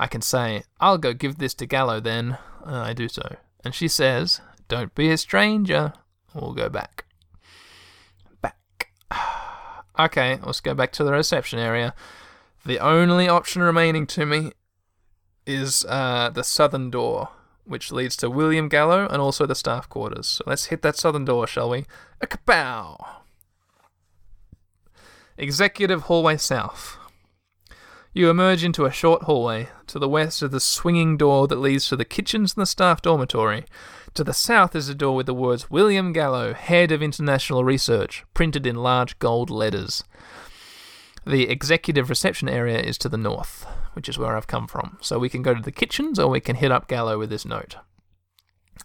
I 0.00 0.06
can 0.06 0.22
say, 0.22 0.62
I'll 0.80 0.96
go 0.96 1.12
give 1.12 1.36
this 1.36 1.52
to 1.56 1.66
Gallo 1.66 2.00
then. 2.00 2.38
Uh, 2.66 2.80
I 2.80 2.94
do 2.94 3.06
so. 3.06 3.36
And 3.62 3.74
she 3.74 3.86
says, 3.86 4.40
Don't 4.66 4.94
be 4.94 5.10
a 5.10 5.18
stranger. 5.18 5.92
We'll 6.34 6.54
go 6.54 6.70
back. 6.70 7.04
Back. 8.40 8.88
Okay, 9.98 10.38
let's 10.42 10.62
go 10.62 10.72
back 10.72 10.92
to 10.92 11.04
the 11.04 11.12
reception 11.12 11.58
area. 11.58 11.92
The 12.64 12.78
only 12.78 13.28
option 13.28 13.60
remaining 13.60 14.06
to 14.06 14.24
me 14.24 14.52
is 15.44 15.84
uh, 15.86 16.30
the 16.30 16.44
southern 16.44 16.90
door, 16.90 17.28
which 17.66 17.92
leads 17.92 18.16
to 18.18 18.30
William 18.30 18.70
Gallo 18.70 19.06
and 19.06 19.20
also 19.20 19.44
the 19.44 19.54
staff 19.54 19.90
quarters. 19.90 20.26
So 20.26 20.44
let's 20.46 20.66
hit 20.66 20.80
that 20.80 20.96
southern 20.96 21.26
door, 21.26 21.46
shall 21.46 21.68
we? 21.68 21.84
A 22.22 22.26
kapow! 22.26 22.96
Executive 25.36 26.02
Hallway 26.02 26.38
South. 26.38 26.99
You 28.12 28.28
emerge 28.28 28.64
into 28.64 28.86
a 28.86 28.90
short 28.90 29.22
hallway. 29.22 29.68
To 29.86 29.98
the 30.00 30.08
west 30.08 30.42
is 30.42 30.50
the 30.50 30.58
swinging 30.58 31.16
door 31.16 31.46
that 31.46 31.60
leads 31.60 31.88
to 31.88 31.96
the 31.96 32.04
kitchens 32.04 32.54
and 32.54 32.62
the 32.62 32.66
staff 32.66 33.00
dormitory. 33.02 33.64
To 34.14 34.24
the 34.24 34.34
south 34.34 34.74
is 34.74 34.88
a 34.88 34.96
door 34.96 35.14
with 35.14 35.26
the 35.26 35.34
words 35.34 35.70
William 35.70 36.12
Gallo, 36.12 36.52
Head 36.52 36.90
of 36.90 37.02
International 37.02 37.62
Research, 37.62 38.24
printed 38.34 38.66
in 38.66 38.74
large 38.74 39.16
gold 39.20 39.48
letters. 39.48 40.02
The 41.24 41.48
executive 41.48 42.10
reception 42.10 42.48
area 42.48 42.80
is 42.80 42.98
to 42.98 43.08
the 43.08 43.16
north, 43.16 43.64
which 43.92 44.08
is 44.08 44.18
where 44.18 44.36
I've 44.36 44.48
come 44.48 44.66
from. 44.66 44.98
So 45.00 45.20
we 45.20 45.28
can 45.28 45.42
go 45.42 45.54
to 45.54 45.62
the 45.62 45.70
kitchens 45.70 46.18
or 46.18 46.28
we 46.28 46.40
can 46.40 46.56
hit 46.56 46.72
up 46.72 46.88
Gallo 46.88 47.16
with 47.16 47.30
this 47.30 47.44
note. 47.44 47.76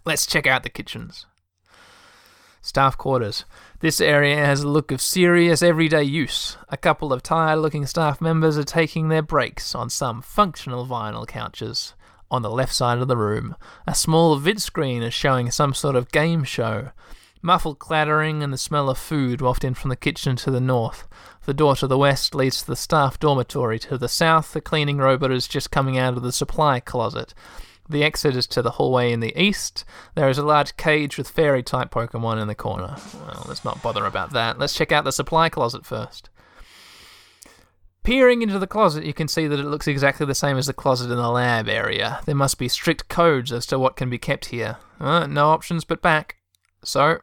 Let's 0.04 0.26
check 0.26 0.46
out 0.46 0.62
the 0.62 0.70
kitchens. 0.70 1.26
Staff 2.66 2.98
quarters. 2.98 3.44
This 3.78 4.00
area 4.00 4.44
has 4.44 4.62
a 4.62 4.68
look 4.68 4.90
of 4.90 5.00
serious 5.00 5.62
everyday 5.62 6.02
use. 6.02 6.56
A 6.68 6.76
couple 6.76 7.12
of 7.12 7.22
tired 7.22 7.60
looking 7.60 7.86
staff 7.86 8.20
members 8.20 8.58
are 8.58 8.64
taking 8.64 9.08
their 9.08 9.22
breaks 9.22 9.72
on 9.72 9.88
some 9.88 10.20
functional 10.20 10.84
vinyl 10.84 11.28
couches. 11.28 11.94
On 12.28 12.42
the 12.42 12.50
left 12.50 12.74
side 12.74 12.98
of 12.98 13.06
the 13.06 13.16
room, 13.16 13.54
a 13.86 13.94
small 13.94 14.34
vid 14.34 14.60
screen 14.60 15.04
is 15.04 15.14
showing 15.14 15.52
some 15.52 15.74
sort 15.74 15.94
of 15.94 16.10
game 16.10 16.42
show. 16.42 16.90
Muffled 17.40 17.78
clattering 17.78 18.42
and 18.42 18.52
the 18.52 18.58
smell 18.58 18.90
of 18.90 18.98
food 18.98 19.40
waft 19.40 19.62
in 19.62 19.74
from 19.74 19.90
the 19.90 19.94
kitchen 19.94 20.34
to 20.34 20.50
the 20.50 20.60
north. 20.60 21.06
The 21.44 21.54
door 21.54 21.76
to 21.76 21.86
the 21.86 21.96
west 21.96 22.34
leads 22.34 22.62
to 22.62 22.66
the 22.66 22.74
staff 22.74 23.20
dormitory. 23.20 23.78
To 23.78 23.96
the 23.96 24.08
south, 24.08 24.52
the 24.52 24.60
cleaning 24.60 24.98
robot 24.98 25.30
is 25.30 25.46
just 25.46 25.70
coming 25.70 25.96
out 25.98 26.16
of 26.16 26.24
the 26.24 26.32
supply 26.32 26.80
closet. 26.80 27.32
The 27.88 28.02
exit 28.02 28.36
is 28.36 28.46
to 28.48 28.62
the 28.62 28.72
hallway 28.72 29.12
in 29.12 29.20
the 29.20 29.40
east. 29.40 29.84
There 30.14 30.28
is 30.28 30.38
a 30.38 30.44
large 30.44 30.76
cage 30.76 31.16
with 31.16 31.28
fairy 31.28 31.62
type 31.62 31.90
Pokemon 31.90 32.40
in 32.40 32.48
the 32.48 32.54
corner. 32.54 32.96
Well, 33.14 33.44
let's 33.48 33.64
not 33.64 33.82
bother 33.82 34.04
about 34.04 34.32
that. 34.32 34.58
Let's 34.58 34.74
check 34.74 34.92
out 34.92 35.04
the 35.04 35.12
supply 35.12 35.48
closet 35.48 35.86
first. 35.86 36.30
Peering 38.02 38.42
into 38.42 38.58
the 38.58 38.68
closet, 38.68 39.04
you 39.04 39.12
can 39.12 39.26
see 39.26 39.48
that 39.48 39.58
it 39.58 39.64
looks 39.64 39.88
exactly 39.88 40.26
the 40.26 40.34
same 40.34 40.56
as 40.56 40.66
the 40.66 40.72
closet 40.72 41.10
in 41.10 41.16
the 41.16 41.28
lab 41.28 41.68
area. 41.68 42.20
There 42.24 42.36
must 42.36 42.58
be 42.58 42.68
strict 42.68 43.08
codes 43.08 43.52
as 43.52 43.66
to 43.66 43.78
what 43.78 43.96
can 43.96 44.08
be 44.08 44.18
kept 44.18 44.46
here. 44.46 44.76
Uh, 45.00 45.26
no 45.26 45.48
options 45.48 45.84
but 45.84 46.02
back. 46.02 46.36
So, 46.84 47.18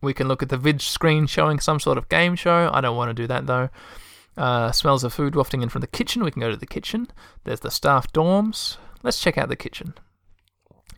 we 0.00 0.12
can 0.12 0.26
look 0.26 0.42
at 0.42 0.48
the 0.48 0.56
vid 0.56 0.80
screen 0.80 1.26
showing 1.26 1.60
some 1.60 1.78
sort 1.78 1.98
of 1.98 2.08
game 2.08 2.34
show. 2.34 2.68
I 2.72 2.80
don't 2.80 2.96
want 2.96 3.10
to 3.10 3.14
do 3.14 3.26
that 3.28 3.46
though. 3.46 3.68
Uh, 4.36 4.72
smells 4.72 5.04
of 5.04 5.12
food 5.12 5.34
wafting 5.34 5.62
in 5.62 5.68
from 5.68 5.80
the 5.80 5.86
kitchen. 5.86 6.24
We 6.24 6.30
can 6.30 6.40
go 6.40 6.50
to 6.50 6.56
the 6.56 6.66
kitchen. 6.66 7.08
There's 7.44 7.60
the 7.60 7.70
staff 7.70 8.12
dorms. 8.12 8.76
Let's 9.02 9.20
check 9.20 9.38
out 9.38 9.48
the 9.48 9.56
kitchen. 9.56 9.94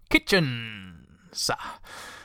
Kitchen. 0.09 1.07
So, 1.33 1.55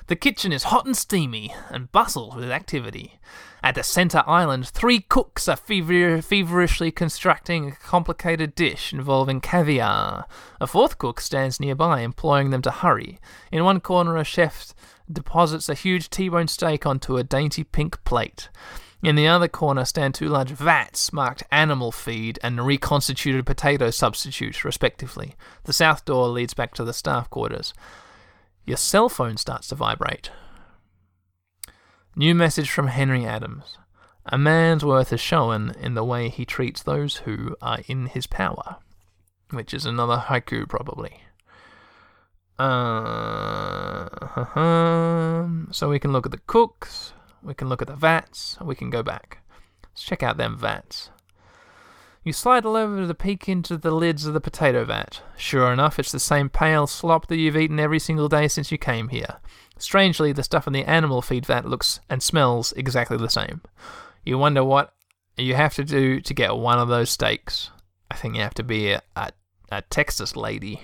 the 0.07 0.15
kitchen 0.15 0.51
is 0.51 0.63
hot 0.63 0.85
and 0.85 0.95
steamy 0.95 1.53
and 1.69 1.91
bustles 1.91 2.35
with 2.35 2.51
activity. 2.51 3.19
At 3.63 3.75
the 3.75 3.83
center 3.83 4.23
island, 4.27 4.67
three 4.67 4.99
cooks 4.99 5.47
are 5.47 5.55
fever- 5.55 6.21
feverishly 6.21 6.91
constructing 6.91 7.67
a 7.67 7.75
complicated 7.75 8.53
dish 8.53 8.93
involving 8.93 9.41
caviar. 9.41 10.25
A 10.61 10.67
fourth 10.67 10.97
cook 10.99 11.19
stands 11.19 11.59
nearby, 11.59 12.01
imploring 12.01 12.51
them 12.51 12.61
to 12.61 12.71
hurry. 12.71 13.19
In 13.51 13.63
one 13.63 13.79
corner, 13.79 14.17
a 14.17 14.23
chef 14.23 14.73
deposits 15.11 15.69
a 15.69 15.73
huge 15.73 16.09
T-bone 16.09 16.47
steak 16.47 16.85
onto 16.85 17.17
a 17.17 17.23
dainty 17.23 17.63
pink 17.63 18.03
plate. 18.03 18.49
In 19.03 19.15
the 19.15 19.27
other 19.27 19.47
corner 19.47 19.85
stand 19.85 20.15
two 20.15 20.27
large 20.27 20.49
vats 20.49 21.13
marked 21.13 21.43
animal 21.51 21.91
feed 21.91 22.39
and 22.41 22.65
reconstituted 22.65 23.45
potato 23.45 23.91
substitute, 23.91 24.63
respectively. 24.63 25.35
The 25.65 25.73
south 25.73 26.05
door 26.05 26.27
leads 26.27 26.53
back 26.53 26.73
to 26.75 26.83
the 26.83 26.93
staff 26.93 27.29
quarters. 27.29 27.73
Your 28.65 28.77
cell 28.77 29.09
phone 29.09 29.37
starts 29.37 29.67
to 29.67 29.75
vibrate. 29.75 30.31
New 32.15 32.33
message 32.33 32.71
from 32.71 32.87
Henry 32.87 33.25
Adams. 33.25 33.77
A 34.25 34.37
man's 34.37 34.83
worth 34.83 35.13
is 35.13 35.19
shown 35.19 35.75
in 35.79 35.93
the 35.93 36.03
way 36.03 36.29
he 36.29 36.45
treats 36.45 36.81
those 36.81 37.17
who 37.17 37.55
are 37.61 37.79
in 37.87 38.07
his 38.07 38.25
power. 38.25 38.77
Which 39.51 39.73
is 39.73 39.85
another 39.85 40.17
haiku, 40.17 40.67
probably. 40.67 41.21
Uh, 42.57 44.07
so 45.71 45.89
we 45.89 45.99
can 45.99 46.11
look 46.11 46.25
at 46.25 46.31
the 46.31 46.41
cooks, 46.47 47.13
we 47.45 47.53
can 47.53 47.69
look 47.69 47.81
at 47.81 47.87
the 47.87 47.95
vats, 47.95 48.57
we 48.61 48.75
can 48.75 48.89
go 48.89 49.03
back. 49.03 49.39
Let's 49.83 50.03
check 50.03 50.23
out 50.23 50.37
them 50.37 50.57
vats. 50.57 51.09
You 52.25 52.33
slide 52.33 52.65
over 52.65 53.05
to 53.05 53.13
peek 53.13 53.47
into 53.47 53.77
the 53.77 53.91
lids 53.91 54.25
of 54.25 54.33
the 54.33 54.41
potato 54.41 54.83
vat. 54.83 55.21
Sure 55.37 55.71
enough, 55.71 55.99
it's 55.99 56.11
the 56.11 56.19
same 56.19 56.49
pale 56.49 56.87
slop 56.87 57.27
that 57.27 57.37
you've 57.37 57.55
eaten 57.55 57.79
every 57.79 57.99
single 57.99 58.27
day 58.27 58.47
since 58.47 58.71
you 58.71 58.79
came 58.79 59.09
here. 59.09 59.37
Strangely, 59.77 60.31
the 60.31 60.41
stuff 60.41 60.65
in 60.65 60.73
the 60.73 60.85
animal 60.85 61.21
feed 61.21 61.45
vat 61.45 61.65
looks 61.65 61.99
and 62.09 62.23
smells 62.23 62.73
exactly 62.73 63.17
the 63.17 63.29
same. 63.29 63.61
You 64.23 64.39
wonder 64.39 64.63
what 64.63 64.95
you 65.37 65.53
have 65.53 65.75
to 65.75 65.83
do 65.83 66.19
to 66.21 66.33
get 66.33 66.55
one 66.55 66.79
of 66.79 66.87
those 66.87 67.11
steaks. 67.11 67.69
I 68.09 68.15
think 68.15 68.35
you 68.35 68.41
have 68.41 68.55
to 68.55 68.63
be 68.63 68.89
a, 68.91 69.03
a, 69.15 69.31
a 69.71 69.83
Texas 69.83 70.35
lady. 70.35 70.81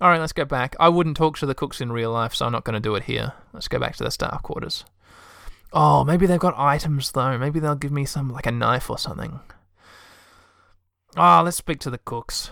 Alright, 0.00 0.20
let's 0.20 0.32
go 0.32 0.44
back. 0.44 0.76
I 0.78 0.88
wouldn't 0.88 1.16
talk 1.16 1.38
to 1.38 1.46
the 1.46 1.56
cooks 1.56 1.80
in 1.80 1.90
real 1.90 2.12
life, 2.12 2.34
so 2.34 2.46
I'm 2.46 2.52
not 2.52 2.64
going 2.64 2.74
to 2.74 2.80
do 2.80 2.94
it 2.94 3.04
here. 3.04 3.32
Let's 3.52 3.68
go 3.68 3.80
back 3.80 3.96
to 3.96 4.04
the 4.04 4.10
staff 4.12 4.42
quarters. 4.42 4.84
Oh, 5.72 6.04
maybe 6.04 6.26
they've 6.26 6.38
got 6.38 6.58
items 6.58 7.12
though. 7.12 7.38
Maybe 7.38 7.60
they'll 7.60 7.74
give 7.74 7.92
me 7.92 8.04
some, 8.04 8.30
like 8.30 8.46
a 8.46 8.52
knife 8.52 8.90
or 8.90 8.98
something. 8.98 9.40
Ah, 11.16 11.40
let's 11.42 11.56
speak 11.56 11.80
to 11.80 11.90
the 11.90 11.98
cooks. 11.98 12.50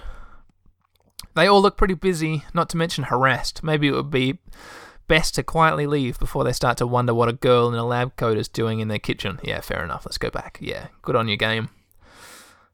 They 1.35 1.47
all 1.47 1.63
look 1.63 1.77
pretty 1.77 1.95
busy, 1.95 2.45
not 2.55 2.69
to 2.71 2.77
mention 2.77 3.05
harassed. 3.05 3.63
Maybe 3.63 3.89
it 3.89 3.93
would 3.93 4.11
be 4.11 4.39
best 5.07 5.35
to 5.35 5.43
quietly 5.43 5.87
leave 5.87 6.19
before 6.19 6.45
they 6.45 6.53
start 6.53 6.79
to 6.79 6.87
wonder 6.87 7.13
what 7.13 7.29
a 7.29 7.33
girl 7.33 7.69
in 7.69 7.75
a 7.75 7.85
lab 7.85 8.17
coat 8.17 8.39
is 8.39 8.49
doing 8.49 8.81
in 8.81 8.89
their 8.89 8.99
kitchen. 8.99 9.41
Yeah, 9.43 9.61
fair 9.61 9.83
enough. 9.83 10.05
Let's 10.07 10.19
go 10.19 10.31
back. 10.31 10.59
Yeah, 10.61 10.89
good 11.03 11.17
on 11.17 11.29
your 11.29 11.37
game. 11.37 11.69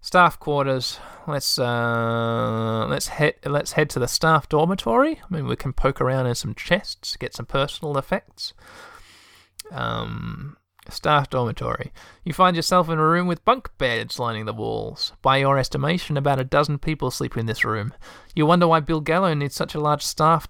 Staff 0.01 0.39
quarters. 0.39 1.01
Let's 1.27 1.59
uh, 1.59 2.87
let's 2.89 3.09
head 3.09 3.35
let's 3.45 3.73
head 3.73 3.91
to 3.91 3.99
the 3.99 4.07
staff 4.07 4.49
dormitory. 4.49 5.21
I 5.23 5.35
mean, 5.35 5.47
we 5.49 5.57
can 5.57 5.73
poke 5.73 6.01
around 6.01 6.27
in 6.27 6.35
some 6.35 6.55
chests, 6.55 7.17
get 7.17 7.35
some 7.35 7.47
personal 7.47 7.99
effects. 7.99 8.55
Um, 9.71 10.57
staff 10.89 11.31
dormitory. 11.31 11.93
You 12.25 12.33
find 12.33 12.57
yourself 12.57 12.89
in 12.89 12.99
a 12.99 13.05
room 13.05 13.27
with 13.27 13.45
bunk 13.45 13.71
beds 13.79 14.19
lining 14.19 14.45
the 14.45 14.53
walls. 14.53 15.13
By 15.23 15.39
your 15.39 15.59
estimation, 15.59 16.17
about 16.17 16.41
a 16.41 16.45
dozen 16.45 16.79
people 16.79 17.11
sleep 17.11 17.37
in 17.37 17.47
this 17.47 17.65
room. 17.65 17.93
You 18.35 18.47
wonder 18.47 18.69
why 18.69 18.81
Bill 18.81 19.01
Gallo 19.01 19.35
needs 19.35 19.55
such 19.55 19.75
a 19.75 19.81
large 19.81 20.03
staff 20.03 20.49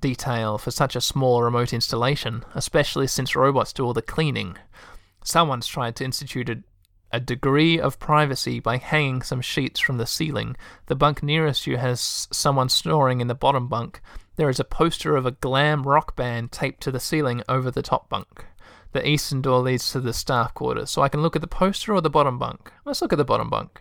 detail 0.00 0.58
for 0.58 0.70
such 0.70 0.94
a 0.94 1.00
small 1.00 1.42
remote 1.42 1.72
installation, 1.72 2.44
especially 2.54 3.06
since 3.06 3.34
robots 3.34 3.72
do 3.72 3.84
all 3.84 3.94
the 3.94 4.02
cleaning. 4.02 4.56
Someone's 5.24 5.66
tried 5.66 5.96
to 5.96 6.04
institute 6.04 6.50
a, 6.50 6.62
a 7.10 7.20
degree 7.20 7.80
of 7.80 7.98
privacy 7.98 8.60
by 8.60 8.76
hanging 8.76 9.22
some 9.22 9.40
sheets 9.40 9.80
from 9.80 9.96
the 9.96 10.06
ceiling. 10.06 10.56
The 10.86 10.94
bunk 10.94 11.22
nearest 11.22 11.66
you 11.66 11.78
has 11.78 12.28
someone 12.30 12.68
snoring 12.68 13.20
in 13.20 13.28
the 13.28 13.34
bottom 13.34 13.68
bunk. 13.68 14.00
There 14.36 14.50
is 14.50 14.58
a 14.58 14.64
poster 14.64 15.16
of 15.16 15.26
a 15.26 15.30
glam 15.30 15.84
rock 15.84 16.16
band 16.16 16.50
taped 16.50 16.82
to 16.82 16.90
the 16.90 16.98
ceiling 16.98 17.42
over 17.48 17.70
the 17.70 17.82
top 17.82 18.08
bunk. 18.08 18.46
The 18.90 19.08
eastern 19.08 19.42
door 19.42 19.60
leads 19.60 19.92
to 19.92 20.00
the 20.00 20.12
staff 20.12 20.54
quarters, 20.54 20.90
so 20.90 21.02
I 21.02 21.08
can 21.08 21.22
look 21.22 21.36
at 21.36 21.42
the 21.42 21.48
poster 21.48 21.94
or 21.94 22.00
the 22.00 22.10
bottom 22.10 22.36
bunk. 22.36 22.72
Let's 22.84 23.00
look 23.00 23.12
at 23.12 23.16
the 23.16 23.24
bottom 23.24 23.48
bunk. 23.48 23.80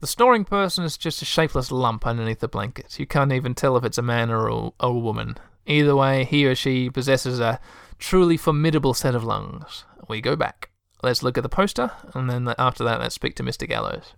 The 0.00 0.06
snoring 0.08 0.44
person 0.44 0.84
is 0.84 0.96
just 0.96 1.22
a 1.22 1.24
shapeless 1.24 1.70
lump 1.70 2.06
underneath 2.06 2.40
the 2.40 2.48
blankets. 2.48 2.98
You 2.98 3.06
can't 3.06 3.32
even 3.32 3.54
tell 3.54 3.76
if 3.76 3.84
it's 3.84 3.98
a 3.98 4.02
man 4.02 4.30
or 4.30 4.48
a, 4.48 4.70
a 4.80 4.92
woman. 4.92 5.36
Either 5.64 5.94
way, 5.94 6.24
he 6.24 6.44
or 6.44 6.56
she 6.56 6.90
possesses 6.90 7.38
a 7.38 7.60
truly 7.98 8.36
formidable 8.36 8.94
set 8.94 9.14
of 9.14 9.24
lungs. 9.24 9.84
We 10.08 10.20
go 10.20 10.34
back. 10.34 10.70
Let's 11.04 11.22
look 11.22 11.38
at 11.38 11.42
the 11.42 11.48
poster, 11.48 11.92
and 12.14 12.28
then 12.28 12.52
after 12.58 12.82
that, 12.82 13.00
let's 13.00 13.14
speak 13.14 13.36
to 13.36 13.44
Mr. 13.44 13.68
Gallows. 13.68 14.14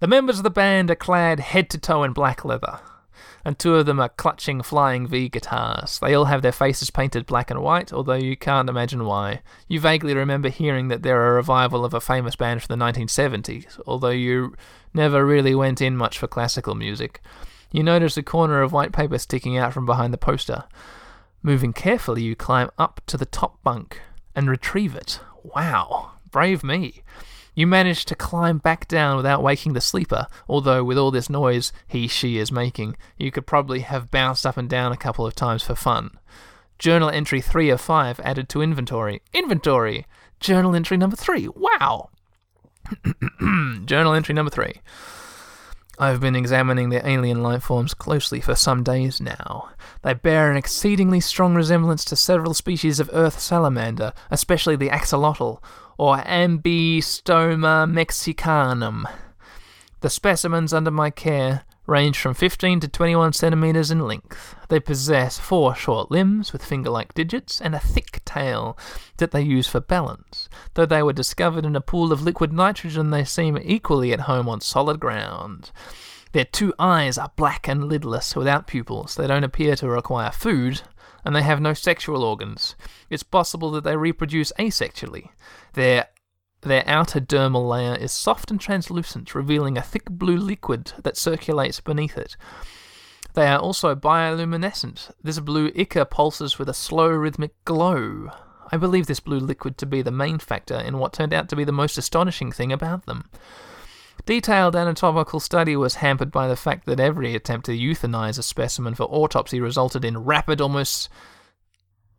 The 0.00 0.06
members 0.06 0.38
of 0.38 0.44
the 0.44 0.50
band 0.50 0.90
are 0.90 0.94
clad 0.94 1.40
head 1.40 1.70
to 1.70 1.78
toe 1.78 2.02
in 2.02 2.12
black 2.12 2.44
leather 2.44 2.80
and 3.44 3.58
two 3.58 3.74
of 3.74 3.86
them 3.86 4.00
are 4.00 4.08
clutching 4.08 4.62
Flying 4.62 5.06
V 5.06 5.28
guitars. 5.28 5.98
They 5.98 6.14
all 6.14 6.26
have 6.26 6.42
their 6.42 6.52
faces 6.52 6.90
painted 6.90 7.26
black 7.26 7.50
and 7.50 7.62
white, 7.62 7.92
although 7.92 8.14
you 8.14 8.36
can't 8.36 8.68
imagine 8.68 9.04
why. 9.04 9.42
You 9.68 9.80
vaguely 9.80 10.14
remember 10.14 10.48
hearing 10.48 10.88
that 10.88 11.02
they're 11.02 11.28
a 11.28 11.34
revival 11.34 11.84
of 11.84 11.94
a 11.94 12.00
famous 12.00 12.36
band 12.36 12.62
from 12.62 12.78
the 12.78 12.84
1970s, 12.84 13.80
although 13.86 14.10
you 14.10 14.54
never 14.94 15.24
really 15.24 15.54
went 15.54 15.80
in 15.80 15.96
much 15.96 16.18
for 16.18 16.26
classical 16.26 16.74
music. 16.74 17.20
You 17.70 17.82
notice 17.82 18.16
a 18.16 18.22
corner 18.22 18.62
of 18.62 18.72
white 18.72 18.92
paper 18.92 19.18
sticking 19.18 19.56
out 19.56 19.72
from 19.72 19.86
behind 19.86 20.12
the 20.12 20.18
poster. 20.18 20.64
Moving 21.42 21.72
carefully, 21.72 22.22
you 22.22 22.34
climb 22.34 22.70
up 22.78 23.00
to 23.06 23.16
the 23.16 23.26
top 23.26 23.62
bunk 23.62 24.00
and 24.34 24.48
retrieve 24.48 24.94
it. 24.94 25.20
Wow, 25.42 26.12
brave 26.30 26.64
me. 26.64 27.02
You 27.56 27.66
manage 27.66 28.04
to 28.04 28.14
climb 28.14 28.58
back 28.58 28.86
down 28.86 29.16
without 29.16 29.42
waking 29.42 29.72
the 29.72 29.80
sleeper, 29.80 30.26
although 30.46 30.84
with 30.84 30.98
all 30.98 31.10
this 31.10 31.30
noise 31.30 31.72
he 31.88 32.06
she 32.06 32.36
is 32.36 32.52
making, 32.52 32.98
you 33.16 33.30
could 33.30 33.46
probably 33.46 33.80
have 33.80 34.10
bounced 34.10 34.44
up 34.46 34.58
and 34.58 34.68
down 34.68 34.92
a 34.92 34.96
couple 34.96 35.26
of 35.26 35.34
times 35.34 35.62
for 35.62 35.74
fun. 35.74 36.10
Journal 36.78 37.08
entry 37.08 37.40
3 37.40 37.70
of 37.70 37.80
5 37.80 38.20
added 38.20 38.50
to 38.50 38.60
inventory. 38.60 39.22
Inventory! 39.32 40.04
Journal 40.38 40.74
entry 40.74 40.98
number 40.98 41.16
3. 41.16 41.48
Wow! 41.56 42.10
Journal 43.86 44.12
entry 44.12 44.34
number 44.34 44.50
3. 44.50 44.74
I've 45.98 46.20
been 46.20 46.36
examining 46.36 46.90
the 46.90 47.06
alien 47.08 47.42
life 47.42 47.62
forms 47.62 47.94
closely 47.94 48.40
for 48.40 48.54
some 48.54 48.82
days 48.82 49.20
now. 49.20 49.70
They 50.02 50.12
bear 50.12 50.50
an 50.50 50.56
exceedingly 50.56 51.20
strong 51.20 51.54
resemblance 51.54 52.04
to 52.06 52.16
several 52.16 52.52
species 52.52 53.00
of 53.00 53.08
earth 53.12 53.40
salamander, 53.40 54.12
especially 54.30 54.76
the 54.76 54.90
axolotl, 54.90 55.62
or 55.96 56.18
Ambystoma 56.18 57.90
mexicanum. 57.90 59.04
The 60.00 60.10
specimens 60.10 60.74
under 60.74 60.90
my 60.90 61.10
care 61.10 61.64
range 61.86 62.18
from 62.18 62.34
15 62.34 62.80
to 62.80 62.88
21 62.88 63.32
centimeters 63.32 63.90
in 63.90 64.00
length. 64.00 64.54
They 64.68 64.80
possess 64.80 65.38
four 65.38 65.74
short 65.74 66.10
limbs 66.10 66.52
with 66.52 66.64
finger 66.64 66.90
like 66.90 67.14
digits 67.14 67.60
and 67.60 67.74
a 67.74 67.80
thick 67.80 68.24
tail 68.24 68.76
that 69.18 69.30
they 69.30 69.42
use 69.42 69.68
for 69.68 69.80
balance. 69.80 70.48
Though 70.74 70.86
they 70.86 71.02
were 71.02 71.12
discovered 71.12 71.64
in 71.64 71.76
a 71.76 71.80
pool 71.80 72.12
of 72.12 72.22
liquid 72.22 72.52
nitrogen, 72.52 73.10
they 73.10 73.24
seem 73.24 73.58
equally 73.62 74.12
at 74.12 74.20
home 74.20 74.48
on 74.48 74.60
solid 74.60 75.00
ground. 75.00 75.70
Their 76.32 76.44
two 76.44 76.74
eyes 76.78 77.16
are 77.16 77.32
black 77.36 77.68
and 77.68 77.84
lidless 77.84 78.36
without 78.36 78.66
pupils. 78.66 79.14
They 79.14 79.26
don't 79.26 79.44
appear 79.44 79.76
to 79.76 79.88
require 79.88 80.30
food, 80.30 80.82
and 81.24 81.34
they 81.34 81.42
have 81.42 81.60
no 81.60 81.72
sexual 81.72 82.22
organs. 82.22 82.76
It's 83.08 83.22
possible 83.22 83.70
that 83.70 83.84
they 83.84 83.96
reproduce 83.96 84.52
asexually. 84.58 85.30
Their 85.74 86.08
their 86.62 86.84
outer 86.86 87.20
dermal 87.20 87.68
layer 87.68 87.94
is 87.94 88.12
soft 88.12 88.50
and 88.50 88.60
translucent, 88.60 89.34
revealing 89.34 89.76
a 89.76 89.82
thick 89.82 90.10
blue 90.10 90.36
liquid 90.36 90.92
that 91.02 91.16
circulates 91.16 91.80
beneath 91.80 92.16
it. 92.18 92.36
They 93.34 93.46
are 93.46 93.58
also 93.58 93.94
bioluminescent. 93.94 95.10
This 95.22 95.38
blue 95.40 95.70
ichor 95.76 96.06
pulses 96.06 96.58
with 96.58 96.68
a 96.68 96.74
slow 96.74 97.08
rhythmic 97.08 97.52
glow. 97.64 98.30
I 98.72 98.78
believe 98.78 99.06
this 99.06 99.20
blue 99.20 99.38
liquid 99.38 99.78
to 99.78 99.86
be 99.86 100.02
the 100.02 100.10
main 100.10 100.38
factor 100.38 100.76
in 100.76 100.98
what 100.98 101.12
turned 101.12 101.34
out 101.34 101.48
to 101.50 101.56
be 101.56 101.64
the 101.64 101.70
most 101.70 101.98
astonishing 101.98 102.50
thing 102.50 102.72
about 102.72 103.06
them. 103.06 103.28
Detailed 104.24 104.74
anatomical 104.74 105.38
study 105.38 105.76
was 105.76 105.96
hampered 105.96 106.32
by 106.32 106.48
the 106.48 106.56
fact 106.56 106.86
that 106.86 106.98
every 106.98 107.34
attempt 107.34 107.66
to 107.66 107.72
euthanize 107.72 108.38
a 108.38 108.42
specimen 108.42 108.94
for 108.94 109.04
autopsy 109.04 109.60
resulted 109.60 110.04
in 110.04 110.18
rapid, 110.18 110.60
almost 110.60 111.08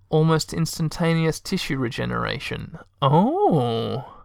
almost 0.10 0.54
instantaneous 0.54 1.40
tissue 1.40 1.78
regeneration. 1.78 2.78
Oh. 3.02 4.17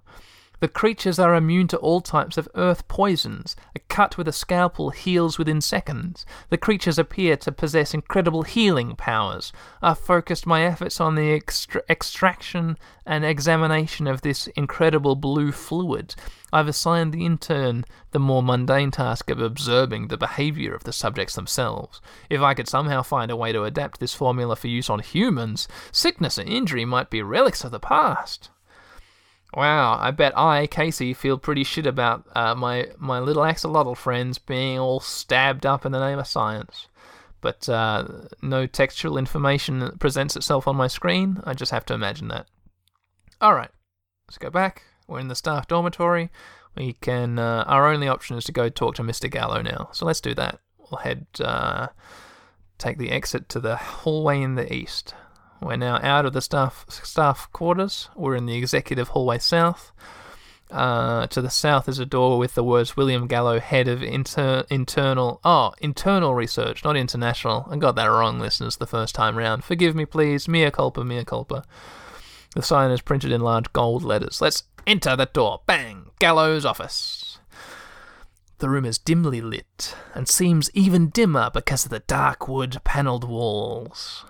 The 0.63 0.69
creatures 0.69 1.19
are 1.19 1.35
immune 1.35 1.67
to 1.69 1.77
all 1.79 2.01
types 2.01 2.39
of 2.39 2.49
earth 2.55 2.87
poisons. 2.87 3.57
A 3.75 3.81
cut 3.81 4.17
with 4.17 4.29
a 4.29 4.33
scalpel 4.33 4.91
heals 4.91 5.37
within 5.37 5.61
seconds. 5.61 6.25
The 6.51 6.57
creatures 6.57 7.01
appear 7.01 7.37
to 7.39 7.51
possess 7.51 7.93
incredible 7.93 8.45
healing 8.45 8.95
powers. 8.95 9.53
I've 9.83 9.99
focused 9.99 10.47
my 10.47 10.63
efforts 10.63 11.01
on 11.01 11.17
the 11.17 11.33
extra- 11.33 11.83
extraction 11.91 12.79
and 13.05 13.25
examination 13.25 14.07
of 14.07 14.23
this 14.23 14.47
incredible 14.55 15.17
blue 15.17 15.51
fluid. 15.51 16.15
I've 16.53 16.69
assigned 16.69 17.13
the 17.13 17.27
intern 17.27 17.85
the 18.13 18.21
more 18.21 18.41
mundane 18.41 18.93
task 18.93 19.31
of 19.31 19.41
observing 19.41 20.07
the 20.07 20.17
behavior 20.17 20.77
of 20.77 20.85
the 20.85 20.93
subjects 20.93 21.35
themselves. 21.35 22.01
If 22.31 22.41
I 22.41 22.55
could 22.55 22.69
somehow 22.69 23.03
find 23.03 23.33
a 23.33 23.37
way 23.37 23.51
to 23.51 23.65
adapt 23.65 23.99
this 23.99 24.15
formula 24.15 24.55
for 24.55 24.69
use 24.69 24.89
on 24.89 25.01
humans, 25.01 25.67
sickness 25.91 26.39
and 26.39 26.49
injury 26.49 26.85
might 26.85 27.11
be 27.11 27.21
relics 27.21 27.65
of 27.65 27.73
the 27.73 27.81
past. 27.81 28.51
Wow, 29.55 29.99
I 30.01 30.11
bet 30.13 30.37
I, 30.37 30.67
Casey, 30.67 31.13
feel 31.13 31.37
pretty 31.37 31.63
shit 31.63 31.87
about 31.87 32.27
uh, 32.35 32.55
my 32.55 32.89
my 32.99 33.19
little 33.19 33.43
axolotl 33.43 33.97
friends 33.97 34.39
being 34.39 34.79
all 34.79 35.01
stabbed 35.01 35.67
up 35.67 35.85
in 35.85 35.93
the 35.93 36.01
name 36.01 36.19
of 36.19 36.27
science. 36.27 36.89
But 37.43 37.69
uh, 37.69 38.07
no 38.41 38.67
textual 38.67 39.19
information 39.19 39.97
presents 39.99 40.37
itself 40.37 40.67
on 40.67 40.77
my 40.77 40.87
screen. 40.87 41.43
I 41.45 41.55
just 41.55 41.73
have 41.73 41.85
to 41.87 41.95
imagine 41.95 42.29
that. 42.29 42.47
All 43.41 43.55
right, 43.55 43.71
let's 44.27 44.39
go 44.39 44.49
back. 44.49 44.85
We're 45.07 45.21
in 45.21 45.29
the 45.29 45.35
staff 45.35 45.69
dormitory. 45.69 46.31
We 46.75 46.95
can. 46.95 47.39
Uh, 47.39 47.65
our 47.67 47.93
only 47.93 48.09
option 48.09 48.39
is 48.39 48.45
to 48.45 48.53
go 48.53 48.71
talk 48.71 48.95
to 48.95 49.03
Mr. 49.03 49.31
Gallo 49.31 49.61
now. 49.61 49.91
So 49.93 50.07
let's 50.07 50.21
do 50.21 50.35
that. 50.35 50.61
We'll 50.79 51.01
head. 51.01 51.27
Uh, 51.39 51.89
take 52.79 52.97
the 52.97 53.11
exit 53.11 53.49
to 53.51 53.61
the 53.61 53.77
hallway 53.77 54.41
in 54.41 54.55
the 54.55 54.73
east. 54.73 55.15
We're 55.63 55.77
now 55.77 56.01
out 56.03 56.27
of 56.27 56.33
the 56.33 56.41
staff 56.41 56.85
staff 56.89 57.51
quarters. 57.53 58.09
We're 58.17 58.35
in 58.35 58.47
the 58.47 58.57
executive 58.57 59.09
hallway 59.09 59.39
south. 59.39 59.93
Uh, 60.71 61.27
to 61.27 61.43
the 61.43 61.51
south 61.51 61.87
is 61.87 61.99
a 61.99 62.07
door 62.07 62.39
with 62.39 62.55
the 62.55 62.65
words 62.65 62.97
William 62.97 63.27
Gallo, 63.27 63.61
head 63.61 63.89
of 63.89 64.03
inter- 64.03 64.65
internal 64.71 65.39
oh 65.45 65.73
internal 65.79 66.35
research, 66.35 66.83
not 66.83 66.97
international. 66.97 67.67
I 67.71 67.77
got 67.77 67.95
that 67.97 68.07
wrong, 68.07 68.41
listeners, 68.41 68.77
the 68.77 68.87
first 68.87 69.15
time 69.15 69.37
round. 69.37 69.65
Forgive 69.65 69.95
me, 69.95 70.07
please. 70.07 70.49
Mea 70.49 70.71
culpa, 70.71 71.05
mea 71.05 71.25
culpa. 71.25 71.65
The 72.55 72.63
sign 72.63 72.91
is 72.91 73.01
printed 73.01 73.33
in 73.33 73.41
large 73.41 73.73
gold 73.73 74.03
letters. 74.03 74.41
Let's 74.41 74.65
enter 74.87 75.15
the 75.15 75.27
door. 75.27 75.61
Bang! 75.67 76.11
Gallo's 76.19 76.65
office. 76.65 77.39
The 78.59 78.69
room 78.69 78.85
is 78.85 78.99
dimly 78.99 79.41
lit 79.41 79.95
and 80.15 80.29
seems 80.29 80.71
even 80.73 81.09
dimmer 81.09 81.51
because 81.53 81.85
of 81.85 81.91
the 81.91 82.01
dark 82.01 82.49
wood 82.49 82.81
panelled 82.85 83.25
walls. 83.25 84.25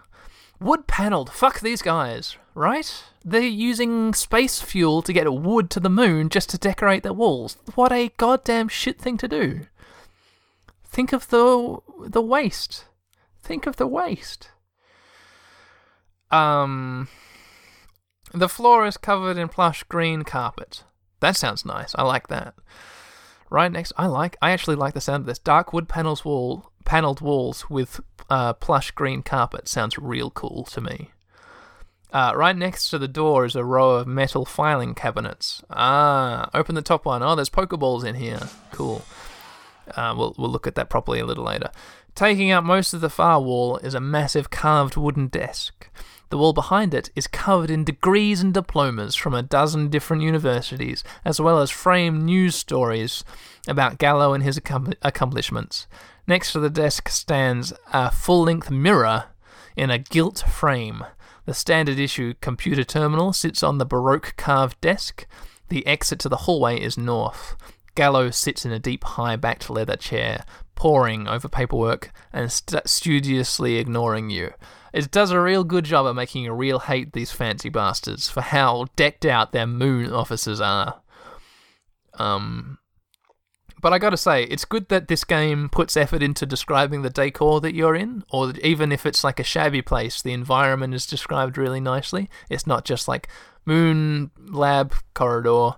Wood 0.62 0.86
panelled, 0.86 1.30
fuck 1.30 1.60
these 1.60 1.82
guys, 1.82 2.36
right? 2.54 3.04
They're 3.24 3.40
using 3.40 4.14
space 4.14 4.60
fuel 4.60 5.02
to 5.02 5.12
get 5.12 5.32
wood 5.32 5.70
to 5.70 5.80
the 5.80 5.90
moon 5.90 6.28
just 6.28 6.50
to 6.50 6.58
decorate 6.58 7.02
their 7.02 7.12
walls. 7.12 7.56
What 7.74 7.90
a 7.92 8.12
goddamn 8.16 8.68
shit 8.68 9.00
thing 9.00 9.16
to 9.18 9.28
do. 9.28 9.62
Think 10.84 11.12
of 11.12 11.28
the 11.28 11.78
the 12.06 12.22
waste. 12.22 12.84
Think 13.42 13.66
of 13.66 13.76
the 13.76 13.86
waste. 13.86 14.50
Um 16.30 17.08
the 18.32 18.48
floor 18.48 18.86
is 18.86 18.96
covered 18.96 19.36
in 19.36 19.48
plush 19.48 19.82
green 19.84 20.22
carpet. 20.22 20.84
That 21.20 21.36
sounds 21.36 21.64
nice. 21.64 21.92
I 21.96 22.02
like 22.02 22.28
that. 22.28 22.54
Right 23.50 23.70
next, 23.70 23.92
I 23.96 24.06
like. 24.06 24.36
I 24.40 24.52
actually 24.52 24.76
like 24.76 24.94
the 24.94 25.00
sound 25.00 25.22
of 25.22 25.26
this. 25.26 25.38
Dark 25.38 25.72
wood 25.72 25.88
panels 25.88 26.24
wall, 26.24 26.71
paneled 26.84 27.20
walls 27.20 27.68
with 27.70 28.00
uh, 28.30 28.52
plush 28.54 28.90
green 28.92 29.22
carpet 29.22 29.68
sounds 29.68 29.98
real 29.98 30.30
cool 30.30 30.64
to 30.64 30.80
me. 30.80 31.10
Uh, 32.12 32.32
right 32.36 32.56
next 32.56 32.90
to 32.90 32.98
the 32.98 33.08
door 33.08 33.46
is 33.46 33.56
a 33.56 33.64
row 33.64 33.92
of 33.92 34.06
metal 34.06 34.44
filing 34.44 34.94
cabinets. 34.94 35.62
Ah, 35.70 36.50
open 36.52 36.74
the 36.74 36.82
top 36.82 37.06
one. 37.06 37.22
Oh, 37.22 37.34
there's 37.34 37.48
Pokeballs 37.48 38.04
in 38.04 38.16
here. 38.16 38.40
Cool. 38.70 39.02
Uh, 39.96 40.14
we'll 40.16 40.34
we'll 40.36 40.50
look 40.50 40.66
at 40.66 40.74
that 40.74 40.90
properly 40.90 41.20
a 41.20 41.26
little 41.26 41.44
later. 41.44 41.70
Taking 42.14 42.50
up 42.50 42.64
most 42.64 42.92
of 42.92 43.00
the 43.00 43.08
far 43.08 43.40
wall 43.40 43.78
is 43.78 43.94
a 43.94 44.00
massive 44.00 44.50
carved 44.50 44.96
wooden 44.96 45.28
desk. 45.28 45.88
The 46.28 46.38
wall 46.38 46.52
behind 46.52 46.94
it 46.94 47.10
is 47.14 47.26
covered 47.26 47.70
in 47.70 47.84
degrees 47.84 48.40
and 48.40 48.54
diplomas 48.54 49.14
from 49.14 49.34
a 49.34 49.42
dozen 49.42 49.88
different 49.88 50.22
universities, 50.22 51.04
as 51.24 51.40
well 51.40 51.58
as 51.58 51.70
framed 51.70 52.22
news 52.22 52.56
stories 52.56 53.24
about 53.68 53.98
Gallo 53.98 54.32
and 54.32 54.42
his 54.42 54.58
accom- 54.58 54.94
accomplishments. 55.02 55.86
Next 56.26 56.52
to 56.52 56.60
the 56.60 56.70
desk 56.70 57.08
stands 57.08 57.72
a 57.92 58.10
full 58.10 58.44
length 58.44 58.70
mirror 58.70 59.24
in 59.76 59.90
a 59.90 59.98
gilt 59.98 60.44
frame. 60.50 61.04
The 61.44 61.54
standard 61.54 61.98
issue 61.98 62.34
computer 62.40 62.84
terminal 62.84 63.32
sits 63.32 63.62
on 63.62 63.78
the 63.78 63.86
Baroque 63.86 64.34
carved 64.36 64.80
desk. 64.80 65.26
The 65.68 65.86
exit 65.86 66.20
to 66.20 66.28
the 66.28 66.38
hallway 66.38 66.80
is 66.80 66.96
north. 66.96 67.56
Gallo 67.94 68.30
sits 68.30 68.64
in 68.64 68.72
a 68.72 68.78
deep, 68.78 69.04
high 69.04 69.36
backed 69.36 69.68
leather 69.68 69.96
chair, 69.96 70.44
poring 70.74 71.26
over 71.28 71.48
paperwork 71.48 72.12
and 72.32 72.50
st- 72.50 72.88
studiously 72.88 73.76
ignoring 73.76 74.30
you. 74.30 74.52
It 74.92 75.10
does 75.10 75.30
a 75.30 75.40
real 75.40 75.64
good 75.64 75.84
job 75.84 76.06
of 76.06 76.16
making 76.16 76.44
you 76.44 76.52
real 76.52 76.78
hate 76.80 77.12
these 77.12 77.32
fancy 77.32 77.68
bastards 77.68 78.28
for 78.28 78.40
how 78.42 78.86
decked 78.94 79.24
out 79.24 79.52
their 79.52 79.66
moon 79.66 80.12
offices 80.12 80.60
are. 80.60 81.02
Um, 82.14 82.78
but 83.82 83.92
I 83.92 83.98
gotta 83.98 84.16
say, 84.16 84.44
it's 84.44 84.64
good 84.64 84.88
that 84.88 85.08
this 85.08 85.24
game 85.24 85.68
puts 85.68 85.96
effort 85.96 86.22
into 86.22 86.46
describing 86.46 87.02
the 87.02 87.10
decor 87.10 87.60
that 87.60 87.74
you're 87.74 87.96
in, 87.96 88.24
or 88.30 88.52
even 88.62 88.92
if 88.92 89.04
it's 89.04 89.24
like 89.24 89.40
a 89.40 89.44
shabby 89.44 89.82
place, 89.82 90.22
the 90.22 90.32
environment 90.32 90.94
is 90.94 91.04
described 91.04 91.58
really 91.58 91.80
nicely. 91.80 92.30
It's 92.48 92.66
not 92.66 92.84
just 92.84 93.08
like 93.08 93.28
moon 93.66 94.30
lab 94.38 94.94
corridor. 95.14 95.72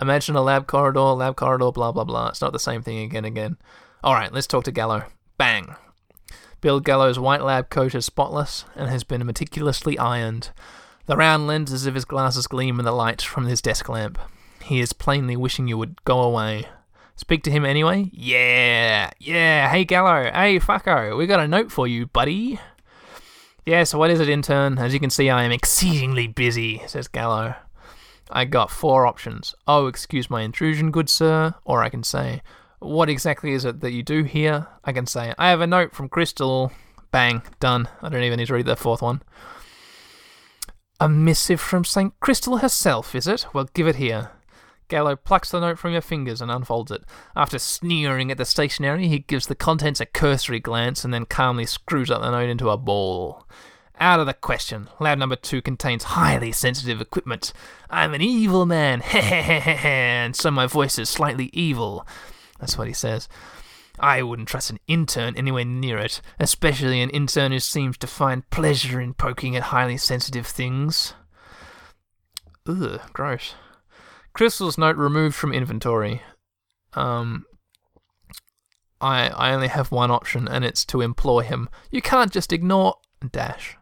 Imagine 0.00 0.36
a 0.36 0.42
lab 0.42 0.68
corridor, 0.68 1.00
lab 1.00 1.34
corridor, 1.34 1.72
blah 1.72 1.90
blah 1.90 2.04
blah. 2.04 2.28
It's 2.28 2.40
not 2.40 2.52
the 2.52 2.60
same 2.60 2.82
thing 2.82 2.98
again 3.00 3.24
again. 3.24 3.58
Alright, 4.04 4.32
let's 4.32 4.46
talk 4.46 4.64
to 4.64 4.72
Gallo. 4.72 5.04
Bang. 5.36 5.74
Bill 6.60 6.78
Gallo's 6.78 7.18
white 7.18 7.42
lab 7.42 7.68
coat 7.68 7.94
is 7.94 8.06
spotless 8.06 8.64
and 8.76 8.88
has 8.88 9.02
been 9.02 9.26
meticulously 9.26 9.98
ironed. 9.98 10.50
The 11.06 11.16
round 11.16 11.48
lenses 11.48 11.86
of 11.86 11.94
his 11.94 12.04
glasses 12.04 12.46
gleam 12.46 12.78
in 12.78 12.84
the 12.84 12.92
light 12.92 13.20
from 13.20 13.46
his 13.46 13.60
desk 13.60 13.88
lamp. 13.88 14.18
He 14.62 14.78
is 14.78 14.92
plainly 14.92 15.36
wishing 15.36 15.66
you 15.66 15.76
would 15.76 16.04
go 16.04 16.20
away. 16.20 16.66
Speak 17.20 17.42
to 17.42 17.50
him 17.50 17.66
anyway? 17.66 18.08
Yeah, 18.14 19.10
yeah. 19.18 19.68
Hey 19.68 19.84
Gallo, 19.84 20.30
hey 20.32 20.58
fucko, 20.58 21.18
we 21.18 21.26
got 21.26 21.38
a 21.38 21.46
note 21.46 21.70
for 21.70 21.86
you, 21.86 22.06
buddy. 22.06 22.58
Yeah, 23.66 23.84
so 23.84 23.98
what 23.98 24.08
is 24.08 24.20
it, 24.20 24.30
intern? 24.30 24.78
As 24.78 24.94
you 24.94 25.00
can 25.00 25.10
see, 25.10 25.28
I 25.28 25.44
am 25.44 25.52
exceedingly 25.52 26.28
busy, 26.28 26.80
says 26.86 27.08
Gallo. 27.08 27.56
I 28.30 28.46
got 28.46 28.70
four 28.70 29.06
options. 29.06 29.54
Oh, 29.68 29.86
excuse 29.86 30.30
my 30.30 30.40
intrusion, 30.40 30.90
good 30.90 31.10
sir. 31.10 31.52
Or 31.66 31.82
I 31.82 31.90
can 31.90 32.02
say, 32.02 32.40
what 32.78 33.10
exactly 33.10 33.52
is 33.52 33.66
it 33.66 33.80
that 33.80 33.92
you 33.92 34.02
do 34.02 34.22
here? 34.22 34.68
I 34.82 34.92
can 34.92 35.04
say, 35.04 35.34
I 35.36 35.50
have 35.50 35.60
a 35.60 35.66
note 35.66 35.94
from 35.94 36.08
Crystal. 36.08 36.72
Bang, 37.10 37.42
done. 37.60 37.86
I 38.00 38.08
don't 38.08 38.22
even 38.22 38.38
need 38.38 38.46
to 38.46 38.54
read 38.54 38.64
the 38.64 38.76
fourth 38.76 39.02
one. 39.02 39.20
A 40.98 41.06
missive 41.06 41.60
from 41.60 41.84
St. 41.84 42.18
Crystal 42.18 42.56
herself, 42.56 43.14
is 43.14 43.26
it? 43.26 43.44
Well, 43.52 43.68
give 43.74 43.86
it 43.86 43.96
here. 43.96 44.30
Gallo 44.90 45.16
plucks 45.16 45.50
the 45.50 45.60
note 45.60 45.78
from 45.78 45.92
your 45.92 46.02
fingers 46.02 46.42
and 46.42 46.50
unfolds 46.50 46.90
it. 46.90 47.04
After 47.34 47.58
sneering 47.58 48.30
at 48.30 48.36
the 48.36 48.44
stationery, 48.44 49.08
he 49.08 49.20
gives 49.20 49.46
the 49.46 49.54
contents 49.54 50.00
a 50.00 50.06
cursory 50.06 50.60
glance 50.60 51.04
and 51.04 51.14
then 51.14 51.24
calmly 51.24 51.64
screws 51.64 52.10
up 52.10 52.20
the 52.20 52.30
note 52.30 52.50
into 52.50 52.68
a 52.68 52.76
ball. 52.76 53.46
Out 53.98 54.20
of 54.20 54.26
the 54.26 54.34
question. 54.34 54.88
Lab 54.98 55.18
number 55.18 55.36
two 55.36 55.62
contains 55.62 56.04
highly 56.04 56.52
sensitive 56.52 57.00
equipment. 57.00 57.52
I'm 57.88 58.12
an 58.12 58.20
evil 58.20 58.66
man, 58.66 59.02
and 59.12 60.34
so 60.34 60.50
my 60.50 60.66
voice 60.66 60.98
is 60.98 61.08
slightly 61.08 61.50
evil. 61.52 62.06
That's 62.58 62.76
what 62.76 62.88
he 62.88 62.94
says. 62.94 63.28
I 63.98 64.22
wouldn't 64.22 64.48
trust 64.48 64.70
an 64.70 64.80
intern 64.88 65.36
anywhere 65.36 65.66
near 65.66 65.98
it, 65.98 66.20
especially 66.38 67.00
an 67.00 67.10
intern 67.10 67.52
who 67.52 67.60
seems 67.60 67.98
to 67.98 68.06
find 68.06 68.48
pleasure 68.50 69.00
in 69.00 69.14
poking 69.14 69.54
at 69.54 69.64
highly 69.64 69.98
sensitive 69.98 70.46
things. 70.46 71.12
Ugh, 72.66 73.00
gross. 73.12 73.54
Crystal's 74.32 74.78
note 74.78 74.96
removed 74.96 75.34
from 75.34 75.52
inventory. 75.52 76.22
Um, 76.94 77.46
I 79.00 79.28
I 79.28 79.52
only 79.52 79.68
have 79.68 79.92
one 79.92 80.10
option, 80.10 80.48
and 80.48 80.64
it's 80.64 80.84
to 80.86 81.00
implore 81.00 81.42
him. 81.42 81.68
You 81.90 82.02
can't 82.02 82.32
just 82.32 82.52
ignore 82.52 82.96
dash. 83.32 83.76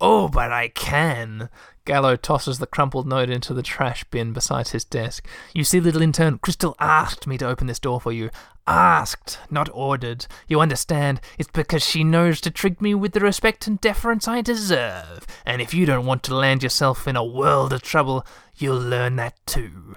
Oh, 0.00 0.28
but 0.28 0.52
I 0.52 0.68
can. 0.68 1.48
Gallo 1.86 2.16
tosses 2.16 2.58
the 2.58 2.66
crumpled 2.66 3.06
note 3.06 3.30
into 3.30 3.54
the 3.54 3.62
trash 3.62 4.04
bin 4.04 4.32
beside 4.32 4.68
his 4.68 4.84
desk. 4.84 5.26
You 5.54 5.64
see, 5.64 5.80
little 5.80 6.02
intern, 6.02 6.38
Crystal 6.38 6.76
asked 6.78 7.26
me 7.26 7.38
to 7.38 7.48
open 7.48 7.66
this 7.66 7.78
door 7.78 8.00
for 8.00 8.12
you. 8.12 8.30
Asked, 8.68 9.38
not 9.48 9.68
ordered. 9.72 10.26
You 10.48 10.60
understand? 10.60 11.20
It's 11.38 11.50
because 11.50 11.84
she 11.84 12.02
knows 12.02 12.40
to 12.40 12.50
treat 12.50 12.80
me 12.80 12.94
with 12.94 13.12
the 13.12 13.20
respect 13.20 13.66
and 13.66 13.80
deference 13.80 14.26
I 14.26 14.40
deserve. 14.40 15.24
And 15.44 15.62
if 15.62 15.72
you 15.72 15.86
don't 15.86 16.06
want 16.06 16.24
to 16.24 16.34
land 16.34 16.64
yourself 16.64 17.06
in 17.06 17.14
a 17.14 17.24
world 17.24 17.72
of 17.72 17.82
trouble, 17.82 18.26
you'll 18.56 18.80
learn 18.80 19.16
that 19.16 19.34
too. 19.46 19.94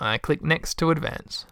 I 0.00 0.16
click 0.16 0.42
next 0.42 0.78
to 0.78 0.90
advance. 0.90 1.44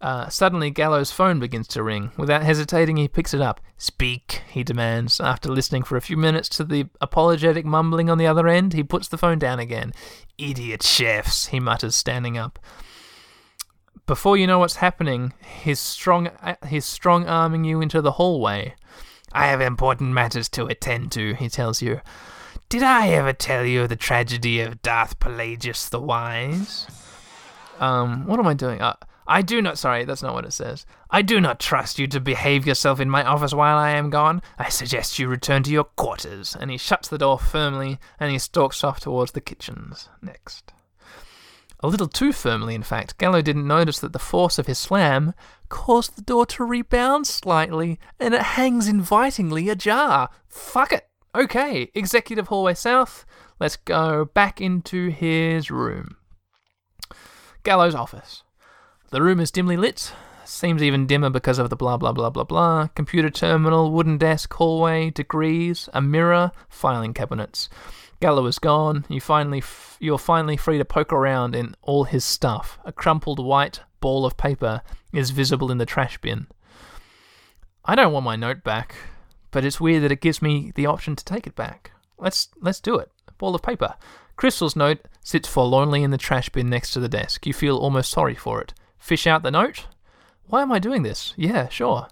Uh, 0.00 0.30
suddenly, 0.30 0.70
Gallo's 0.70 1.12
phone 1.12 1.38
begins 1.38 1.68
to 1.68 1.82
ring. 1.82 2.10
Without 2.16 2.42
hesitating, 2.42 2.96
he 2.96 3.06
picks 3.06 3.34
it 3.34 3.42
up. 3.42 3.60
Speak, 3.76 4.40
he 4.48 4.64
demands. 4.64 5.20
After 5.20 5.50
listening 5.50 5.82
for 5.82 5.98
a 5.98 6.00
few 6.00 6.16
minutes 6.16 6.48
to 6.50 6.64
the 6.64 6.86
apologetic 7.02 7.66
mumbling 7.66 8.08
on 8.08 8.16
the 8.16 8.26
other 8.26 8.48
end, 8.48 8.72
he 8.72 8.82
puts 8.82 9.08
the 9.08 9.18
phone 9.18 9.38
down 9.38 9.58
again. 9.58 9.92
Idiot 10.38 10.82
chefs, 10.82 11.48
he 11.48 11.60
mutters, 11.60 11.94
standing 11.94 12.38
up. 12.38 12.58
Before 14.10 14.36
you 14.36 14.48
know 14.48 14.58
what's 14.58 14.74
happening, 14.74 15.34
he's 15.62 15.78
strong, 15.78 16.26
uh, 16.42 16.56
he's 16.66 16.84
strong 16.84 17.28
arming 17.28 17.62
you 17.62 17.80
into 17.80 18.02
the 18.02 18.10
hallway. 18.10 18.74
I 19.32 19.46
have 19.46 19.60
important 19.60 20.10
matters 20.10 20.48
to 20.48 20.66
attend 20.66 21.12
to, 21.12 21.34
he 21.34 21.48
tells 21.48 21.80
you. 21.80 22.00
Did 22.68 22.82
I 22.82 23.10
ever 23.10 23.32
tell 23.32 23.64
you 23.64 23.82
of 23.82 23.88
the 23.88 23.94
tragedy 23.94 24.62
of 24.62 24.82
Darth 24.82 25.20
Plagueis 25.20 25.90
the 25.90 26.00
Wise? 26.00 26.88
Um, 27.78 28.26
what 28.26 28.40
am 28.40 28.48
I 28.48 28.54
doing? 28.54 28.80
Uh, 28.80 28.96
I 29.28 29.42
do 29.42 29.62
not. 29.62 29.78
Sorry, 29.78 30.04
that's 30.04 30.24
not 30.24 30.34
what 30.34 30.44
it 30.44 30.54
says. 30.54 30.86
I 31.08 31.22
do 31.22 31.40
not 31.40 31.60
trust 31.60 32.00
you 32.00 32.08
to 32.08 32.18
behave 32.18 32.66
yourself 32.66 32.98
in 32.98 33.08
my 33.08 33.22
office 33.22 33.54
while 33.54 33.76
I 33.76 33.90
am 33.90 34.10
gone. 34.10 34.42
I 34.58 34.70
suggest 34.70 35.20
you 35.20 35.28
return 35.28 35.62
to 35.62 35.70
your 35.70 35.84
quarters. 35.84 36.56
And 36.58 36.72
he 36.72 36.78
shuts 36.78 37.06
the 37.06 37.16
door 37.16 37.38
firmly 37.38 38.00
and 38.18 38.32
he 38.32 38.40
stalks 38.40 38.82
off 38.82 38.98
towards 38.98 39.30
the 39.30 39.40
kitchens. 39.40 40.08
Next. 40.20 40.72
A 41.82 41.88
little 41.88 42.08
too 42.08 42.32
firmly, 42.32 42.74
in 42.74 42.82
fact. 42.82 43.16
Gallo 43.16 43.40
didn't 43.40 43.66
notice 43.66 43.98
that 44.00 44.12
the 44.12 44.18
force 44.18 44.58
of 44.58 44.66
his 44.66 44.78
slam 44.78 45.32
caused 45.70 46.16
the 46.16 46.22
door 46.22 46.44
to 46.46 46.64
rebound 46.64 47.26
slightly, 47.26 47.98
and 48.18 48.34
it 48.34 48.42
hangs 48.42 48.86
invitingly 48.86 49.68
ajar. 49.70 50.28
Fuck 50.48 50.92
it. 50.92 51.08
Okay, 51.34 51.90
Executive 51.94 52.48
Hallway 52.48 52.74
South. 52.74 53.24
Let's 53.58 53.76
go 53.76 54.26
back 54.26 54.60
into 54.60 55.08
his 55.08 55.70
room. 55.70 56.16
Gallo's 57.62 57.94
office. 57.94 58.42
The 59.10 59.22
room 59.22 59.40
is 59.40 59.50
dimly 59.50 59.76
lit. 59.76 60.12
Seems 60.44 60.82
even 60.82 61.06
dimmer 61.06 61.30
because 61.30 61.58
of 61.58 61.70
the 61.70 61.76
blah 61.76 61.96
blah 61.96 62.12
blah 62.12 62.30
blah 62.30 62.44
blah. 62.44 62.88
Computer 62.88 63.30
terminal, 63.30 63.92
wooden 63.92 64.18
desk, 64.18 64.52
hallway, 64.54 65.10
degrees, 65.10 65.88
a 65.94 66.00
mirror, 66.00 66.50
filing 66.68 67.14
cabinets. 67.14 67.68
Gallo 68.20 68.44
is 68.46 68.58
gone. 68.58 69.06
You 69.08 69.20
finally, 69.20 69.58
f- 69.58 69.96
you're 69.98 70.18
finally 70.18 70.56
free 70.56 70.78
to 70.78 70.84
poke 70.84 71.12
around 71.12 71.54
in 71.54 71.74
all 71.82 72.04
his 72.04 72.24
stuff. 72.24 72.78
A 72.84 72.92
crumpled 72.92 73.42
white 73.42 73.80
ball 74.00 74.26
of 74.26 74.36
paper 74.36 74.82
is 75.12 75.30
visible 75.30 75.70
in 75.70 75.78
the 75.78 75.86
trash 75.86 76.18
bin. 76.18 76.46
I 77.84 77.94
don't 77.94 78.12
want 78.12 78.24
my 78.26 78.36
note 78.36 78.62
back, 78.62 78.94
but 79.50 79.64
it's 79.64 79.80
weird 79.80 80.02
that 80.02 80.12
it 80.12 80.20
gives 80.20 80.42
me 80.42 80.70
the 80.74 80.86
option 80.86 81.16
to 81.16 81.24
take 81.24 81.46
it 81.46 81.56
back. 81.56 81.92
Let's 82.18 82.48
let's 82.60 82.80
do 82.80 82.96
it. 82.96 83.10
Ball 83.38 83.54
of 83.54 83.62
paper. 83.62 83.94
Crystal's 84.36 84.76
note 84.76 85.00
sits 85.22 85.48
forlornly 85.48 86.02
in 86.02 86.10
the 86.10 86.18
trash 86.18 86.50
bin 86.50 86.68
next 86.68 86.92
to 86.92 87.00
the 87.00 87.08
desk. 87.08 87.46
You 87.46 87.54
feel 87.54 87.78
almost 87.78 88.10
sorry 88.10 88.34
for 88.34 88.60
it. 88.60 88.74
Fish 88.98 89.26
out 89.26 89.42
the 89.42 89.50
note? 89.50 89.86
Why 90.44 90.60
am 90.62 90.72
I 90.72 90.78
doing 90.78 91.02
this? 91.02 91.32
Yeah, 91.36 91.68
sure. 91.68 92.08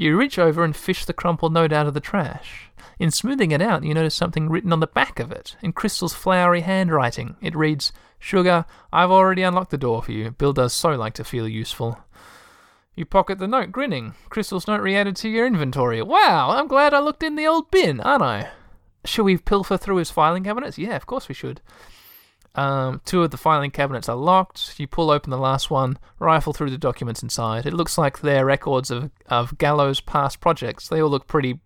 You 0.00 0.16
reach 0.16 0.38
over 0.38 0.62
and 0.62 0.76
fish 0.76 1.04
the 1.04 1.12
crumpled 1.12 1.52
note 1.52 1.72
out 1.72 1.88
of 1.88 1.92
the 1.92 2.00
trash. 2.00 2.70
In 3.00 3.10
smoothing 3.10 3.50
it 3.50 3.60
out, 3.60 3.82
you 3.82 3.92
notice 3.94 4.14
something 4.14 4.48
written 4.48 4.72
on 4.72 4.78
the 4.78 4.86
back 4.86 5.18
of 5.18 5.32
it, 5.32 5.56
in 5.60 5.72
Crystal's 5.72 6.14
flowery 6.14 6.60
handwriting. 6.60 7.34
It 7.42 7.56
reads, 7.56 7.92
Sugar, 8.20 8.64
I've 8.92 9.10
already 9.10 9.42
unlocked 9.42 9.72
the 9.72 9.76
door 9.76 10.00
for 10.00 10.12
you. 10.12 10.30
Bill 10.30 10.52
does 10.52 10.72
so 10.72 10.90
like 10.90 11.14
to 11.14 11.24
feel 11.24 11.48
useful. 11.48 11.98
You 12.94 13.06
pocket 13.06 13.38
the 13.38 13.48
note, 13.48 13.72
grinning. 13.72 14.14
Crystal's 14.28 14.68
note 14.68 14.82
re-added 14.82 15.16
to 15.16 15.28
your 15.28 15.46
inventory. 15.46 16.00
Wow, 16.00 16.50
I'm 16.50 16.68
glad 16.68 16.94
I 16.94 17.00
looked 17.00 17.24
in 17.24 17.34
the 17.34 17.46
old 17.46 17.70
bin, 17.72 18.00
aren't 18.00 18.22
I? 18.22 18.50
Shall 19.04 19.24
we 19.24 19.36
pilfer 19.36 19.76
through 19.76 19.96
his 19.96 20.12
filing 20.12 20.44
cabinets? 20.44 20.78
Yeah, 20.78 20.94
of 20.94 21.06
course 21.06 21.28
we 21.28 21.34
should. 21.34 21.60
Um, 22.54 23.00
two 23.04 23.22
of 23.22 23.30
the 23.30 23.36
filing 23.36 23.70
cabinets 23.70 24.08
are 24.08 24.16
locked. 24.16 24.78
You 24.80 24.86
pull 24.86 25.10
open 25.10 25.30
the 25.30 25.38
last 25.38 25.70
one, 25.70 25.98
rifle 26.18 26.52
through 26.52 26.70
the 26.70 26.78
documents 26.78 27.22
inside. 27.22 27.66
It 27.66 27.74
looks 27.74 27.96
like 27.96 28.20
they're 28.20 28.44
records 28.44 28.90
of, 28.90 29.10
of 29.28 29.56
Gallo's 29.58 30.00
past 30.00 30.40
projects. 30.40 30.88
They 30.88 31.00
all 31.00 31.10
look 31.10 31.26
pretty 31.26 31.60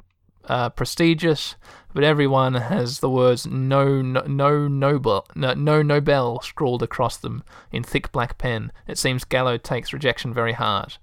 uh, 0.46 0.70
prestigious, 0.70 1.56
but 1.94 2.04
everyone 2.04 2.54
has 2.54 3.00
the 3.00 3.10
words 3.10 3.46
"no, 3.46 4.02
no, 4.02 4.22
no 4.22 4.68
Nobel," 4.68 5.26
no, 5.34 5.54
no 5.54 5.82
Nobel 5.82 6.40
scrawled 6.40 6.82
across 6.82 7.16
them 7.16 7.42
in 7.70 7.82
thick 7.82 8.12
black 8.12 8.38
pen. 8.38 8.72
It 8.86 8.98
seems 8.98 9.24
Gallo 9.24 9.56
takes 9.56 9.92
rejection 9.92 10.34
very 10.34 10.52
hard. 10.52 10.96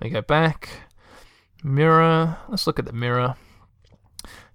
We 0.00 0.10
go 0.10 0.22
back. 0.22 0.68
Mirror. 1.62 2.38
Let's 2.48 2.66
look 2.66 2.78
at 2.78 2.86
the 2.86 2.92
mirror. 2.92 3.36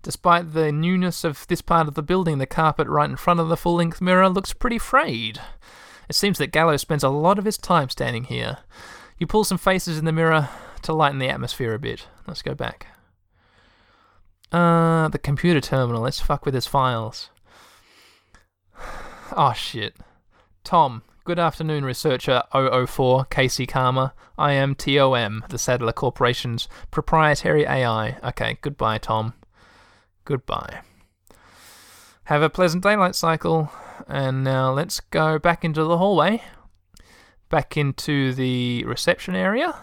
Despite 0.05 0.53
the 0.53 0.71
newness 0.71 1.23
of 1.23 1.47
this 1.47 1.63
part 1.63 1.87
of 1.87 1.95
the 1.95 2.03
building, 2.03 2.37
the 2.37 2.45
carpet 2.45 2.87
right 2.87 3.09
in 3.09 3.15
front 3.15 3.39
of 3.39 3.49
the 3.49 3.57
full 3.57 3.73
length 3.73 4.01
mirror 4.01 4.29
looks 4.29 4.53
pretty 4.53 4.77
frayed. 4.77 5.41
It 6.07 6.13
seems 6.13 6.37
that 6.37 6.51
Gallo 6.51 6.77
spends 6.77 7.03
a 7.03 7.09
lot 7.09 7.39
of 7.39 7.45
his 7.45 7.57
time 7.57 7.89
standing 7.89 8.25
here. 8.25 8.59
You 9.17 9.25
pull 9.25 9.43
some 9.43 9.57
faces 9.57 9.97
in 9.97 10.05
the 10.05 10.11
mirror 10.11 10.49
to 10.83 10.93
lighten 10.93 11.17
the 11.17 11.29
atmosphere 11.29 11.73
a 11.73 11.79
bit. 11.79 12.05
Let's 12.27 12.43
go 12.43 12.53
back. 12.53 12.85
Uh, 14.51 15.07
the 15.07 15.17
computer 15.17 15.59
terminal. 15.59 16.03
Let's 16.03 16.19
fuck 16.19 16.45
with 16.45 16.53
his 16.53 16.67
files. 16.67 17.31
Oh 19.35 19.53
shit. 19.57 19.95
Tom, 20.63 21.01
good 21.23 21.39
afternoon, 21.39 21.83
researcher 21.83 22.43
004 22.53 23.25
Casey 23.25 23.65
Karma. 23.65 24.13
I 24.37 24.51
am 24.51 24.75
TOM, 24.75 25.45
the 25.49 25.57
Sadler 25.57 25.93
Corporation's 25.93 26.67
proprietary 26.91 27.65
AI. 27.65 28.19
Okay, 28.23 28.59
goodbye, 28.61 28.99
Tom. 28.99 29.33
Goodbye. 30.25 30.81
Have 32.25 32.41
a 32.41 32.49
pleasant 32.49 32.83
daylight 32.83 33.15
cycle. 33.15 33.71
And 34.07 34.43
now 34.43 34.73
let's 34.73 34.99
go 34.99 35.39
back 35.39 35.63
into 35.63 35.83
the 35.83 35.97
hallway, 35.97 36.43
back 37.49 37.77
into 37.77 38.33
the 38.33 38.83
reception 38.83 39.35
area, 39.35 39.75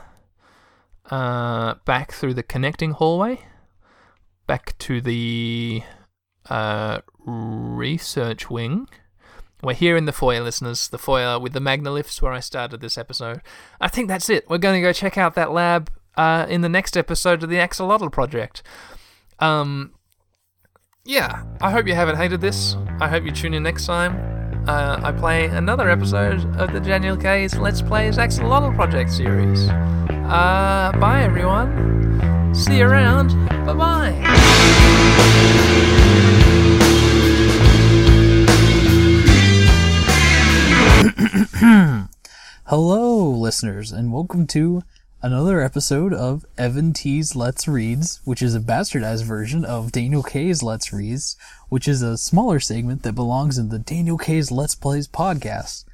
uh, 1.11 1.74
back 1.86 2.12
through 2.12 2.34
the 2.34 2.43
connecting 2.43 2.90
hallway, 2.90 3.40
back 4.47 4.76
to 4.78 5.01
the 5.01 5.82
uh, 6.51 7.01
research 7.24 8.51
wing. 8.51 8.88
We're 9.62 9.74
here 9.74 9.97
in 9.97 10.07
the 10.07 10.12
foyer, 10.12 10.43
listeners. 10.43 10.88
The 10.88 10.99
foyer 10.99 11.38
with 11.38 11.53
the 11.53 11.61
magnoliths 11.61 12.20
where 12.20 12.32
I 12.32 12.40
started 12.40 12.80
this 12.80 12.99
episode. 12.99 13.40
I 13.80 13.88
think 13.88 14.09
that's 14.09 14.28
it. 14.28 14.51
We're 14.51 14.59
going 14.59 14.74
to 14.74 14.86
go 14.86 14.93
check 14.93 15.16
out 15.16 15.36
that 15.36 15.53
lab 15.53 15.90
uh, 16.16 16.47
in 16.49 16.62
the 16.62 16.68
next 16.68 16.97
episode 16.97 17.45
of 17.45 17.49
the 17.49 17.57
Axolotl 17.57 18.11
Project. 18.11 18.62
Um, 19.38 19.93
yeah, 21.05 21.42
I 21.61 21.70
hope 21.72 21.86
you 21.88 21.94
haven't 21.94 22.16
hated 22.16 22.40
this. 22.40 22.76
I 23.00 23.09
hope 23.09 23.24
you 23.24 23.32
tune 23.32 23.55
in 23.55 23.62
next 23.64 23.86
time. 23.86 24.16
Uh, 24.68 25.00
I 25.03 25.11
play 25.11 25.46
another 25.46 25.90
episode 25.90 26.44
of 26.57 26.72
the 26.72 26.78
Daniel 26.78 27.16
K's 27.16 27.57
Let's 27.57 27.82
Plays 27.82 28.18
Axolotl 28.18 28.72
Project 28.76 29.11
series. 29.11 29.68
Uh, 29.68 30.92
bye 31.00 31.22
everyone. 31.22 32.55
See 32.55 32.78
you 32.78 32.86
around. 32.86 33.30
Bye 33.66 33.74
bye. 33.74 34.12
Hello, 42.66 43.28
listeners, 43.30 43.90
and 43.90 44.12
welcome 44.12 44.46
to 44.48 44.82
another 45.23 45.61
episode 45.61 46.12
of 46.12 46.45
Evan 46.59 46.93
T's 46.93 47.37
Let's 47.37 47.68
Reads, 47.68 48.20
which 48.25 48.43
is 48.43 48.57
a 48.57 48.61
bastardized 48.61 49.23
version 49.23 49.64
of 49.64 49.93
Daniel 49.93 50.23
K's 50.23 50.64
Let's 50.64 50.93
Reads, 50.93 51.37
which 51.68 51.87
is 51.87 52.03
a 52.03 52.18
smaller 52.18 52.59
segment 52.59 53.05
that 53.05 53.14
belongs 53.14 53.57
in 53.57 53.68
the 53.68 53.79
Daniel 53.79 54.18
K's 54.18 54.51
Let's 54.51 54.75
Plays 54.75 55.07
podcast. 55.07 55.85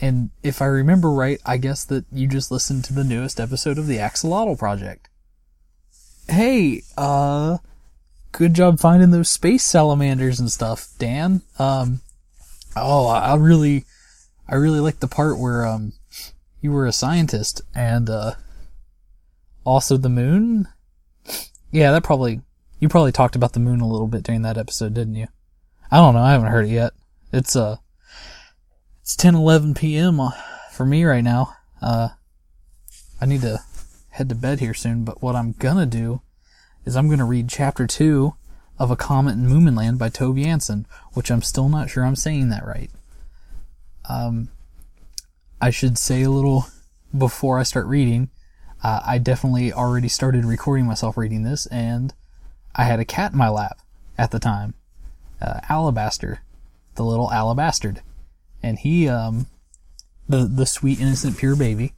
And 0.00 0.30
if 0.42 0.62
I 0.62 0.66
remember 0.66 1.10
right, 1.10 1.38
I 1.44 1.58
guess 1.58 1.84
that 1.84 2.06
you 2.10 2.26
just 2.26 2.50
listened 2.50 2.84
to 2.86 2.94
the 2.94 3.04
newest 3.04 3.38
episode 3.38 3.76
of 3.76 3.86
the 3.86 3.98
Axolotl 3.98 4.58
Project. 4.58 5.08
Hey, 6.28 6.82
uh, 6.96 7.58
good 8.32 8.54
job 8.54 8.80
finding 8.80 9.10
those 9.10 9.28
space 9.28 9.64
salamanders 9.64 10.40
and 10.40 10.50
stuff, 10.50 10.88
Dan. 10.98 11.42
Um, 11.58 12.00
oh, 12.74 13.06
I 13.08 13.36
really, 13.36 13.84
I 14.48 14.54
really 14.54 14.80
like 14.80 15.00
the 15.00 15.08
part 15.08 15.38
where, 15.38 15.66
um, 15.66 15.92
you 16.62 16.72
were 16.72 16.86
a 16.86 16.92
scientist 16.92 17.60
and, 17.74 18.08
uh, 18.08 18.32
also 19.64 19.96
the 19.96 20.08
moon? 20.08 20.68
Yeah, 21.70 21.92
that 21.92 22.04
probably, 22.04 22.40
you 22.80 22.88
probably 22.88 23.12
talked 23.12 23.36
about 23.36 23.52
the 23.52 23.60
moon 23.60 23.80
a 23.80 23.88
little 23.88 24.08
bit 24.08 24.22
during 24.22 24.42
that 24.42 24.58
episode, 24.58 24.94
didn't 24.94 25.14
you? 25.14 25.28
I 25.90 25.96
don't 25.96 26.14
know, 26.14 26.22
I 26.22 26.32
haven't 26.32 26.50
heard 26.50 26.66
it 26.66 26.72
yet. 26.72 26.92
It's, 27.32 27.56
uh, 27.56 27.76
it's 29.02 29.16
10, 29.16 29.34
11 29.34 29.74
p.m. 29.74 30.20
uh, 30.20 30.30
for 30.70 30.86
me 30.86 31.04
right 31.04 31.24
now. 31.24 31.54
Uh, 31.80 32.10
I 33.20 33.26
need 33.26 33.42
to 33.42 33.60
head 34.10 34.28
to 34.28 34.34
bed 34.34 34.60
here 34.60 34.74
soon, 34.74 35.04
but 35.04 35.22
what 35.22 35.34
I'm 35.34 35.52
gonna 35.52 35.86
do 35.86 36.22
is 36.84 36.96
I'm 36.96 37.08
gonna 37.08 37.24
read 37.24 37.48
chapter 37.48 37.86
two 37.86 38.34
of 38.78 38.90
A 38.90 38.96
Comet 38.96 39.32
in 39.32 39.46
Moominland 39.46 39.98
by 39.98 40.08
Tove 40.08 40.42
Jansson, 40.42 40.86
which 41.14 41.30
I'm 41.30 41.42
still 41.42 41.68
not 41.68 41.88
sure 41.88 42.04
I'm 42.04 42.16
saying 42.16 42.48
that 42.50 42.66
right. 42.66 42.90
Um, 44.08 44.48
I 45.60 45.70
should 45.70 45.98
say 45.98 46.22
a 46.22 46.30
little 46.30 46.66
before 47.16 47.58
I 47.58 47.62
start 47.62 47.86
reading. 47.86 48.30
Uh, 48.82 49.00
I 49.04 49.18
definitely 49.18 49.72
already 49.72 50.08
started 50.08 50.44
recording 50.44 50.86
myself 50.86 51.16
reading 51.16 51.44
this, 51.44 51.66
and 51.66 52.12
I 52.74 52.84
had 52.84 52.98
a 52.98 53.04
cat 53.04 53.32
in 53.32 53.38
my 53.38 53.48
lap 53.48 53.78
at 54.18 54.32
the 54.32 54.40
time, 54.40 54.74
uh, 55.40 55.60
Alabaster, 55.68 56.40
the 56.96 57.04
little 57.04 57.28
Alabastard, 57.28 57.98
and 58.62 58.78
he, 58.78 59.08
um, 59.08 59.46
the 60.28 60.44
the 60.44 60.66
sweet 60.66 61.00
innocent 61.00 61.38
pure 61.38 61.54
baby, 61.54 61.94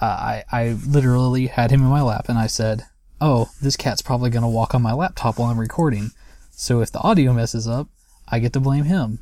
uh, 0.00 0.04
I 0.04 0.44
I 0.50 0.76
literally 0.86 1.46
had 1.46 1.70
him 1.70 1.82
in 1.82 1.88
my 1.88 2.02
lap, 2.02 2.26
and 2.28 2.38
I 2.38 2.48
said, 2.48 2.84
"Oh, 3.20 3.50
this 3.62 3.76
cat's 3.76 4.02
probably 4.02 4.30
gonna 4.30 4.50
walk 4.50 4.74
on 4.74 4.82
my 4.82 4.92
laptop 4.92 5.38
while 5.38 5.50
I'm 5.50 5.60
recording, 5.60 6.10
so 6.50 6.80
if 6.80 6.90
the 6.92 7.00
audio 7.00 7.32
messes 7.32 7.68
up, 7.68 7.88
I 8.28 8.40
get 8.40 8.52
to 8.54 8.60
blame 8.60 8.84
him." 8.84 9.20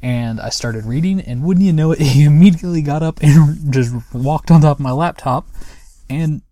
And 0.00 0.40
I 0.40 0.48
started 0.48 0.84
reading, 0.84 1.20
and 1.20 1.42
wouldn't 1.44 1.66
you 1.66 1.72
know 1.72 1.92
it, 1.92 1.98
he 2.00 2.24
immediately 2.24 2.82
got 2.82 3.02
up 3.02 3.20
and 3.22 3.72
just 3.72 3.94
walked 4.14 4.50
on 4.50 4.62
top 4.62 4.78
of 4.78 4.80
my 4.80 4.92
laptop, 4.92 5.46
and 6.12 6.42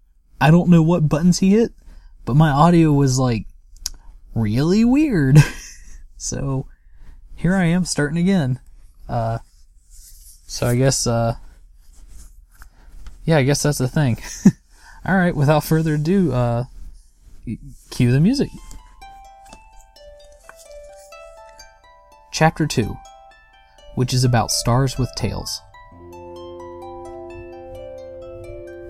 I 0.41 0.51
don't 0.51 0.71
know 0.71 0.83
what 0.83 1.09
buttons 1.09 1.39
he 1.39 1.51
hit, 1.51 1.73
but 2.25 2.35
my 2.35 2.51
audio 2.51 2.93
was 2.93 3.19
like 3.19 3.47
really 4.35 4.85
weird. 4.85 5.39
so 6.17 6.67
here 7.35 7.55
I 7.55 7.67
am 7.67 7.85
starting 7.85 8.19
again. 8.19 8.59
Uh, 9.09 9.39
so 9.89 10.67
I 10.67 10.77
guess, 10.77 11.07
uh, 11.07 11.37
yeah, 13.25 13.37
I 13.37 13.43
guess 13.43 13.63
that's 13.63 13.79
the 13.79 13.89
thing. 13.89 14.19
All 15.07 15.17
right, 15.17 15.35
without 15.35 15.65
further 15.65 15.95
ado, 15.95 16.33
uh, 16.33 16.65
cue 17.91 18.13
the 18.13 18.21
music. 18.21 18.49
Chapter 22.33 22.67
2, 22.67 22.97
which 23.95 24.15
is 24.15 24.25
about 24.25 24.51
stars 24.51 24.99
with 24.99 25.11
tails. 25.17 25.61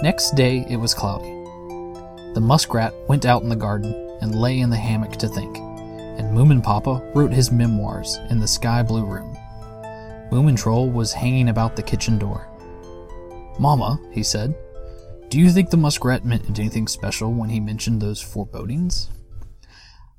Next 0.02 0.34
day 0.34 0.64
it 0.68 0.76
was 0.76 0.94
cloudy. 0.94 1.30
The 2.34 2.40
muskrat 2.40 2.94
went 3.08 3.26
out 3.26 3.42
in 3.42 3.48
the 3.48 3.56
garden 3.56 3.94
and 4.20 4.40
lay 4.40 4.60
in 4.60 4.70
the 4.70 4.76
hammock 4.76 5.12
to 5.12 5.28
think, 5.28 5.58
and 5.58 6.36
Moomin 6.36 6.62
Papa 6.62 7.02
wrote 7.14 7.32
his 7.32 7.52
memoirs 7.52 8.18
in 8.30 8.38
the 8.38 8.48
sky 8.48 8.82
blue 8.82 9.04
room. 9.04 9.36
Moomin 10.30 10.56
Troll 10.56 10.88
was 10.88 11.12
hanging 11.12 11.48
about 11.48 11.76
the 11.76 11.82
kitchen 11.82 12.18
door. 12.18 12.48
Mama, 13.58 14.00
he 14.10 14.22
said, 14.22 14.54
do 15.30 15.38
you 15.38 15.50
think 15.50 15.70
the 15.70 15.76
muskrat 15.76 16.24
meant 16.24 16.58
anything 16.58 16.88
special 16.88 17.32
when 17.32 17.50
he 17.50 17.60
mentioned 17.60 18.00
those 18.00 18.20
forebodings? 18.20 19.10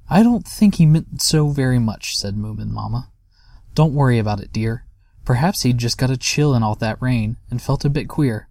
I 0.09 0.23
don't 0.23 0.47
think 0.47 0.75
he 0.75 0.86
meant 0.86 1.21
so 1.21 1.49
very 1.49 1.79
much, 1.79 2.17
said 2.17 2.36
Moomin 2.38 2.69
Mama. 2.69 3.11
Don't 3.73 3.93
worry 3.93 4.19
about 4.19 4.39
it, 4.39 4.53
dear. 4.53 4.86
Perhaps 5.25 5.63
he'd 5.63 5.79
just 5.79 5.97
got 5.97 6.09
a 6.09 6.17
chill 6.17 6.55
in 6.55 6.63
all 6.63 6.75
that 6.75 7.01
rain 7.01 7.36
and 7.49 7.61
felt 7.61 7.84
a 7.84 7.89
bit 7.89 8.07
queer. 8.07 8.47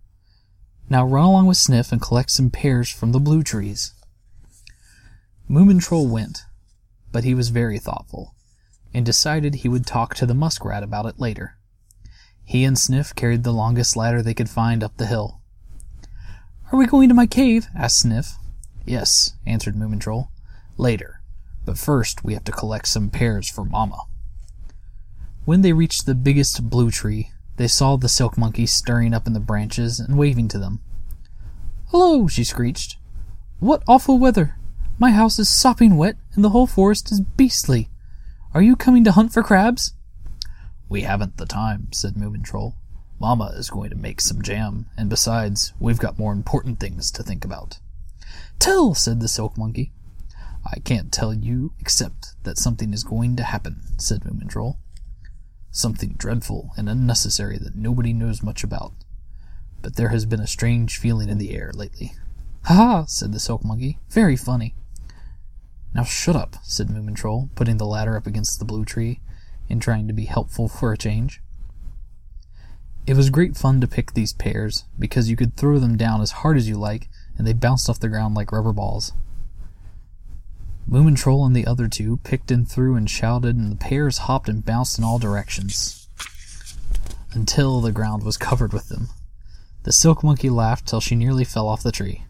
Now 0.90 1.06
run 1.06 1.24
along 1.24 1.46
with 1.46 1.56
Sniff 1.56 1.92
and 1.92 2.02
collect 2.02 2.32
some 2.32 2.50
pears 2.50 2.90
from 2.90 3.12
the 3.12 3.20
blue 3.20 3.44
trees. 3.44 3.94
Moomin 5.48 5.80
Troll 5.80 6.08
went, 6.08 6.42
but 7.12 7.22
he 7.22 7.32
was 7.32 7.50
very 7.50 7.78
thoughtful, 7.78 8.34
and 8.92 9.06
decided 9.06 9.54
he 9.54 9.68
would 9.68 9.86
talk 9.86 10.16
to 10.16 10.26
the 10.26 10.34
muskrat 10.34 10.82
about 10.82 11.06
it 11.06 11.20
later. 11.20 11.56
He 12.44 12.64
and 12.64 12.76
Sniff 12.76 13.14
carried 13.14 13.44
the 13.44 13.52
longest 13.52 13.96
ladder 13.96 14.20
they 14.20 14.34
could 14.34 14.50
find 14.50 14.82
up 14.82 14.96
the 14.96 15.06
hill. 15.06 15.40
Are 16.72 16.78
we 16.78 16.86
going 16.86 17.08
to 17.08 17.14
my 17.14 17.26
cave? 17.26 17.68
asked 17.72 18.00
Sniff. 18.00 18.34
Yes, 18.84 19.34
answered 19.46 19.76
Moomin 19.76 20.00
Troll. 20.00 20.32
Later. 20.76 21.20
But 21.64 21.78
first 21.78 22.24
we 22.24 22.34
have 22.34 22.44
to 22.44 22.52
collect 22.52 22.88
some 22.88 23.10
pears 23.10 23.48
for 23.48 23.64
Mama. 23.64 24.02
When 25.44 25.62
they 25.62 25.72
reached 25.72 26.06
the 26.06 26.16
biggest 26.16 26.68
blue 26.68 26.90
tree, 26.90 27.30
they 27.60 27.68
saw 27.68 27.94
the 27.94 28.08
silk 28.08 28.38
monkey 28.38 28.64
stirring 28.64 29.12
up 29.12 29.26
in 29.26 29.34
the 29.34 29.38
branches 29.38 30.00
and 30.00 30.16
waving 30.16 30.48
to 30.48 30.58
them. 30.58 30.80
Hello, 31.88 32.26
she 32.26 32.42
screeched. 32.42 32.96
What 33.58 33.82
awful 33.86 34.18
weather! 34.18 34.54
My 34.98 35.10
house 35.10 35.38
is 35.38 35.50
sopping 35.50 35.98
wet, 35.98 36.16
and 36.32 36.42
the 36.42 36.48
whole 36.48 36.66
forest 36.66 37.12
is 37.12 37.20
beastly. 37.20 37.90
Are 38.54 38.62
you 38.62 38.76
coming 38.76 39.04
to 39.04 39.12
hunt 39.12 39.34
for 39.34 39.42
crabs? 39.42 39.92
We 40.88 41.02
haven't 41.02 41.36
the 41.36 41.44
time, 41.44 41.88
said 41.92 42.14
Moomin 42.14 42.42
Troll. 42.42 42.76
Mama 43.18 43.52
is 43.54 43.68
going 43.68 43.90
to 43.90 43.96
make 43.96 44.22
some 44.22 44.40
jam, 44.40 44.86
and 44.96 45.10
besides, 45.10 45.74
we've 45.78 45.98
got 45.98 46.18
more 46.18 46.32
important 46.32 46.80
things 46.80 47.10
to 47.10 47.22
think 47.22 47.44
about. 47.44 47.78
Tell, 48.58 48.94
said 48.94 49.20
the 49.20 49.28
Silk 49.28 49.58
Monkey. 49.58 49.92
I 50.64 50.78
can't 50.78 51.12
tell 51.12 51.34
you 51.34 51.74
except 51.78 52.42
that 52.44 52.56
something 52.56 52.94
is 52.94 53.04
going 53.04 53.36
to 53.36 53.42
happen, 53.42 53.82
said 53.98 54.22
Moomin 54.22 54.48
Troll. 54.48 54.78
Something 55.70 56.14
dreadful 56.18 56.72
and 56.76 56.88
unnecessary 56.88 57.58
that 57.58 57.76
nobody 57.76 58.12
knows 58.12 58.42
much 58.42 58.64
about. 58.64 58.92
But 59.82 59.96
there 59.96 60.08
has 60.08 60.26
been 60.26 60.40
a 60.40 60.46
strange 60.46 60.98
feeling 60.98 61.28
in 61.28 61.38
the 61.38 61.54
air 61.54 61.70
lately. 61.74 62.12
Ha 62.64 62.74
ha, 62.74 63.04
said 63.06 63.32
the 63.32 63.40
Silk 63.40 63.64
Monkey. 63.64 63.98
Very 64.10 64.36
funny. 64.36 64.74
Now 65.94 66.04
shut 66.04 66.36
up, 66.36 66.56
said 66.62 66.88
Moomin 66.88 67.16
Troll, 67.16 67.50
putting 67.54 67.78
the 67.78 67.86
ladder 67.86 68.16
up 68.16 68.26
against 68.26 68.58
the 68.58 68.64
blue 68.64 68.84
tree 68.84 69.20
and 69.68 69.80
trying 69.80 70.06
to 70.08 70.12
be 70.12 70.24
helpful 70.24 70.68
for 70.68 70.92
a 70.92 70.98
change. 70.98 71.40
It 73.06 73.16
was 73.16 73.30
great 73.30 73.56
fun 73.56 73.80
to 73.80 73.88
pick 73.88 74.12
these 74.12 74.32
pears 74.32 74.84
because 74.98 75.30
you 75.30 75.36
could 75.36 75.56
throw 75.56 75.78
them 75.78 75.96
down 75.96 76.20
as 76.20 76.30
hard 76.30 76.56
as 76.56 76.68
you 76.68 76.76
like 76.76 77.08
and 77.38 77.46
they 77.46 77.52
bounced 77.52 77.88
off 77.88 78.00
the 78.00 78.08
ground 78.08 78.34
like 78.34 78.52
rubber 78.52 78.72
balls. 78.72 79.12
Moomin 80.90 81.16
Troll 81.16 81.46
and 81.46 81.54
the 81.54 81.66
other 81.66 81.86
two 81.86 82.16
picked 82.24 82.50
and 82.50 82.68
threw 82.68 82.96
and 82.96 83.08
shouted, 83.08 83.54
and 83.56 83.70
the 83.70 83.76
pears 83.76 84.18
hopped 84.18 84.48
and 84.48 84.64
bounced 84.64 84.98
in 84.98 85.04
all 85.04 85.20
directions 85.20 86.08
until 87.32 87.80
the 87.80 87.92
ground 87.92 88.24
was 88.24 88.36
covered 88.36 88.72
with 88.72 88.88
them. 88.88 89.08
The 89.84 89.92
Silk 89.92 90.24
Monkey 90.24 90.50
laughed 90.50 90.88
till 90.88 91.00
she 91.00 91.14
nearly 91.14 91.44
fell 91.44 91.68
off 91.68 91.84
the 91.84 91.92
tree. 91.92 92.24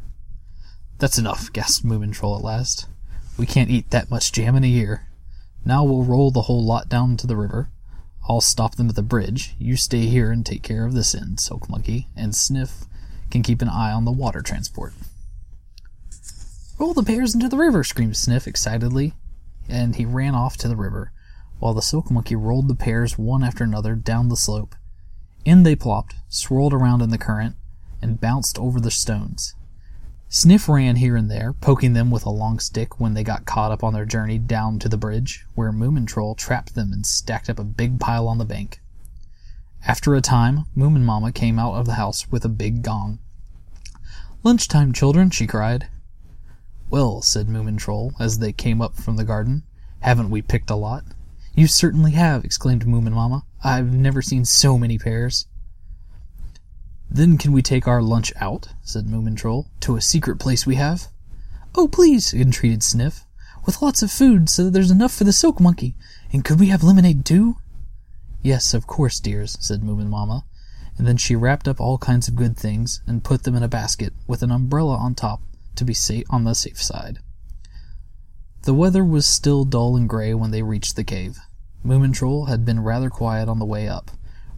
That's 0.98 1.16
enough, 1.16 1.50
gasped 1.50 1.86
Moomin 1.86 2.12
Troll 2.12 2.36
at 2.36 2.44
last. 2.44 2.86
We 3.38 3.46
can't 3.46 3.70
eat 3.70 3.90
that 3.90 4.10
much 4.10 4.30
jam 4.30 4.54
in 4.54 4.64
a 4.64 4.68
year. 4.68 5.06
Now 5.64 5.82
we'll 5.82 6.04
roll 6.04 6.30
the 6.30 6.42
whole 6.42 6.62
lot 6.62 6.90
down 6.90 7.16
to 7.16 7.26
the 7.26 7.36
river. 7.36 7.70
I'll 8.28 8.42
stop 8.42 8.74
them 8.74 8.90
at 8.90 8.94
the 8.94 9.02
bridge. 9.02 9.54
You 9.58 9.76
stay 9.76 10.06
here 10.06 10.30
and 10.30 10.44
take 10.44 10.62
care 10.62 10.84
of 10.84 10.92
this 10.92 11.14
end, 11.14 11.40
Silk 11.40 11.70
Monkey, 11.70 12.08
and 12.14 12.34
Sniff 12.34 12.84
can 13.30 13.42
keep 13.42 13.62
an 13.62 13.70
eye 13.70 13.92
on 13.92 14.04
the 14.04 14.12
water 14.12 14.42
transport. 14.42 14.92
Roll 16.80 16.94
the 16.94 17.02
pears 17.02 17.34
into 17.34 17.50
the 17.50 17.58
river, 17.58 17.84
screamed 17.84 18.16
Sniff 18.16 18.48
excitedly, 18.48 19.12
and 19.68 19.96
he 19.96 20.06
ran 20.06 20.34
off 20.34 20.56
to 20.56 20.66
the 20.66 20.76
river, 20.76 21.12
while 21.58 21.74
the 21.74 21.82
Silk 21.82 22.10
Monkey 22.10 22.34
rolled 22.34 22.68
the 22.68 22.74
pears 22.74 23.18
one 23.18 23.44
after 23.44 23.64
another 23.64 23.94
down 23.94 24.30
the 24.30 24.36
slope. 24.36 24.74
In 25.44 25.62
they 25.62 25.76
plopped, 25.76 26.14
swirled 26.30 26.72
around 26.72 27.02
in 27.02 27.10
the 27.10 27.18
current, 27.18 27.56
and 28.00 28.18
bounced 28.18 28.58
over 28.58 28.80
the 28.80 28.90
stones. 28.90 29.54
Sniff 30.30 30.70
ran 30.70 30.96
here 30.96 31.16
and 31.16 31.30
there, 31.30 31.52
poking 31.52 31.92
them 31.92 32.10
with 32.10 32.24
a 32.24 32.30
long 32.30 32.58
stick 32.58 32.98
when 32.98 33.12
they 33.12 33.24
got 33.24 33.44
caught 33.44 33.72
up 33.72 33.84
on 33.84 33.92
their 33.92 34.06
journey 34.06 34.38
down 34.38 34.78
to 34.78 34.88
the 34.88 34.96
bridge, 34.96 35.44
where 35.54 35.72
Moomin 35.72 36.06
Troll 36.06 36.34
trapped 36.34 36.74
them 36.74 36.94
and 36.94 37.04
stacked 37.04 37.50
up 37.50 37.58
a 37.58 37.64
big 37.64 38.00
pile 38.00 38.26
on 38.26 38.38
the 38.38 38.46
bank. 38.46 38.80
After 39.86 40.14
a 40.14 40.22
time, 40.22 40.64
Moomin 40.74 41.02
Mama 41.02 41.30
came 41.30 41.58
out 41.58 41.74
of 41.74 41.84
the 41.84 41.96
house 41.96 42.32
with 42.32 42.42
a 42.46 42.48
big 42.48 42.82
gong. 42.82 43.18
Lunchtime, 44.42 44.94
children, 44.94 45.28
she 45.28 45.46
cried. 45.46 45.88
Well, 46.90 47.22
said 47.22 47.46
Moomin 47.46 47.78
Troll, 47.78 48.14
as 48.18 48.40
they 48.40 48.52
came 48.52 48.82
up 48.82 48.96
from 48.96 49.14
the 49.16 49.24
garden, 49.24 49.62
haven't 50.00 50.28
we 50.28 50.42
picked 50.42 50.70
a 50.70 50.74
lot? 50.74 51.04
You 51.54 51.68
certainly 51.68 52.12
have, 52.12 52.44
exclaimed 52.44 52.84
Moomin 52.84 53.12
Mama. 53.12 53.44
I've 53.62 53.94
never 53.94 54.20
seen 54.20 54.44
so 54.44 54.76
many 54.76 54.98
pears. 54.98 55.46
Then 57.08 57.38
can 57.38 57.52
we 57.52 57.62
take 57.62 57.86
our 57.86 58.02
lunch 58.02 58.32
out, 58.40 58.70
said 58.82 59.06
Moomin 59.06 59.36
Troll, 59.36 59.68
to 59.80 59.94
a 59.94 60.00
secret 60.00 60.40
place 60.40 60.66
we 60.66 60.74
have? 60.76 61.06
Oh, 61.76 61.86
please, 61.86 62.34
entreated 62.34 62.82
Sniff, 62.82 63.24
with 63.64 63.82
lots 63.82 64.02
of 64.02 64.10
food 64.10 64.48
so 64.48 64.64
that 64.64 64.72
there's 64.72 64.90
enough 64.90 65.14
for 65.14 65.22
the 65.22 65.32
silk 65.32 65.60
monkey. 65.60 65.94
And 66.32 66.44
could 66.44 66.58
we 66.58 66.70
have 66.70 66.82
lemonade 66.82 67.24
too? 67.24 67.56
Yes, 68.42 68.74
of 68.74 68.88
course, 68.88 69.20
dears, 69.20 69.56
said 69.60 69.82
Moomin 69.82 70.08
Mama, 70.08 70.44
and 70.98 71.06
then 71.06 71.16
she 71.16 71.36
wrapped 71.36 71.68
up 71.68 71.80
all 71.80 71.98
kinds 71.98 72.26
of 72.26 72.34
good 72.34 72.56
things 72.56 73.00
and 73.06 73.22
put 73.22 73.44
them 73.44 73.54
in 73.54 73.62
a 73.62 73.68
basket 73.68 74.12
with 74.26 74.42
an 74.42 74.50
umbrella 74.50 74.96
on 74.96 75.14
top 75.14 75.40
to 75.80 75.84
be 75.84 75.94
safe 75.94 76.26
on 76.30 76.44
the 76.44 76.54
safe 76.54 76.80
side. 76.80 77.18
The 78.62 78.74
weather 78.74 79.02
was 79.02 79.26
still 79.26 79.64
dull 79.64 79.96
and 79.96 80.06
gray 80.08 80.34
when 80.34 80.50
they 80.50 80.62
reached 80.62 80.94
the 80.94 81.04
cave. 81.04 81.38
Moomin 81.82 82.12
Troll 82.12 82.44
had 82.44 82.66
been 82.66 82.80
rather 82.80 83.08
quiet 83.08 83.48
on 83.48 83.58
the 83.58 83.64
way 83.64 83.88
up, 83.88 84.10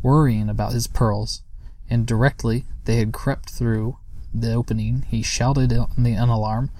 worrying 0.03 0.49
about 0.49 0.73
his 0.73 0.89
pearls, 0.89 1.43
and 1.89 2.07
directly 2.07 2.65
they 2.87 2.97
had 2.97 3.13
crept 3.13 3.51
through 3.51 3.99
the 4.35 4.53
opening, 4.53 5.05
he 5.09 5.23
shouted 5.23 5.71
in 5.71 6.03
the 6.03 6.17
alarm, 6.17 6.71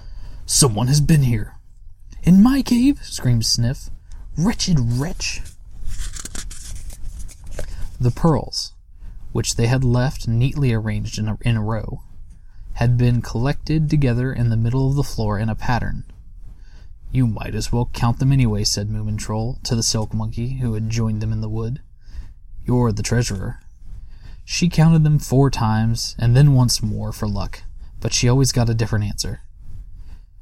Someone 0.45 0.87
has 0.87 0.99
been 0.99 1.23
here! 1.23 1.55
In 2.23 2.43
my 2.43 2.61
cave! 2.61 2.99
screamed 3.03 3.45
Sniff. 3.45 3.89
Wretched 4.37 4.77
wretch! 4.77 5.41
The 7.97 8.11
pearls, 8.11 8.73
which 9.31 9.55
they 9.55 9.67
had 9.67 9.85
left 9.85 10.27
neatly 10.27 10.73
arranged 10.73 11.17
in 11.17 11.29
a, 11.29 11.37
in 11.41 11.55
a 11.55 11.63
row, 11.63 12.01
had 12.83 12.97
been 12.97 13.21
collected 13.21 13.89
together 13.89 14.33
in 14.33 14.49
the 14.49 14.57
middle 14.57 14.89
of 14.89 14.97
the 14.97 15.05
floor 15.05 15.39
in 15.39 15.47
a 15.47 15.55
pattern. 15.55 16.03
You 17.13 17.25
might 17.25 17.55
as 17.55 17.71
well 17.71 17.89
count 17.93 18.19
them 18.19 18.33
anyway, 18.33 18.65
said 18.65 18.89
Moomin 18.89 19.17
Troll 19.17 19.57
to 19.63 19.73
the 19.73 19.81
Silk 19.81 20.13
Monkey, 20.13 20.55
who 20.57 20.73
had 20.73 20.89
joined 20.89 21.21
them 21.21 21.31
in 21.31 21.39
the 21.39 21.47
wood. 21.47 21.79
You're 22.65 22.91
the 22.91 23.01
treasurer. 23.01 23.61
She 24.43 24.67
counted 24.67 25.05
them 25.05 25.17
four 25.17 25.49
times, 25.49 26.13
and 26.19 26.35
then 26.35 26.55
once 26.55 26.83
more 26.83 27.13
for 27.13 27.25
luck, 27.25 27.63
but 28.01 28.11
she 28.11 28.27
always 28.27 28.51
got 28.51 28.69
a 28.69 28.73
different 28.73 29.05
answer. 29.05 29.43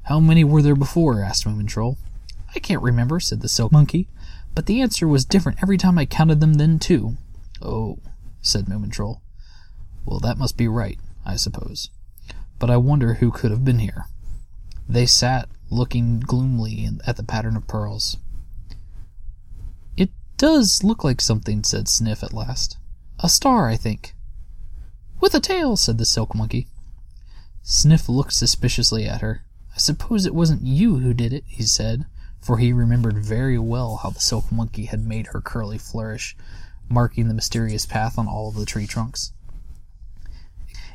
How 0.05 0.19
many 0.19 0.43
were 0.43 0.63
there 0.63 0.75
before? 0.75 1.21
asked 1.21 1.45
Moomin 1.45 1.67
Troll. 1.67 1.99
I 2.55 2.59
can't 2.59 2.81
remember, 2.81 3.19
said 3.19 3.41
the 3.41 3.49
Silk 3.49 3.71
Monkey, 3.71 4.07
but 4.55 4.65
the 4.65 4.81
answer 4.81 5.07
was 5.07 5.25
different 5.25 5.61
every 5.61 5.77
time 5.77 5.99
I 5.99 6.07
counted 6.07 6.39
them 6.39 6.55
then, 6.55 6.79
too. 6.79 7.17
Oh, 7.61 7.99
said 8.41 8.65
Moomin 8.65 8.91
Troll. 8.91 9.21
Well, 10.07 10.19
that 10.21 10.39
must 10.39 10.57
be 10.57 10.67
right. 10.67 10.97
I 11.23 11.35
suppose. 11.35 11.91
But 12.62 12.70
I 12.70 12.78
wonder 12.78 13.16
who 13.16 13.32
could 13.32 13.49
have 13.49 13.66
been 13.66 13.80
here. 13.80 14.05
They 14.88 15.07
sat, 15.07 15.49
looking 15.72 16.20
gloomily 16.20 16.88
at 17.07 17.18
the 17.18 17.24
pattern 17.24 17.57
of 17.57 17.66
pearls. 17.66 18.18
It 19.97 20.12
does 20.38 20.84
look 20.84 21.03
like 21.03 21.22
something, 21.22 21.64
said 21.64 21.88
Sniff 21.88 22.22
at 22.22 22.34
last. 22.34 22.78
A 23.18 23.30
star, 23.30 23.68
I 23.68 23.78
think. 23.78 24.14
With 25.20 25.34
a 25.34 25.39
tail, 25.39 25.76
said 25.76 25.97
the 25.97 26.05
silk 26.05 26.36
monkey. 26.36 26.68
Sniff 27.64 28.07
looked 28.07 28.34
suspiciously 28.34 29.07
at 29.07 29.22
her. 29.22 29.41
I 29.76 29.80
suppose 29.80 30.28
it 30.28 30.36
wasn't 30.36 30.62
you 30.62 30.97
who 30.97 31.16
did 31.16 31.34
it, 31.34 31.45
he 31.47 31.64
said, 31.64 32.05
for 32.39 32.59
he 32.59 32.72
remembered 32.72 33.18
very 33.18 33.57
well 33.57 34.01
how 34.03 34.12
the 34.12 34.20
silk 34.20 34.51
monkey 34.51 34.86
had 34.86 35.03
made 35.03 35.28
her 35.28 35.41
curly 35.41 35.80
flourish, 35.80 36.38
marking 36.88 37.28
the 37.28 37.34
mysterious 37.34 37.88
path 37.88 38.20
on 38.20 38.28
all 38.28 38.51
the 38.51 38.68
tree 38.68 38.86
trunks. 38.86 39.34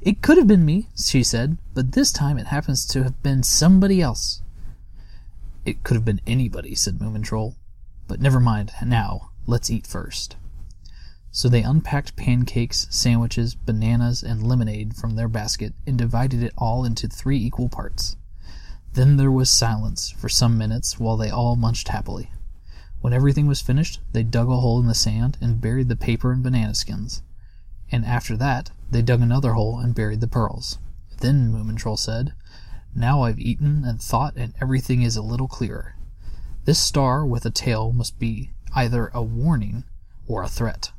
It 0.06 0.22
could 0.22 0.38
have 0.38 0.46
been 0.46 0.64
me, 0.64 0.88
she 0.94 1.24
said, 1.24 1.58
but 1.74 1.90
this 1.90 2.12
time 2.12 2.38
it 2.38 2.46
happens 2.46 2.86
to 2.86 3.02
have 3.02 3.20
been 3.24 3.42
somebody 3.42 4.00
else. 4.00 4.40
It 5.64 5.82
could 5.82 5.96
have 5.96 6.04
been 6.04 6.20
anybody, 6.28 6.76
said 6.76 7.00
Moomin 7.00 7.24
Troll. 7.24 7.56
But 8.06 8.20
never 8.20 8.38
mind, 8.38 8.70
now, 8.84 9.30
let's 9.48 9.68
eat 9.68 9.84
first. 9.84 10.36
So 11.32 11.48
they 11.48 11.64
unpacked 11.64 12.14
pancakes, 12.14 12.86
sandwiches, 12.88 13.56
bananas, 13.56 14.22
and 14.22 14.46
lemonade 14.46 14.94
from 14.94 15.16
their 15.16 15.26
basket 15.26 15.74
and 15.88 15.98
divided 15.98 16.40
it 16.40 16.54
all 16.56 16.84
into 16.84 17.08
three 17.08 17.44
equal 17.44 17.68
parts. 17.68 18.16
Then 18.92 19.16
there 19.16 19.32
was 19.32 19.50
silence 19.50 20.10
for 20.10 20.28
some 20.28 20.56
minutes 20.56 21.00
while 21.00 21.16
they 21.16 21.30
all 21.30 21.56
munched 21.56 21.88
happily. 21.88 22.30
When 23.00 23.12
everything 23.12 23.48
was 23.48 23.60
finished, 23.60 23.98
they 24.12 24.22
dug 24.22 24.48
a 24.50 24.60
hole 24.60 24.78
in 24.78 24.86
the 24.86 24.94
sand 24.94 25.36
and 25.40 25.60
buried 25.60 25.88
the 25.88 25.96
paper 25.96 26.30
and 26.30 26.44
banana 26.44 26.76
skins. 26.76 27.24
And 27.90 28.04
after 28.04 28.36
that, 28.36 28.70
they 28.90 29.02
dug 29.02 29.20
another 29.20 29.52
hole 29.52 29.78
and 29.78 29.94
buried 29.94 30.20
the 30.20 30.28
pearls. 30.28 30.78
Then 31.20 31.52
Moomin 31.52 31.76
Troll 31.76 31.96
said, 31.96 32.32
Now 32.94 33.22
I've 33.22 33.38
eaten 33.38 33.84
and 33.84 34.00
thought, 34.00 34.36
and 34.36 34.54
everything 34.60 35.02
is 35.02 35.16
a 35.16 35.22
little 35.22 35.48
clearer. 35.48 35.96
This 36.64 36.78
star 36.78 37.24
with 37.24 37.46
a 37.46 37.50
tail 37.50 37.92
must 37.92 38.18
be 38.18 38.50
either 38.74 39.10
a 39.14 39.22
warning 39.22 39.84
or 40.26 40.42
a 40.42 40.48
threat. 40.48 40.92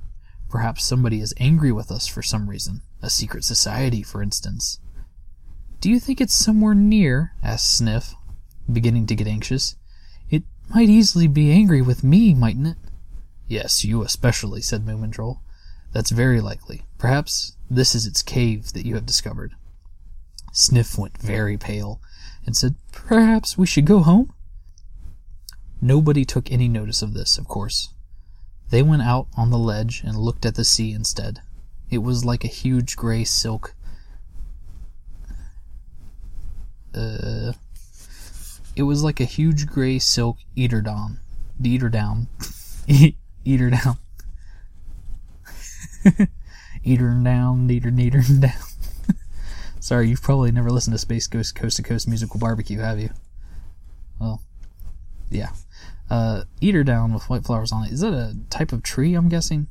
Perhaps 0.50 0.84
somebody 0.84 1.20
is 1.20 1.34
angry 1.38 1.72
with 1.72 1.92
us 1.92 2.08
for 2.08 2.22
some 2.22 2.50
reason. 2.50 2.82
A 3.02 3.10
secret 3.10 3.44
society, 3.44 4.02
for 4.02 4.24
instance. 4.24 4.80
Do 5.82 5.90
you 5.90 6.00
think 6.00 6.20
it's 6.20 6.34
somewhere 6.34 6.74
near? 6.74 7.34
asked 7.44 7.78
Sniff, 7.78 8.16
beginning 8.72 9.06
to 9.08 9.16
get 9.16 9.28
anxious. 9.28 9.76
It 10.30 10.44
might 10.74 10.90
easily 10.90 11.28
be 11.28 11.52
angry 11.52 11.82
with 11.82 12.04
me, 12.04 12.34
mightn't 12.34 12.68
it? 12.68 12.78
Yes, 13.48 13.86
you 13.86 14.02
especially, 14.04 14.62
said 14.62 14.86
Moomin 14.86 15.12
Troll. 15.12 15.42
That's 15.94 16.12
very 16.12 16.42
likely. 16.42 16.87
Perhaps 16.98 17.56
this 17.70 17.94
is 17.94 18.06
its 18.06 18.22
cave 18.22 18.74
that 18.74 18.86
you 18.86 18.96
have 18.96 19.06
discovered. 19.06 19.54
Sniff 20.52 20.98
went 20.98 21.18
very 21.18 21.58
pale 21.58 22.02
and 22.46 22.56
said, 22.56 22.76
Perhaps 22.92 23.58
we 23.58 23.68
should 23.68 23.86
go 23.86 24.00
home? 24.00 24.34
Nobody 25.82 26.26
took 26.26 26.52
any 26.52 26.68
notice 26.68 27.02
of 27.02 27.14
this, 27.14 27.38
of 27.38 27.48
course. 27.48 27.90
They 28.70 28.82
went 28.82 29.04
out 29.04 29.28
on 29.38 29.52
the 29.52 29.60
ledge 29.60 30.02
and 30.04 30.18
looked 30.18 30.46
at 30.46 30.56
the 30.56 30.66
sea 30.66 30.92
instead. 30.92 31.42
It 31.90 32.00
was 32.00 32.26
like 32.26 32.44
a 32.44 32.48
huge 32.48 32.96
gray 32.96 33.24
silk. 33.24 33.76
Uh, 36.94 37.54
it 38.76 38.84
was 38.84 39.04
like 39.04 39.20
a 39.20 39.26
huge 39.26 39.68
gray 39.68 40.00
silk 40.00 40.38
eater 40.56 40.82
down. 40.82 41.20
Eater 41.64 41.90
down. 41.90 42.28
eater 43.46 43.70
down. 43.70 43.98
eater 46.88 47.10
down, 47.10 47.70
eater, 47.70 47.90
eater 47.90 48.22
down. 48.40 48.52
Sorry, 49.80 50.10
you've 50.10 50.22
probably 50.22 50.52
never 50.52 50.72
listened 50.72 50.94
to 50.94 50.98
Space 50.98 51.28
Ghost 51.28 51.56
Coast 51.56 51.78
to 51.78 51.84
Coast 51.84 52.08
Musical 52.08 52.40
Barbecue, 52.40 52.80
have 52.80 53.00
you? 53.00 53.10
Well, 54.20 54.42
yeah. 55.30 55.50
Uh, 56.10 56.44
eater 56.62 56.84
down 56.84 57.14
with 57.14 57.30
white 57.30 57.44
flowers 57.44 57.72
on 57.72 57.86
it. 57.86 57.92
Is 57.92 58.00
that 58.00 58.14
a 58.14 58.36
type 58.50 58.72
of 58.72 58.84
tree, 58.84 59.14
I'm 59.14 59.30
guessing? 59.30 59.68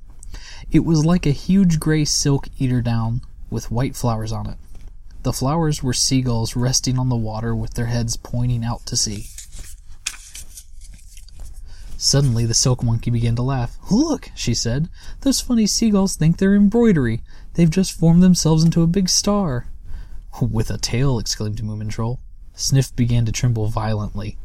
It 0.70 0.84
was 0.84 1.04
like 1.04 1.26
a 1.26 1.30
huge 1.30 1.80
gray 1.80 2.04
silk 2.04 2.48
eater 2.58 2.82
down 2.82 3.22
with 3.50 3.70
white 3.70 3.96
flowers 3.96 4.32
on 4.32 4.48
it. 4.48 4.58
The 5.22 5.32
flowers 5.32 5.82
were 5.82 5.94
seagulls 5.94 6.54
resting 6.54 6.98
on 6.98 7.08
the 7.08 7.16
water 7.16 7.54
with 7.54 7.74
their 7.74 7.86
heads 7.86 8.16
pointing 8.16 8.64
out 8.64 8.86
to 8.86 8.96
sea. 8.96 9.26
Suddenly, 11.98 12.44
the 12.46 12.54
silk 12.54 12.82
monkey 12.82 13.10
began 13.10 13.36
to 13.36 13.42
laugh. 13.42 13.78
Look, 13.90 14.30
she 14.34 14.54
said, 14.54 14.88
those 15.22 15.40
funny 15.40 15.66
seagulls 15.66 16.14
think 16.14 16.36
they're 16.36 16.54
embroidery. 16.54 17.22
They've 17.54 17.70
just 17.70 17.92
formed 17.92 18.22
themselves 18.22 18.64
into 18.64 18.82
a 18.82 18.86
big 18.86 19.08
star. 19.08 19.68
With 20.40 20.70
a 20.70 20.76
tail, 20.76 21.18
exclaimed 21.18 21.62
Moomin 21.62 21.88
Troll. 21.88 22.20
Sniff 22.54 22.94
began 22.94 23.24
to 23.24 23.32
tremble 23.32 23.68
violently. 23.68 24.38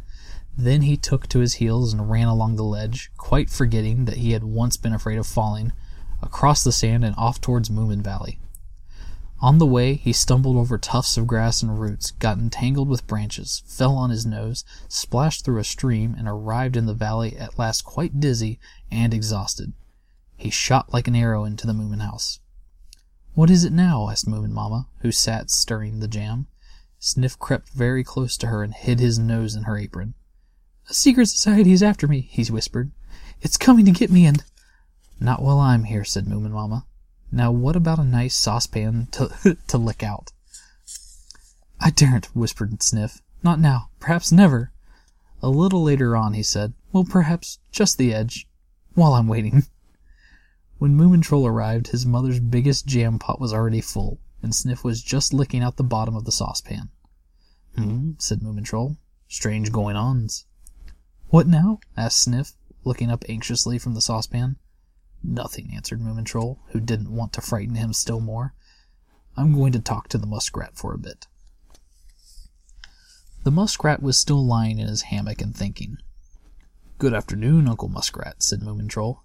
Then 0.58 0.84
he 0.84 0.98
took 0.98 1.28
to 1.28 1.40
his 1.40 1.56
heels 1.56 1.94
and 1.94 2.10
ran 2.10 2.28
along 2.28 2.56
the 2.56 2.64
ledge, 2.64 3.12
quite 3.18 3.50
forgetting 3.50 4.06
that 4.06 4.18
he 4.18 4.32
had 4.32 4.44
once 4.44 4.78
been 4.78 4.94
afraid 4.94 5.18
of 5.18 5.28
falling, 5.28 5.72
across 6.22 6.64
the 6.64 6.72
sand 6.72 7.04
and 7.04 7.16
off 7.18 7.42
towards 7.42 7.70
Moomin 7.70 8.02
Valley. 8.02 8.38
On 9.42 9.58
the 9.58 9.66
way, 9.66 9.96
he 9.96 10.14
stumbled 10.14 10.56
over 10.56 10.78
tufts 10.78 11.18
of 11.18 11.26
grass 11.26 11.64
and 11.64 11.80
roots, 11.80 12.12
got 12.12 12.38
entangled 12.38 12.88
with 12.88 13.08
branches, 13.08 13.64
fell 13.66 13.96
on 13.96 14.12
his 14.12 14.24
nose, 14.24 14.64
splashed 14.88 15.44
through 15.44 15.58
a 15.58 15.64
stream, 15.64 16.14
and 16.16 16.28
arrived 16.28 16.78
in 16.78 16.86
the 16.86 16.94
valley 16.94 17.36
at 17.38 17.58
last 17.58 17.84
quite 17.84 18.20
dizzy 18.20 18.60
and 18.92 19.16
exhausted. 19.16 19.74
He 20.38 20.52
shot 20.52 20.94
like 20.94 21.08
an 21.08 21.16
arrow 21.16 21.44
into 21.44 21.66
the 21.66 21.74
Moomin 21.74 22.02
house. 22.02 22.40
What 23.34 23.50
is 23.50 23.64
it 23.64 23.74
now? 23.74 24.10
asked 24.10 24.28
Moomin 24.28 24.52
Mamma, 24.52 24.88
who 25.00 25.12
sat 25.12 25.50
stirring 25.50 26.02
the 26.02 26.08
jam. 26.08 26.46
Sniff 27.00 27.40
crept 27.40 27.70
very 27.70 28.04
close 28.04 28.38
to 28.38 28.48
her 28.48 28.62
and 28.62 28.76
hid 28.76 29.00
his 29.00 29.18
nose 29.18 29.56
in 29.56 29.64
her 29.64 29.76
apron. 29.76 30.14
A 30.88 30.94
secret 30.94 31.28
society 31.28 31.72
is 31.72 31.82
after 31.82 32.08
me, 32.08 32.22
he 32.30 32.44
whispered. 32.52 32.92
It's 33.42 33.58
coming 33.58 33.86
to 33.86 33.92
get 33.92 34.12
me 34.12 34.28
and... 34.28 34.44
Not 35.20 35.42
while 35.42 35.60
I'm 35.60 35.86
here, 35.86 36.04
said 36.04 36.26
Moomin 36.26 36.52
Mamma. 36.52 36.86
Now 37.32 37.52
what 37.52 37.76
about 37.76 38.00
a 38.00 38.04
nice 38.04 38.36
saucepan 38.36 39.08
to, 39.12 39.58
to 39.68 39.78
lick 39.78 40.04
out? 40.04 40.32
I 41.80 41.90
daren't, 41.90 42.26
whispered 42.36 42.84
Sniff. 42.84 43.22
Not 43.42 43.60
now. 43.60 43.90
Perhaps 44.00 44.32
never. 44.32 44.72
A 45.42 45.50
little 45.50 45.82
later 45.82 46.16
on, 46.16 46.34
he 46.34 46.44
said. 46.44 46.74
Well, 46.92 47.04
perhaps 47.04 47.60
just 47.72 47.98
the 47.98 48.14
edge. 48.14 48.48
While 48.94 49.14
I'm 49.14 49.28
waiting. 49.28 49.64
When 50.78 50.98
Moomin 50.98 51.22
Troll 51.22 51.46
arrived, 51.46 51.90
his 51.90 52.08
mother's 52.08 52.40
biggest 52.40 52.88
jam 52.88 53.20
pot 53.20 53.40
was 53.40 53.54
already 53.54 53.82
full, 53.82 54.20
and 54.42 54.56
Sniff 54.56 54.84
was 54.84 55.04
just 55.04 55.32
licking 55.32 55.62
out 55.62 55.78
the 55.78 55.84
bottom 55.84 56.16
of 56.16 56.26
the 56.26 56.32
saucepan. 56.32 56.90
Hmm, 57.76 58.14
said 58.18 58.40
Moomin 58.40 58.66
Troll. 58.66 58.98
Strange 59.28 59.72
going 59.72 59.96
ons. 59.96 60.48
What 61.28 61.46
now? 61.46 61.82
asked 61.96 62.18
Sniff, 62.18 62.54
looking 62.84 63.12
up 63.12 63.24
anxiously 63.30 63.78
from 63.78 63.94
the 63.94 64.02
saucepan. 64.02 64.56
Nothing, 65.24 65.72
answered 65.76 66.02
Moomin 66.02 66.26
Troll, 66.26 66.60
who 66.70 66.80
didn't 66.80 67.16
want 67.16 67.34
to 67.34 67.42
frighten 67.42 67.76
him 67.76 67.94
still 67.94 68.20
more. 68.20 68.54
I'm 69.38 69.54
going 69.54 69.72
to 69.74 69.80
talk 69.80 70.10
to 70.10 70.18
the 70.18 70.28
muskrat 70.28 70.76
for 70.76 70.94
a 70.94 70.98
bit. 70.98 71.28
The 73.44 73.52
muskrat 73.52 74.02
was 74.02 74.18
still 74.18 74.46
lying 74.46 74.80
in 74.80 74.88
his 74.88 75.04
hammock 75.04 75.42
and 75.42 75.56
thinking. 75.56 75.98
Good 76.98 77.14
afternoon, 77.14 77.68
Uncle 77.68 77.90
Muskrat, 77.90 78.44
said 78.44 78.60
Moomin 78.60 78.90
Troll. 78.90 79.24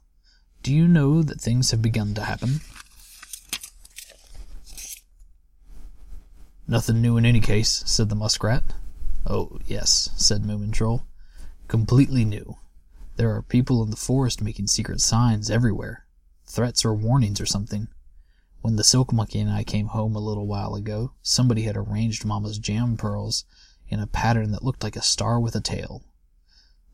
Do 0.62 0.72
you 0.72 0.88
know 0.88 1.22
that 1.22 1.40
things 1.40 1.70
have 1.70 1.82
begun 1.82 2.14
to 2.14 2.22
happen? 2.24 2.60
Nothing 6.66 7.00
new 7.02 7.16
in 7.16 7.26
any 7.26 7.40
case, 7.40 7.82
said 7.86 8.08
the 8.08 8.14
muskrat. 8.14 8.62
Oh, 9.26 9.58
yes, 9.66 10.10
said 10.16 10.42
Moomin 10.42 10.72
Troll. 10.72 11.02
Completely 11.68 12.24
new. 12.24 12.56
There 13.16 13.34
are 13.34 13.40
people 13.42 13.82
in 13.82 13.88
the 13.88 13.96
forest 13.96 14.42
making 14.42 14.66
secret 14.66 15.00
signs 15.00 15.50
everywhere. 15.50 16.04
Threats 16.44 16.84
or 16.84 16.94
warnings 16.94 17.40
or 17.40 17.46
something. 17.46 17.88
When 18.60 18.76
the 18.76 18.84
silk 18.84 19.10
monkey 19.10 19.40
and 19.40 19.50
I 19.50 19.64
came 19.64 19.86
home 19.86 20.14
a 20.14 20.20
little 20.20 20.46
while 20.46 20.74
ago, 20.74 21.12
somebody 21.22 21.62
had 21.62 21.78
arranged 21.78 22.26
Mamma's 22.26 22.58
jam 22.58 22.98
pearls 22.98 23.44
in 23.88 24.00
a 24.00 24.06
pattern 24.06 24.52
that 24.52 24.62
looked 24.62 24.82
like 24.82 24.96
a 24.96 25.02
star 25.02 25.40
with 25.40 25.56
a 25.56 25.62
tail. 25.62 26.02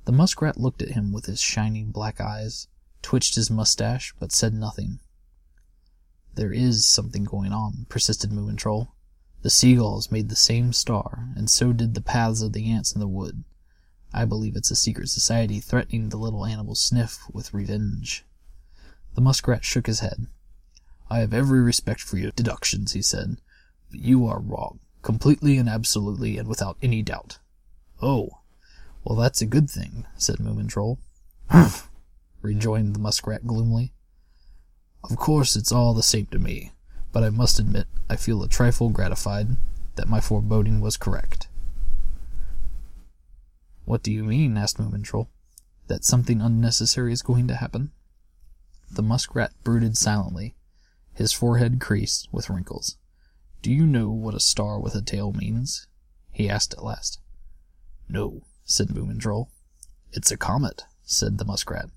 The 0.05 0.13
muskrat 0.13 0.59
looked 0.59 0.81
at 0.81 0.91
him 0.93 1.13
with 1.13 1.27
his 1.27 1.41
shining 1.41 1.91
black 1.91 2.21
eyes, 2.21 2.69
twitched 3.03 3.35
his 3.35 3.51
mustache, 3.51 4.15
but 4.21 4.31
said 4.31 4.55
nothing. 4.55 5.01
There 6.35 6.53
is 6.53 6.87
something 6.87 7.25
going 7.25 7.53
on, 7.53 7.87
persisted 7.89 8.31
Moomin 8.31 8.57
Troll. 8.57 8.95
The 9.43 9.51
seagulls 9.51 10.13
made 10.13 10.29
the 10.29 10.37
same 10.37 10.73
star, 10.73 11.33
and 11.35 11.51
so 11.51 11.73
did 11.73 11.95
the 11.95 12.01
paths 12.01 12.43
of 12.43 12.53
the 12.53 12.71
ants 12.71 12.93
in 12.93 13.01
the 13.01 13.09
wood. 13.09 13.43
I 14.15 14.25
believe 14.25 14.57
it's 14.57 14.71
a 14.71 14.77
secret 14.77 15.09
society 15.09 15.61
threatening 15.61 16.09
the 16.09 16.19
little 16.19 16.45
animal 16.45 16.75
Sniff 16.75 17.23
with 17.33 17.55
revenge. 17.55 18.25
The 19.15 19.21
muskrat 19.21 19.65
shook 19.65 19.87
his 19.87 20.01
head. 20.01 20.27
I 21.11 21.19
have 21.19 21.35
every 21.35 21.61
respect 21.61 22.01
for 22.01 22.17
your 22.17 22.31
deductions, 22.33 22.93
he 22.93 23.03
said, 23.03 23.37
but 23.91 24.01
you 24.01 24.27
are 24.27 24.41
wrong, 24.41 24.81
completely 25.03 25.59
and 25.59 25.69
absolutely 25.69 26.39
and 26.39 26.49
without 26.49 26.77
any 26.83 27.03
doubt. 27.03 27.39
Oh, 28.01 28.31
well, 29.05 29.19
that's 29.19 29.43
a 29.43 29.47
good 29.47 29.69
thing, 29.69 30.07
said 30.17 30.37
Moomin 30.37 30.69
Troll. 30.69 30.99
Humph, 31.51 31.91
rejoined 32.41 32.95
the 32.95 32.99
muskrat 32.99 33.47
gloomily. 33.47 33.93
Of 35.05 35.17
course, 35.17 35.57
it's 35.57 35.73
all 35.73 35.95
the 35.95 36.03
same 36.03 36.27
to 36.27 36.39
me, 36.39 36.73
but 37.13 37.23
I 37.23 37.31
must 37.31 37.59
admit 37.59 37.87
I 38.09 38.17
feel 38.17 38.43
a 38.43 38.49
trifle 38.49 38.91
gratified 38.91 39.57
that 39.97 40.09
my 40.09 40.21
foreboding 40.21 40.81
was 40.81 40.97
correct. 40.97 41.49
What 43.85 44.03
do 44.03 44.13
you 44.13 44.25
mean? 44.25 44.57
asked 44.57 44.79
Moomin 44.79 45.05
Troll. 45.05 45.29
That 45.89 46.05
something 46.05 46.41
unnecessary 46.41 47.13
is 47.13 47.23
going 47.23 47.49
to 47.49 47.57
happen? 47.57 47.91
The 48.91 49.03
muskrat 49.03 49.53
brooded 49.65 49.97
silently, 49.97 50.55
his 51.15 51.33
forehead 51.33 51.81
creased 51.81 52.29
with 52.33 52.49
wrinkles. 52.49 52.97
Do 53.61 53.73
you 53.73 53.87
know 53.87 54.11
what 54.11 54.35
a 54.35 54.41
star 54.41 54.79
with 54.81 54.95
a 54.95 55.03
tail 55.03 55.33
means? 55.33 55.87
he 56.31 56.49
asked 56.49 56.73
at 56.75 56.85
last. 56.85 57.21
No, 58.09 58.43
said 58.65 58.89
Moomin 58.89 59.21
Troll. 59.21 59.51
It's 60.13 60.31
a 60.31 60.37
comet, 60.37 60.85
said 61.05 61.39
the 61.39 61.45
muskrat. 61.45 61.91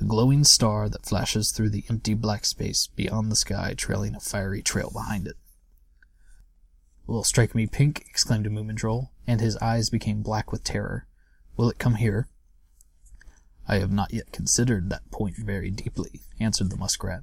A 0.00 0.04
glowing 0.04 0.44
star 0.44 0.88
that 0.88 1.04
flashes 1.04 1.52
through 1.52 1.70
the 1.70 1.84
empty 1.90 2.14
black 2.14 2.44
space 2.44 2.86
beyond 2.86 3.30
the 3.30 3.36
sky, 3.36 3.74
trailing 3.76 4.14
a 4.14 4.20
fiery 4.20 4.62
trail 4.62 4.90
behind 4.92 5.26
it. 5.26 5.36
Will 7.06 7.24
strike 7.24 7.54
me 7.54 7.66
pink, 7.66 8.06
exclaimed 8.08 8.46
Moomin 8.46 8.76
Troll, 8.76 9.10
and 9.26 9.40
his 9.40 9.56
eyes 9.56 9.90
became 9.90 10.22
black 10.22 10.52
with 10.52 10.64
terror. 10.64 11.06
Will 11.56 11.68
it 11.70 11.78
come 11.78 11.96
here? 11.96 12.28
I 13.68 13.78
have 13.78 13.92
not 13.92 14.12
yet 14.12 14.32
considered 14.32 14.90
that 14.90 15.10
point 15.10 15.36
very 15.36 15.70
deeply, 15.70 16.22
answered 16.40 16.70
the 16.70 16.76
muskrat. 16.76 17.22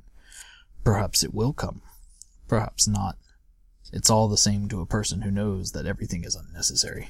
Perhaps 0.84 1.24
it 1.24 1.34
will 1.34 1.54
come. 1.54 1.82
Perhaps 2.48 2.88
not. 2.88 3.18
It's 3.92 4.10
all 4.10 4.28
the 4.28 4.38
same 4.38 4.70
to 4.70 4.82
a 4.82 4.86
person 4.86 5.22
who 5.22 5.32
knows 5.32 5.72
that 5.72 5.86
everything 5.86 6.24
is 6.24 6.36
unnecessary. 6.36 7.10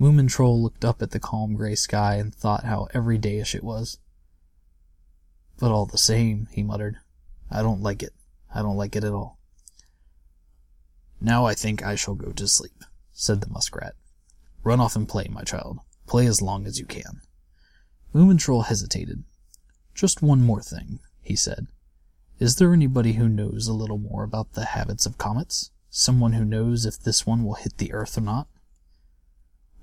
Moomin 0.00 0.28
Troll 0.28 0.62
looked 0.62 0.84
up 0.84 1.02
at 1.02 1.10
the 1.12 1.20
calm 1.20 1.54
gray 1.54 1.74
sky 1.74 2.16
and 2.16 2.34
thought 2.34 2.64
how 2.64 2.88
everydayish 2.94 3.54
it 3.54 3.64
was. 3.64 3.98
But 5.58 5.70
all 5.70 5.86
the 5.86 5.98
same, 5.98 6.48
he 6.50 6.62
muttered, 6.62 6.98
I 7.50 7.62
don't 7.62 7.82
like 7.82 8.02
it. 8.02 8.12
I 8.52 8.62
don't 8.62 8.76
like 8.76 8.96
it 8.96 9.04
at 9.04 9.12
all. 9.12 9.38
Now 11.20 11.46
I 11.46 11.54
think 11.54 11.84
I 11.84 11.94
shall 11.94 12.14
go 12.14 12.32
to 12.32 12.48
sleep, 12.48 12.84
said 13.12 13.40
the 13.40 13.48
muskrat. 13.48 13.94
Run 14.64 14.80
off 14.80 14.96
and 14.96 15.06
play, 15.06 15.28
my 15.30 15.42
child. 15.42 15.78
Play 16.06 16.26
as 16.26 16.40
long 16.40 16.66
as 16.66 16.78
you 16.78 16.86
can. 16.86 17.20
Moomin 18.14 18.38
Troll 18.38 18.62
hesitated. 18.62 19.24
Just 19.94 20.22
one 20.22 20.42
more 20.42 20.62
thing, 20.62 21.00
he 21.20 21.36
said. 21.36 21.66
Is 22.38 22.56
there 22.56 22.72
anybody 22.72 23.12
who 23.12 23.28
knows 23.28 23.68
a 23.68 23.74
little 23.74 23.98
more 23.98 24.24
about 24.24 24.54
the 24.54 24.64
habits 24.64 25.06
of 25.06 25.18
comets? 25.18 25.70
Someone 25.90 26.32
who 26.32 26.44
knows 26.44 26.84
if 26.86 26.98
this 26.98 27.26
one 27.26 27.44
will 27.44 27.54
hit 27.54 27.78
the 27.78 27.92
earth 27.92 28.18
or 28.18 28.22
not? 28.22 28.48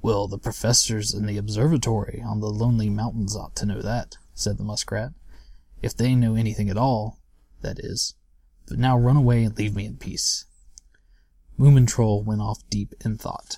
Well, 0.02 0.28
the 0.28 0.40
professors 0.40 1.14
in 1.14 1.28
the 1.28 1.38
observatory 1.38 2.24
on 2.26 2.40
the 2.40 2.50
lonely 2.50 2.90
mountains 2.90 3.36
ought 3.36 3.56
to 3.58 3.68
know 3.68 3.82
that, 3.82 4.18
said 4.34 4.58
the 4.58 4.64
muskrat. 4.64 5.12
If 5.82 5.96
they 5.96 6.16
know 6.16 6.36
anything 6.36 6.70
at 6.70 6.78
all, 6.78 7.20
that 7.62 7.80
is. 7.80 8.16
But 8.68 8.80
now 8.80 8.98
run 8.98 9.16
away 9.16 9.44
and 9.44 9.56
leave 9.56 9.76
me 9.76 9.86
in 9.86 9.98
peace. 9.98 10.46
Moomin 11.58 11.88
Troll 11.88 12.24
went 12.24 12.42
off 12.42 12.68
deep 12.70 12.96
in 13.06 13.18
thought. 13.18 13.58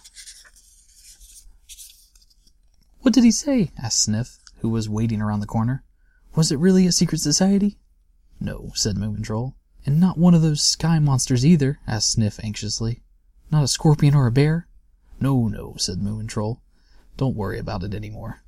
What 3.03 3.13
did 3.13 3.25
he 3.25 3.31
say? 3.31 3.69
asked 3.77 4.01
Sniff, 4.05 4.39
who 4.59 4.69
was 4.69 4.87
waiting 4.87 5.21
around 5.21 5.41
the 5.41 5.45
corner. 5.45 5.83
Was 6.35 6.53
it 6.53 6.57
really 6.57 6.87
a 6.87 6.91
secret 6.93 7.19
society? 7.19 7.77
No, 8.39 8.71
said 8.75 8.95
Moomin 8.95 9.25
Troll. 9.25 9.57
And 9.85 9.99
not 9.99 10.17
one 10.17 10.33
of 10.33 10.41
those 10.41 10.61
sky 10.61 10.99
monsters 10.99 11.45
either? 11.45 11.79
asked 11.85 12.11
Sniff 12.11 12.39
anxiously. 12.41 13.03
Not 13.51 13.65
a 13.65 13.67
scorpion 13.67 14.15
or 14.15 14.25
a 14.25 14.31
bear? 14.31 14.69
No, 15.19 15.49
no, 15.49 15.75
said 15.77 15.97
Moomin 15.99 16.29
Troll. 16.29 16.61
Don't 17.17 17.35
worry 17.35 17.59
about 17.59 17.83
it 17.83 17.93
any 17.93 18.09
more. 18.09 18.41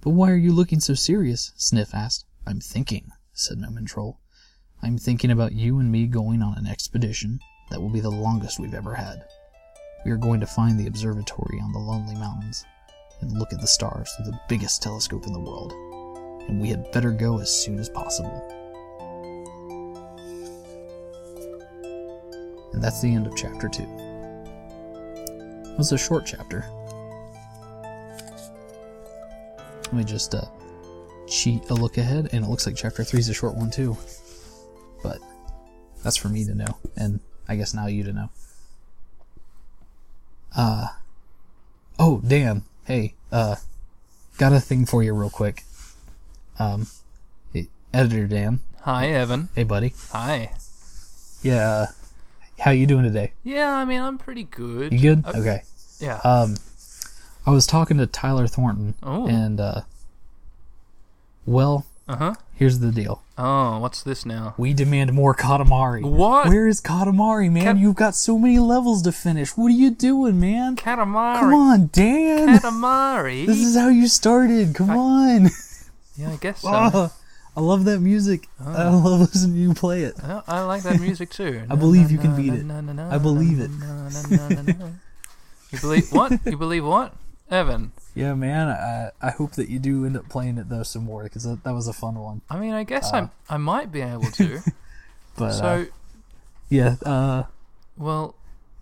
But 0.00 0.10
why 0.10 0.30
are 0.30 0.36
you 0.36 0.54
looking 0.54 0.80
so 0.80 0.94
serious? 0.94 1.52
Sniff 1.56 1.94
asked. 1.94 2.24
I'm 2.46 2.60
thinking, 2.60 3.10
said 3.34 3.58
Moomin 3.58 3.86
Troll. 3.86 4.18
I'm 4.82 4.96
thinking 4.96 5.30
about 5.30 5.52
you 5.52 5.78
and 5.78 5.92
me 5.92 6.06
going 6.06 6.40
on 6.40 6.56
an 6.56 6.66
expedition 6.66 7.38
that 7.68 7.82
will 7.82 7.90
be 7.90 8.00
the 8.00 8.08
longest 8.08 8.58
we've 8.58 8.72
ever 8.72 8.94
had. 8.94 9.26
We 10.06 10.10
are 10.10 10.16
going 10.16 10.40
to 10.40 10.46
find 10.46 10.80
the 10.80 10.86
observatory 10.86 11.60
on 11.60 11.72
the 11.72 11.78
Lonely 11.78 12.14
Mountains 12.14 12.64
and 13.20 13.38
look 13.38 13.52
at 13.52 13.60
the 13.60 13.66
stars 13.66 14.10
through 14.12 14.26
the 14.26 14.40
biggest 14.48 14.82
telescope 14.82 15.26
in 15.26 15.32
the 15.32 15.40
world. 15.40 15.72
And 16.48 16.60
we 16.60 16.68
had 16.68 16.90
better 16.92 17.10
go 17.10 17.40
as 17.40 17.50
soon 17.54 17.78
as 17.78 17.88
possible. 17.88 18.54
And 22.72 22.82
that's 22.82 23.00
the 23.00 23.12
end 23.12 23.26
of 23.26 23.36
chapter 23.36 23.68
2. 23.68 23.82
It 23.82 25.78
was 25.78 25.92
a 25.92 25.98
short 25.98 26.26
chapter. 26.26 26.64
Let 29.84 29.92
me 29.92 30.04
just 30.04 30.34
uh, 30.34 30.44
cheat 31.26 31.70
a 31.70 31.74
look 31.74 31.98
ahead, 31.98 32.28
and 32.32 32.44
it 32.44 32.48
looks 32.48 32.66
like 32.66 32.76
chapter 32.76 33.04
3 33.04 33.20
is 33.20 33.28
a 33.28 33.34
short 33.34 33.54
one 33.54 33.70
too. 33.70 33.96
But 35.02 35.18
that's 36.02 36.16
for 36.16 36.28
me 36.28 36.44
to 36.44 36.54
know, 36.54 36.78
and 36.96 37.20
I 37.48 37.56
guess 37.56 37.74
now 37.74 37.86
you 37.86 38.04
to 38.04 38.12
know. 38.12 38.30
Uh, 40.56 40.88
oh, 41.98 42.20
Dan, 42.26 42.64
hey, 42.88 43.14
uh, 43.30 43.56
got 44.38 44.52
a 44.52 44.60
thing 44.60 44.86
for 44.86 45.02
you 45.02 45.12
real 45.12 45.30
quick. 45.30 45.62
Um, 46.58 46.86
hey, 47.52 47.68
Editor 47.94 48.26
Dan, 48.26 48.60
Hi, 48.80 49.08
Evan. 49.08 49.48
hey 49.54 49.62
buddy. 49.64 49.92
Hi. 50.10 50.50
Yeah, 51.42 51.68
uh, 51.70 51.86
how 52.60 52.70
you 52.72 52.86
doing 52.86 53.04
today? 53.04 53.32
Yeah, 53.44 53.70
I 53.72 53.84
mean, 53.84 54.00
I'm 54.00 54.18
pretty 54.18 54.42
good. 54.44 54.92
You 54.92 54.98
good? 55.16 55.24
Uh, 55.26 55.32
Okay. 55.36 55.62
Yeah. 56.00 56.16
Um, 56.24 56.56
I 57.46 57.50
was 57.50 57.66
talking 57.66 57.98
to 57.98 58.06
Tyler 58.06 58.46
Thornton, 58.48 58.94
Oh. 59.02 59.28
and 59.28 59.60
uh, 59.60 59.82
well, 61.46 61.86
Uh 62.08 62.16
huh. 62.16 62.34
here's 62.54 62.78
the 62.78 62.90
deal. 62.90 63.22
Oh, 63.36 63.78
what's 63.80 64.02
this 64.02 64.24
now? 64.24 64.54
We 64.56 64.72
demand 64.72 65.12
more 65.12 65.34
Katamari. 65.34 66.02
What? 66.02 66.48
Where 66.48 66.66
is 66.66 66.80
Katamari, 66.80 67.52
man? 67.52 67.62
Kat- 67.64 67.76
You've 67.76 67.96
got 67.96 68.14
so 68.14 68.38
many 68.38 68.58
levels 68.58 69.02
to 69.02 69.12
finish. 69.12 69.56
What 69.58 69.66
are 69.66 69.70
you 69.76 69.90
doing, 69.90 70.40
man? 70.40 70.74
Katamari. 70.76 71.40
Come 71.40 71.52
on, 71.54 71.90
Dan. 71.92 72.58
Katamari. 72.58 73.44
This 73.50 73.58
is 73.58 73.76
how 73.76 73.88
you 73.88 74.08
started. 74.08 74.74
Come 74.74 74.90
on. 74.90 75.50
yeah, 76.16 76.32
I 76.32 76.36
guess 76.40 76.60
so. 76.62 76.68
Oh, 76.94 77.12
I 77.56 77.60
love 77.60 77.84
that 77.86 77.98
music. 77.98 78.46
I 78.64 78.88
love 78.88 79.18
listening 79.20 79.54
to 79.56 79.60
you 79.60 79.74
play 79.74 80.02
it. 80.04 80.14
Well, 80.22 80.44
I 80.46 80.60
like 80.62 80.84
that 80.84 81.00
music 81.00 81.30
too. 81.30 81.62
I 81.70 81.74
believe 81.74 82.10
you 82.12 82.18
can 82.18 82.36
beat 82.36 82.52
it. 82.54 82.64
I 82.70 83.18
believe 83.18 83.58
it. 83.60 83.70
You 85.72 85.78
believe 85.80 86.12
what? 86.12 86.32
You 86.46 86.56
believe 86.56 86.84
what? 86.86 87.14
Evan. 87.50 87.92
Yeah, 88.14 88.34
man. 88.34 88.68
I 88.68 89.10
I 89.20 89.30
hope 89.30 89.52
that 89.52 89.68
you 89.68 89.78
do 89.78 90.04
end 90.04 90.16
up 90.16 90.28
playing 90.28 90.58
it 90.58 90.68
though 90.68 90.82
some 90.82 91.04
more 91.04 91.24
because 91.24 91.44
that, 91.44 91.64
that 91.64 91.74
was 91.74 91.88
a 91.88 91.92
fun 91.92 92.16
one. 92.16 92.42
I 92.50 92.58
mean, 92.58 92.72
I 92.72 92.84
guess 92.84 93.12
I 93.12 93.30
I 93.48 93.56
might 93.56 93.90
be 93.92 94.00
able 94.00 94.30
to. 94.32 94.60
But 95.38 95.52
so, 95.52 95.64
uh, 95.64 95.84
yeah, 96.68 96.96
uh, 97.06 97.44
well, 97.96 98.34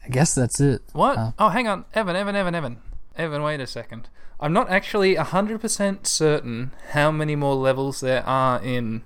I 0.03 0.09
guess 0.09 0.35
that's 0.35 0.59
it. 0.59 0.81
what? 0.95 1.19
Uh, 1.19 1.33
oh, 1.39 1.49
hang 1.51 1.69
on, 1.69 1.85
Evan, 1.93 2.17
Evan, 2.17 2.35
Evan, 2.35 2.55
Evan, 2.55 2.79
Evan. 3.15 3.43
Wait 3.43 3.61
a 3.61 3.67
second. 3.67 4.09
I'm 4.41 4.55
not 4.55 4.71
actually 4.71 5.17
hundred 5.17 5.61
percent 5.61 6.07
certain 6.07 6.73
how 6.93 7.11
many 7.11 7.37
more 7.37 7.55
levels 7.55 8.01
there 8.01 8.25
are 8.27 8.63
in 8.63 9.03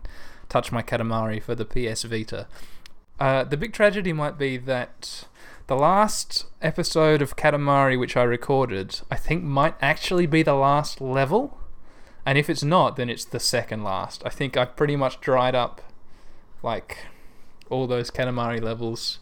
Touch 0.49 0.71
My 0.71 0.83
Katamari 0.83 1.43
for 1.43 1.55
the 1.55 1.65
PS 1.65 2.05
Vita. 2.05 2.47
Uh, 3.19 3.45
the 3.45 3.57
big 3.57 3.73
tragedy 3.73 4.13
might 4.13 4.39
be 4.39 4.57
that 4.57 5.25
the 5.71 5.77
last 5.77 6.47
episode 6.61 7.23
of 7.23 7.37
Katamari 7.37 7.97
which 7.97 8.17
I 8.17 8.25
recorded, 8.25 9.03
I 9.09 9.15
think, 9.15 9.45
might 9.45 9.77
actually 9.81 10.27
be 10.27 10.43
the 10.43 10.55
last 10.57 11.01
level. 11.01 11.61
And 12.27 12.37
if 12.37 12.51
it's 12.51 12.65
not, 12.65 12.97
then 12.97 13.09
it's 13.09 13.25
the 13.25 13.39
second 13.39 13.85
last. 13.85 14.21
I 14.27 14.31
think 14.31 14.57
I've 14.57 14.75
pretty 14.75 14.97
much 14.97 15.21
dried 15.21 15.55
up, 15.55 15.81
like, 16.61 16.99
all 17.69 17.87
those 17.87 18.11
Katamari 18.11 18.61
levels. 18.61 19.21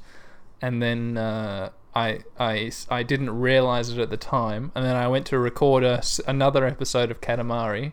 And 0.63 0.83
then 0.83 1.19
uh, 1.19 1.69
I, 1.95 2.21
I, 2.39 2.73
I 2.89 3.03
didn't 3.03 3.39
realize 3.39 3.91
it 3.91 3.99
at 3.99 4.09
the 4.09 4.17
time. 4.17 4.73
And 4.75 4.87
then 4.87 4.97
I 4.97 5.07
went 5.07 5.27
to 5.27 5.39
record 5.39 5.85
a, 5.85 6.03
another 6.27 6.65
episode 6.65 7.11
of 7.11 7.21
Katamari. 7.21 7.93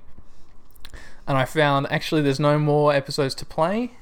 And 1.28 1.38
I 1.38 1.44
found 1.44 1.88
actually 1.92 2.22
there's 2.22 2.40
no 2.40 2.58
more 2.58 2.94
episodes 2.94 3.36
to 3.36 3.46
play 3.46 3.98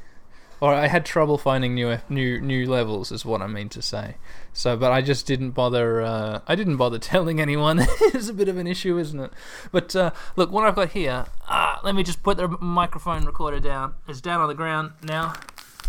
or 0.64 0.74
I 0.74 0.88
had 0.88 1.06
trouble 1.06 1.38
finding 1.38 1.76
new 1.76 1.98
new 2.08 2.40
new 2.40 2.66
levels, 2.66 3.12
is 3.12 3.26
what 3.26 3.42
I 3.42 3.48
mean 3.48 3.68
to 3.68 3.82
say. 3.82 4.16
So, 4.54 4.78
but 4.78 4.94
I 4.94 5.02
just 5.02 5.28
didn't 5.28 5.52
bother. 5.52 6.02
Uh, 6.02 6.40
I 6.48 6.56
didn't 6.56 6.78
bother 6.78 7.00
telling 7.14 7.42
anyone. 7.42 7.80
it's 8.00 8.30
a 8.30 8.34
bit 8.34 8.48
of 8.48 8.56
an 8.56 8.66
issue, 8.66 8.98
isn't 8.98 9.20
it? 9.20 9.34
But 9.74 9.94
uh, 9.94 10.12
look, 10.38 10.54
what 10.54 10.66
I've 10.66 10.76
got 10.76 10.92
here. 10.92 11.26
Ah, 11.50 11.82
let 11.84 11.96
me 11.96 12.02
just 12.02 12.24
put 12.24 12.38
the 12.38 12.48
microphone 12.48 13.26
recorder 13.26 13.60
down. 13.60 13.96
It's 14.08 14.22
down 14.22 14.40
on 14.40 14.48
the 14.48 14.56
ground 14.56 14.94
now. 15.04 15.34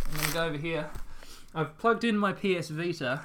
I'm 0.06 0.20
gonna 0.20 0.32
go 0.32 0.44
over 0.46 0.58
here. 0.58 0.90
I've 1.54 1.78
plugged 1.78 2.02
in 2.02 2.18
my 2.18 2.32
PS 2.32 2.68
Vita, 2.70 3.20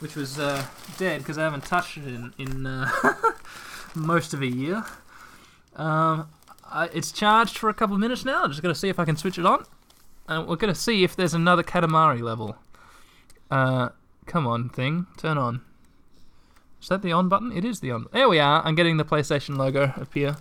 which 0.00 0.14
was 0.14 0.38
uh, 0.38 0.66
dead 0.98 1.20
because 1.20 1.38
I 1.38 1.44
haven't 1.44 1.64
touched 1.64 1.96
it 1.96 2.04
in 2.04 2.34
in 2.36 2.66
uh, 2.66 2.90
most 3.94 4.34
of 4.34 4.42
a 4.42 4.46
year. 4.46 4.84
Um, 5.74 6.28
it's 6.92 7.12
charged 7.12 7.56
for 7.56 7.70
a 7.70 7.74
couple 7.74 7.94
of 7.94 8.00
minutes 8.00 8.26
now. 8.26 8.42
I'm 8.42 8.50
just 8.50 8.60
gonna 8.60 8.74
see 8.74 8.90
if 8.90 8.98
I 8.98 9.06
can 9.06 9.16
switch 9.16 9.38
it 9.38 9.46
on 9.46 9.64
and 10.28 10.46
we're 10.46 10.56
gonna 10.56 10.74
see 10.74 11.04
if 11.04 11.14
there's 11.16 11.34
another 11.34 11.62
Katamari 11.62 12.20
level. 12.22 12.56
Uh, 13.50 13.90
come 14.26 14.46
on, 14.46 14.68
thing, 14.68 15.06
turn 15.16 15.38
on. 15.38 15.62
Is 16.80 16.88
that 16.88 17.02
the 17.02 17.12
on 17.12 17.28
button? 17.28 17.52
It 17.52 17.64
is 17.64 17.80
the 17.80 17.92
on. 17.92 18.06
There 18.12 18.28
we 18.28 18.38
are. 18.40 18.64
I'm 18.64 18.74
getting 18.74 18.96
the 18.96 19.04
PlayStation 19.04 19.56
logo 19.56 19.92
appear. 19.96 20.36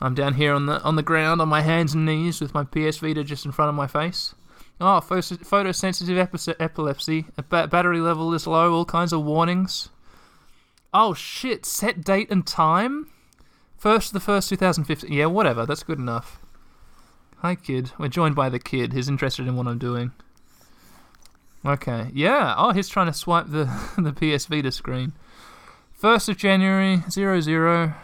I'm 0.00 0.14
down 0.14 0.34
here 0.34 0.52
on 0.54 0.66
the 0.66 0.80
on 0.82 0.96
the 0.96 1.02
ground 1.02 1.40
on 1.40 1.48
my 1.48 1.60
hands 1.62 1.94
and 1.94 2.04
knees 2.06 2.40
with 2.40 2.54
my 2.54 2.64
PS 2.64 2.98
Vita 2.98 3.22
just 3.24 3.44
in 3.44 3.52
front 3.52 3.68
of 3.68 3.74
my 3.74 3.86
face. 3.86 4.34
Oh, 4.80 5.00
photo- 5.00 5.36
photosensitive 5.36 6.16
epi- 6.18 6.54
epilepsy. 6.58 7.26
Ba- 7.50 7.68
battery 7.68 8.00
level 8.00 8.32
is 8.32 8.46
low. 8.46 8.72
All 8.72 8.84
kinds 8.86 9.12
of 9.12 9.22
warnings. 9.24 9.90
Oh 10.92 11.12
shit! 11.14 11.64
Set 11.66 12.02
date 12.02 12.30
and 12.30 12.46
time. 12.46 13.10
First 13.76 14.12
the 14.12 14.20
first 14.20 14.48
2015. 14.48 15.12
Yeah, 15.12 15.26
whatever. 15.26 15.64
That's 15.66 15.82
good 15.82 15.98
enough. 15.98 16.39
Hi, 17.42 17.54
kid. 17.54 17.92
We're 17.98 18.08
joined 18.08 18.34
by 18.34 18.50
the 18.50 18.58
kid. 18.58 18.92
He's 18.92 19.08
interested 19.08 19.48
in 19.48 19.56
what 19.56 19.66
I'm 19.66 19.78
doing. 19.78 20.12
Okay. 21.64 22.10
Yeah. 22.12 22.54
Oh, 22.54 22.72
he's 22.72 22.90
trying 22.90 23.06
to 23.06 23.14
swipe 23.14 23.46
the 23.46 23.64
the 23.96 24.12
PS 24.12 24.44
Vita 24.44 24.70
screen. 24.70 25.14
First 25.94 26.28
of 26.28 26.36
January, 26.36 27.02
zero 27.08 27.40
zero. 27.40 27.94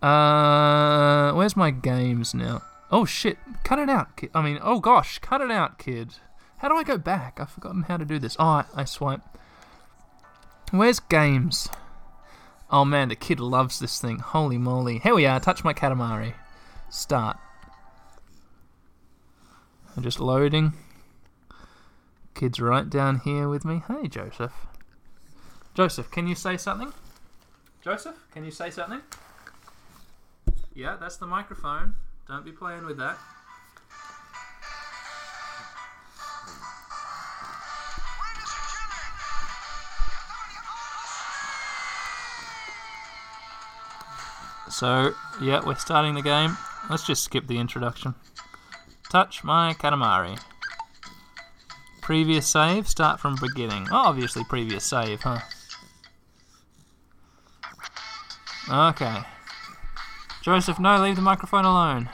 Uh, 0.00 1.32
where's 1.32 1.54
my 1.54 1.70
games 1.70 2.32
now? 2.32 2.62
Oh 2.90 3.04
shit! 3.04 3.36
Cut 3.62 3.78
it 3.78 3.90
out, 3.90 4.16
kid. 4.16 4.30
I 4.34 4.40
mean, 4.40 4.58
oh 4.62 4.80
gosh, 4.80 5.18
cut 5.18 5.42
it 5.42 5.50
out, 5.50 5.78
kid. 5.78 6.14
How 6.58 6.68
do 6.68 6.76
I 6.76 6.82
go 6.82 6.96
back? 6.96 7.38
I've 7.40 7.50
forgotten 7.50 7.82
how 7.82 7.98
to 7.98 8.06
do 8.06 8.18
this. 8.18 8.36
Oh, 8.38 8.44
I, 8.44 8.64
I 8.74 8.84
swipe. 8.84 9.20
Where's 10.70 10.98
games? 10.98 11.68
Oh 12.70 12.86
man, 12.86 13.10
the 13.10 13.16
kid 13.16 13.38
loves 13.38 13.80
this 13.80 14.00
thing. 14.00 14.18
Holy 14.18 14.56
moly! 14.56 14.98
Here 15.00 15.14
we 15.14 15.26
are. 15.26 15.40
Touch 15.40 15.62
my 15.62 15.74
Katamari. 15.74 16.32
Start. 16.88 17.36
I'm 19.96 20.02
just 20.02 20.20
loading. 20.20 20.72
Kid's 22.34 22.60
right 22.60 22.88
down 22.88 23.20
here 23.20 23.48
with 23.48 23.64
me. 23.64 23.82
Hey, 23.86 24.08
Joseph. 24.08 24.52
Joseph, 25.74 26.10
can 26.10 26.26
you 26.26 26.34
say 26.34 26.56
something? 26.56 26.92
Joseph, 27.82 28.16
can 28.32 28.44
you 28.44 28.50
say 28.50 28.70
something? 28.70 29.00
Yeah, 30.74 30.96
that's 30.98 31.16
the 31.16 31.26
microphone. 31.26 31.94
Don't 32.28 32.44
be 32.44 32.52
playing 32.52 32.86
with 32.86 32.96
that. 32.98 33.18
So, 44.70 45.12
yeah, 45.42 45.60
we're 45.66 45.74
starting 45.74 46.14
the 46.14 46.22
game. 46.22 46.56
Let's 46.88 47.06
just 47.06 47.24
skip 47.24 47.46
the 47.46 47.58
introduction. 47.58 48.14
Touch 49.10 49.42
my 49.42 49.74
Katamari. 49.74 50.40
Previous 52.00 52.46
save, 52.46 52.88
start 52.88 53.18
from 53.18 53.34
beginning. 53.40 53.88
Oh, 53.90 54.06
obviously 54.06 54.44
previous 54.44 54.84
save, 54.84 55.20
huh? 55.22 55.40
Okay. 58.70 59.22
Joseph, 60.42 60.78
no, 60.78 61.02
leave 61.02 61.16
the 61.16 61.22
microphone 61.22 61.64
alone. 61.64 62.08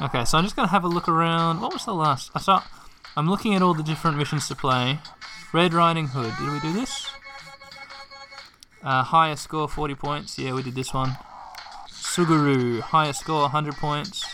Okay, 0.00 0.24
so 0.24 0.38
I'm 0.38 0.44
just 0.44 0.54
gonna 0.54 0.68
have 0.68 0.84
a 0.84 0.88
look 0.88 1.08
around. 1.08 1.60
What 1.60 1.72
was 1.72 1.84
the 1.84 1.94
last? 1.94 2.30
I 2.36 2.38
saw. 2.38 2.62
I'm 3.16 3.28
looking 3.28 3.56
at 3.56 3.62
all 3.62 3.74
the 3.74 3.82
different 3.82 4.18
missions 4.18 4.46
to 4.46 4.54
play. 4.54 5.00
Red 5.52 5.74
Riding 5.74 6.06
Hood. 6.06 6.32
Did 6.38 6.52
we 6.52 6.60
do 6.60 6.72
this? 6.72 7.10
Uh, 8.84 9.02
highest 9.02 9.42
score 9.42 9.68
40 9.68 9.96
points. 9.96 10.38
Yeah, 10.38 10.52
we 10.52 10.62
did 10.62 10.76
this 10.76 10.94
one. 10.94 11.16
Suguru, 11.90 12.80
highest 12.80 13.20
score 13.20 13.42
100 13.42 13.74
points. 13.74 14.27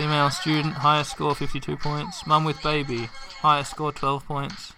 Female 0.00 0.30
student, 0.30 0.72
highest 0.72 1.10
score 1.10 1.34
52 1.34 1.76
points. 1.76 2.26
Mum 2.26 2.42
with 2.44 2.62
baby, 2.62 3.10
highest 3.42 3.72
score 3.72 3.92
12 3.92 4.24
points. 4.24 4.72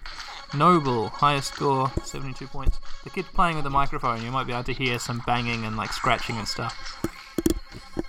Noble, 0.53 1.11
highest 1.11 1.55
score 1.55 1.93
72 2.03 2.49
points. 2.49 2.81
The 3.05 3.11
kid's 3.11 3.29
playing 3.29 3.55
with 3.55 3.63
the 3.63 3.71
microphone. 3.71 4.21
You 4.25 4.33
might 4.33 4.49
be 4.49 4.53
able 4.53 4.65
to 4.65 4.73
hear 4.73 4.99
some 4.99 5.23
banging 5.25 5.65
and 5.65 5.77
like 5.77 5.93
scratching 5.93 6.39
and 6.39 6.49
stuff. 6.49 7.07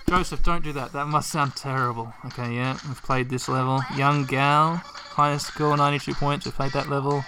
Joseph, 0.08 0.42
don't 0.42 0.64
do 0.64 0.72
that. 0.72 0.92
That 0.92 1.06
must 1.06 1.30
sound 1.30 1.54
terrible. 1.54 2.12
Okay, 2.26 2.52
yeah, 2.52 2.76
we've 2.88 3.00
played 3.00 3.30
this 3.30 3.48
level. 3.48 3.80
Young 3.96 4.24
gal, 4.24 4.74
highest 4.74 5.46
score 5.46 5.76
92 5.76 6.14
points. 6.14 6.46
We've 6.46 6.56
played 6.56 6.72
that 6.72 6.90
level. 6.90 7.24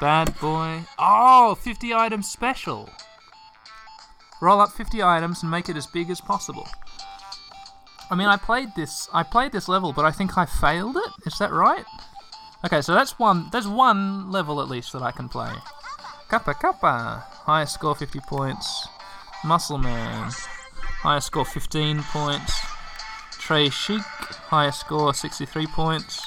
Bad 0.00 0.38
boy. 0.38 0.84
Oh, 0.96 1.56
50 1.56 1.92
items 1.92 2.30
special. 2.30 2.88
Roll 4.40 4.60
up 4.60 4.70
50 4.70 5.02
items 5.02 5.42
and 5.42 5.50
make 5.50 5.68
it 5.68 5.76
as 5.76 5.88
big 5.88 6.08
as 6.08 6.20
possible. 6.20 6.68
I 8.10 8.14
mean, 8.14 8.28
I 8.28 8.36
played 8.36 8.74
this. 8.74 9.08
I 9.12 9.22
played 9.22 9.52
this 9.52 9.68
level, 9.68 9.92
but 9.92 10.04
I 10.04 10.10
think 10.10 10.36
I 10.36 10.46
failed 10.46 10.96
it. 10.96 11.26
Is 11.26 11.38
that 11.38 11.52
right? 11.52 11.84
Okay, 12.64 12.80
so 12.80 12.94
that's 12.94 13.18
one. 13.18 13.48
There's 13.50 13.66
one 13.66 14.30
level 14.30 14.60
at 14.60 14.68
least 14.68 14.92
that 14.92 15.02
I 15.02 15.10
can 15.10 15.28
play. 15.28 15.52
Kappa 16.28 16.54
Kappa. 16.54 17.24
Highest 17.44 17.74
score 17.74 17.94
50 17.94 18.20
points. 18.20 18.88
Muscle 19.44 19.78
Man. 19.78 20.30
Highest 21.02 21.26
score 21.26 21.44
15 21.44 22.02
points. 22.04 22.58
Trey 23.32 23.68
Chic. 23.68 24.00
Highest 24.00 24.80
score 24.80 25.12
63 25.12 25.66
points. 25.66 26.26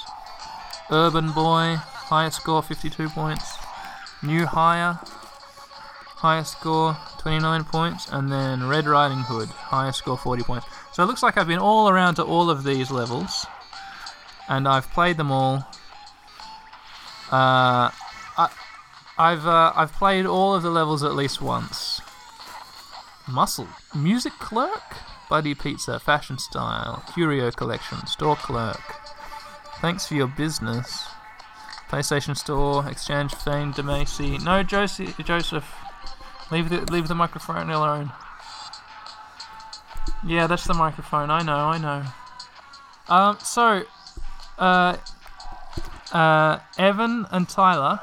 Urban 0.90 1.32
Boy. 1.32 1.76
Highest 1.78 2.42
score 2.42 2.62
52 2.62 3.08
points. 3.08 3.56
New 4.22 4.44
Hire. 4.44 5.00
Highest 6.16 6.52
score 6.52 6.98
29 7.18 7.64
points. 7.64 8.08
And 8.12 8.30
then 8.30 8.68
Red 8.68 8.86
Riding 8.86 9.20
Hood. 9.20 9.48
Highest 9.48 9.98
score 9.98 10.18
40 10.18 10.42
points. 10.42 10.66
So 10.96 11.02
it 11.02 11.08
looks 11.08 11.22
like 11.22 11.36
I've 11.36 11.46
been 11.46 11.58
all 11.58 11.90
around 11.90 12.14
to 12.14 12.22
all 12.22 12.48
of 12.48 12.64
these 12.64 12.90
levels. 12.90 13.46
And 14.48 14.66
I've 14.66 14.90
played 14.92 15.18
them 15.18 15.30
all. 15.30 15.56
Uh, 17.30 17.92
I, 18.38 18.48
I've 19.18 19.46
uh, 19.46 19.74
I've 19.76 19.92
played 19.92 20.24
all 20.24 20.54
of 20.54 20.62
the 20.62 20.70
levels 20.70 21.02
at 21.02 21.14
least 21.14 21.42
once. 21.42 22.00
Muscle, 23.28 23.68
music 23.94 24.32
clerk, 24.38 24.96
Buddy 25.28 25.54
Pizza, 25.54 26.00
fashion 26.00 26.38
style, 26.38 27.04
curio 27.12 27.50
collection, 27.50 28.06
store 28.06 28.36
clerk. 28.36 28.80
Thanks 29.82 30.06
for 30.06 30.14
your 30.14 30.28
business. 30.28 31.08
PlayStation 31.90 32.34
Store, 32.34 32.88
Exchange 32.88 33.34
Fame, 33.34 33.74
Demacy. 33.74 34.42
No, 34.42 34.62
Joseph, 34.62 35.14
Joseph, 35.18 35.74
leave 36.50 36.70
the 36.70 36.90
leave 36.90 37.08
the 37.08 37.14
microphone 37.14 37.68
alone. 37.68 38.12
Yeah, 40.26 40.46
that's 40.46 40.64
the 40.64 40.74
microphone. 40.74 41.30
I 41.30 41.42
know, 41.42 41.56
I 41.56 41.78
know. 41.78 42.04
Um, 43.08 43.38
so, 43.42 43.84
uh, 44.58 44.96
uh, 46.12 46.58
Evan 46.78 47.26
and 47.30 47.48
Tyler, 47.48 48.00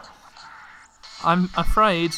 I'm 1.23 1.49
afraid 1.57 2.13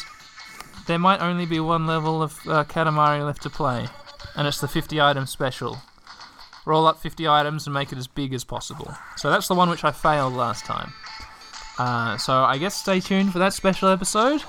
there 0.86 0.98
might 0.98 1.20
only 1.20 1.46
be 1.46 1.58
one 1.60 1.86
level 1.86 2.22
of 2.22 2.38
uh, 2.46 2.64
Katamari 2.64 3.24
left 3.24 3.42
to 3.42 3.50
play, 3.50 3.86
and 4.36 4.46
it's 4.46 4.60
the 4.60 4.68
50 4.68 5.00
item 5.00 5.26
special. 5.26 5.78
Roll 6.64 6.86
up 6.86 7.00
50 7.00 7.28
items 7.28 7.66
and 7.66 7.74
make 7.74 7.92
it 7.92 7.98
as 7.98 8.06
big 8.08 8.34
as 8.34 8.44
possible. 8.44 8.92
So 9.16 9.30
that's 9.30 9.48
the 9.48 9.54
one 9.54 9.70
which 9.70 9.84
I 9.84 9.92
failed 9.92 10.34
last 10.34 10.64
time. 10.64 10.92
Uh, 11.78 12.16
so 12.16 12.32
I 12.32 12.58
guess 12.58 12.74
stay 12.74 13.00
tuned 13.00 13.32
for 13.32 13.38
that 13.38 13.52
special 13.52 13.88
episode. 13.88 14.42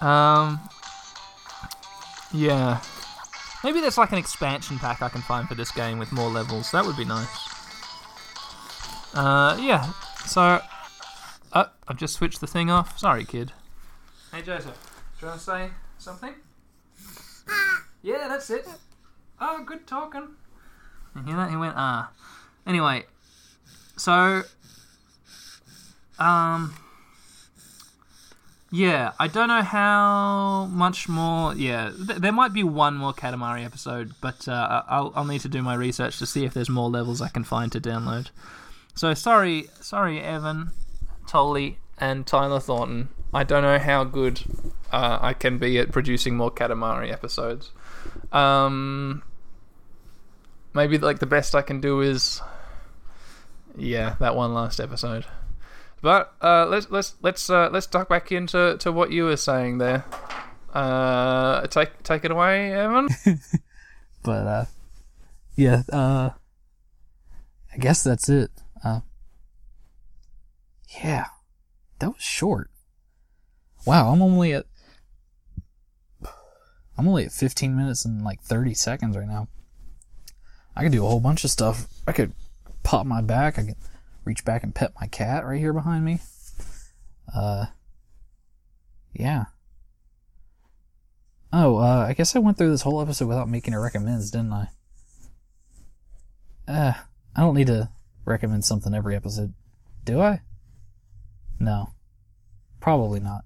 Um, 0.00 0.60
yeah. 2.32 2.80
Maybe 3.64 3.80
there's 3.80 3.98
like 3.98 4.12
an 4.12 4.18
expansion 4.18 4.78
pack 4.78 5.02
I 5.02 5.08
can 5.08 5.22
find 5.22 5.48
for 5.48 5.54
this 5.54 5.70
game 5.70 5.98
with 5.98 6.10
more 6.12 6.28
levels. 6.28 6.70
That 6.72 6.84
would 6.84 6.96
be 6.96 7.04
nice. 7.04 7.28
Uh, 9.14 9.56
yeah. 9.60 9.92
So, 10.26 10.60
uh, 11.52 11.64
I've 11.86 11.96
just 11.96 12.14
switched 12.14 12.40
the 12.40 12.46
thing 12.46 12.70
off. 12.70 12.98
Sorry, 12.98 13.24
kid. 13.24 13.52
Hey, 14.32 14.42
Joseph. 14.42 14.78
Do 15.20 15.26
you 15.26 15.28
want 15.28 15.40
to 15.40 15.44
say 15.44 15.70
something? 15.98 16.34
Yeah, 18.02 18.26
that's 18.28 18.50
it. 18.50 18.66
Oh, 19.40 19.62
good 19.64 19.86
talking. 19.86 20.28
You 21.14 21.22
hear 21.22 21.36
that? 21.36 21.50
He 21.50 21.56
went, 21.56 21.74
ah. 21.76 22.10
Anyway, 22.66 23.04
so, 23.96 24.42
um, 26.18 26.74
yeah, 28.72 29.12
I 29.20 29.28
don't 29.28 29.48
know 29.48 29.60
how 29.60 30.64
much 30.72 31.06
more. 31.06 31.54
Yeah, 31.54 31.90
th- 31.94 32.20
there 32.20 32.32
might 32.32 32.54
be 32.54 32.64
one 32.64 32.94
more 32.96 33.12
Katamari 33.12 33.66
episode, 33.66 34.14
but 34.22 34.48
uh, 34.48 34.82
I'll, 34.88 35.12
I'll 35.14 35.26
need 35.26 35.42
to 35.42 35.48
do 35.48 35.62
my 35.62 35.74
research 35.74 36.18
to 36.20 36.26
see 36.26 36.46
if 36.46 36.54
there's 36.54 36.70
more 36.70 36.88
levels 36.88 37.20
I 37.20 37.28
can 37.28 37.44
find 37.44 37.70
to 37.72 37.80
download. 37.80 38.30
So 38.94 39.12
sorry, 39.12 39.68
sorry, 39.80 40.20
Evan, 40.20 40.70
Tolly, 41.26 41.78
and 41.98 42.26
Tyler 42.26 42.60
Thornton. 42.60 43.10
I 43.34 43.44
don't 43.44 43.62
know 43.62 43.78
how 43.78 44.04
good 44.04 44.40
uh, 44.90 45.18
I 45.20 45.34
can 45.34 45.58
be 45.58 45.78
at 45.78 45.92
producing 45.92 46.36
more 46.36 46.50
Katamari 46.50 47.12
episodes. 47.12 47.72
Um, 48.32 49.22
maybe 50.72 50.96
like 50.96 51.18
the 51.18 51.26
best 51.26 51.54
I 51.54 51.60
can 51.60 51.82
do 51.82 52.00
is, 52.00 52.40
yeah, 53.76 54.16
that 54.18 54.34
one 54.34 54.54
last 54.54 54.80
episode. 54.80 55.26
But 56.02 56.34
uh, 56.42 56.66
let's 56.66 56.90
let's 56.90 57.14
let's 57.22 57.48
uh, 57.48 57.70
let's 57.72 57.86
duck 57.86 58.08
back 58.08 58.32
into 58.32 58.76
to 58.78 58.92
what 58.92 59.12
you 59.12 59.24
were 59.24 59.36
saying 59.36 59.78
there. 59.78 60.04
Uh, 60.74 61.66
take 61.68 62.02
take 62.02 62.24
it 62.24 62.30
away, 62.30 62.72
Evan. 62.72 63.08
But 64.22 64.46
uh, 64.46 64.64
yeah, 65.56 65.82
uh, 65.92 66.30
I 67.72 67.76
guess 67.78 68.04
that's 68.04 68.28
it. 68.28 68.50
Uh, 68.84 69.00
yeah, 71.02 71.26
that 71.98 72.10
was 72.10 72.22
short. 72.22 72.70
Wow, 73.84 74.12
I'm 74.12 74.22
only 74.22 74.52
at 74.52 74.66
I'm 76.96 77.08
only 77.08 77.24
at 77.24 77.32
15 77.32 77.76
minutes 77.76 78.04
and 78.04 78.22
like 78.22 78.40
30 78.42 78.74
seconds 78.74 79.16
right 79.16 79.26
now. 79.26 79.48
I 80.76 80.82
could 80.82 80.92
do 80.92 81.04
a 81.04 81.08
whole 81.08 81.20
bunch 81.20 81.42
of 81.42 81.50
stuff. 81.50 81.88
I 82.06 82.12
could 82.12 82.32
pop 82.82 83.06
my 83.06 83.20
back. 83.20 83.58
I 83.58 83.62
can 83.62 83.76
reach 84.24 84.44
back 84.44 84.62
and 84.62 84.74
pet 84.74 84.92
my 85.00 85.06
cat 85.06 85.44
right 85.44 85.58
here 85.58 85.72
behind 85.72 86.04
me. 86.04 86.20
Uh, 87.34 87.66
yeah. 89.12 89.46
Oh, 91.52 91.76
uh, 91.76 92.06
I 92.08 92.14
guess 92.14 92.34
I 92.34 92.38
went 92.38 92.56
through 92.56 92.70
this 92.70 92.82
whole 92.82 93.00
episode 93.02 93.28
without 93.28 93.48
making 93.48 93.74
a 93.74 93.80
recommends, 93.80 94.30
didn't 94.30 94.52
I? 94.52 94.68
Uh, 96.66 96.94
I 97.36 97.40
don't 97.40 97.54
need 97.54 97.66
to 97.66 97.90
recommend 98.24 98.64
something 98.64 98.94
every 98.94 99.14
episode. 99.16 99.52
Do 100.04 100.20
I? 100.20 100.40
No. 101.60 101.90
Probably 102.80 103.20
not. 103.20 103.44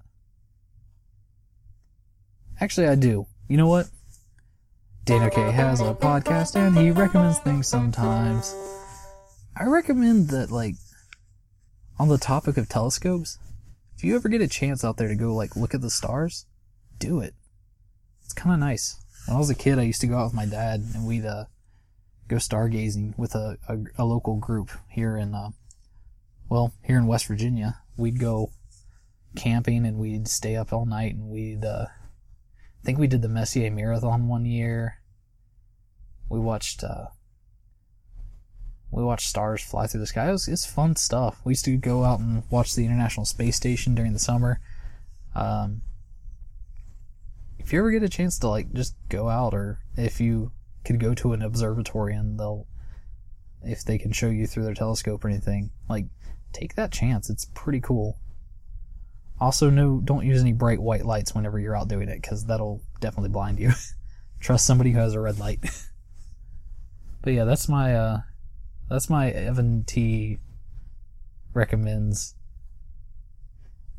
Actually, 2.59 2.87
I 2.87 2.95
do. 2.95 3.27
You 3.47 3.57
know 3.57 3.67
what? 3.67 3.87
Dana 5.03 5.29
K 5.29 5.51
has 5.51 5.79
a 5.79 5.93
podcast 5.93 6.55
and 6.55 6.77
he 6.77 6.91
recommends 6.91 7.39
things 7.39 7.67
sometimes. 7.67 8.55
I 9.59 9.65
recommend 9.65 10.29
that, 10.29 10.51
like, 10.51 10.75
on 11.97 12.09
the 12.09 12.17
topic 12.17 12.57
of 12.57 12.69
telescopes, 12.69 13.39
if 13.95 14.03
you 14.03 14.15
ever 14.15 14.29
get 14.29 14.41
a 14.41 14.47
chance 14.47 14.83
out 14.83 14.97
there 14.97 15.07
to 15.07 15.15
go, 15.15 15.33
like, 15.33 15.55
look 15.55 15.73
at 15.73 15.81
the 15.81 15.89
stars, 15.89 16.45
do 16.99 17.19
it. 17.19 17.33
It's 18.23 18.33
kind 18.33 18.53
of 18.53 18.59
nice. 18.59 19.01
When 19.25 19.35
I 19.35 19.39
was 19.39 19.49
a 19.49 19.55
kid, 19.55 19.79
I 19.79 19.83
used 19.83 20.01
to 20.01 20.07
go 20.07 20.17
out 20.17 20.25
with 20.25 20.33
my 20.33 20.45
dad 20.45 20.83
and 20.93 21.07
we'd, 21.07 21.25
uh, 21.25 21.45
go 22.27 22.35
stargazing 22.35 23.17
with 23.17 23.33
a, 23.33 23.57
a, 23.67 24.03
a 24.03 24.05
local 24.05 24.35
group 24.35 24.69
here 24.89 25.17
in, 25.17 25.33
uh, 25.33 25.49
well, 26.49 26.73
here 26.83 26.97
in 26.97 27.07
West 27.07 27.25
Virginia. 27.25 27.77
We'd 27.97 28.19
go 28.19 28.51
camping 29.35 29.85
and 29.85 29.97
we'd 29.97 30.27
stay 30.27 30.55
up 30.55 30.71
all 30.71 30.85
night 30.85 31.15
and 31.15 31.29
we'd, 31.29 31.65
uh, 31.65 31.87
I 31.87 32.85
think 32.85 32.99
we 32.99 33.07
did 33.07 33.21
the 33.21 33.29
Messier 33.29 33.71
Marathon 33.71 34.27
one 34.27 34.45
year. 34.45 34.99
We 36.29 36.39
watched, 36.39 36.83
uh, 36.83 37.07
we 38.91 39.03
watched 39.03 39.27
stars 39.27 39.61
fly 39.61 39.87
through 39.87 39.99
the 39.99 40.07
sky. 40.07 40.29
It 40.29 40.31
was, 40.31 40.47
it's 40.47 40.65
fun 40.65 40.95
stuff. 40.95 41.41
We 41.43 41.51
used 41.51 41.65
to 41.65 41.77
go 41.77 42.03
out 42.03 42.19
and 42.19 42.43
watch 42.49 42.75
the 42.75 42.85
International 42.85 43.25
Space 43.25 43.55
Station 43.55 43.95
during 43.95 44.13
the 44.13 44.19
summer. 44.19 44.61
Um, 45.35 45.81
if 47.59 47.73
you 47.73 47.79
ever 47.79 47.91
get 47.91 48.03
a 48.03 48.09
chance 48.09 48.39
to 48.39 48.47
like 48.47 48.71
just 48.73 48.95
go 49.09 49.29
out, 49.29 49.53
or 49.53 49.79
if 49.97 50.21
you 50.21 50.51
could 50.85 50.99
go 50.99 51.13
to 51.15 51.33
an 51.33 51.41
observatory 51.41 52.15
and 52.15 52.39
they'll, 52.39 52.65
if 53.61 53.83
they 53.83 53.97
can 53.97 54.13
show 54.13 54.29
you 54.29 54.47
through 54.47 54.63
their 54.63 54.73
telescope 54.73 55.25
or 55.25 55.27
anything, 55.27 55.71
like 55.89 56.05
take 56.53 56.75
that 56.75 56.91
chance. 56.91 57.29
It's 57.29 57.45
pretty 57.53 57.81
cool. 57.81 58.17
Also, 59.39 59.69
no, 59.69 60.01
don't 60.03 60.25
use 60.25 60.41
any 60.41 60.53
bright 60.53 60.79
white 60.79 61.05
lights 61.05 61.35
whenever 61.35 61.59
you're 61.59 61.75
out 61.75 61.89
doing 61.89 62.09
it, 62.09 62.21
because 62.21 62.45
that'll 62.45 62.81
definitely 63.01 63.29
blind 63.29 63.59
you. 63.59 63.71
Trust 64.39 64.65
somebody 64.65 64.91
who 64.91 64.99
has 64.99 65.13
a 65.13 65.19
red 65.19 65.37
light. 65.37 65.59
but 67.21 67.33
yeah, 67.33 67.43
that's 67.43 67.67
my 67.67 67.95
uh, 67.95 68.21
that's 68.89 69.09
my 69.09 69.29
Evan 69.29 69.83
T. 69.85 70.39
recommends. 71.53 72.35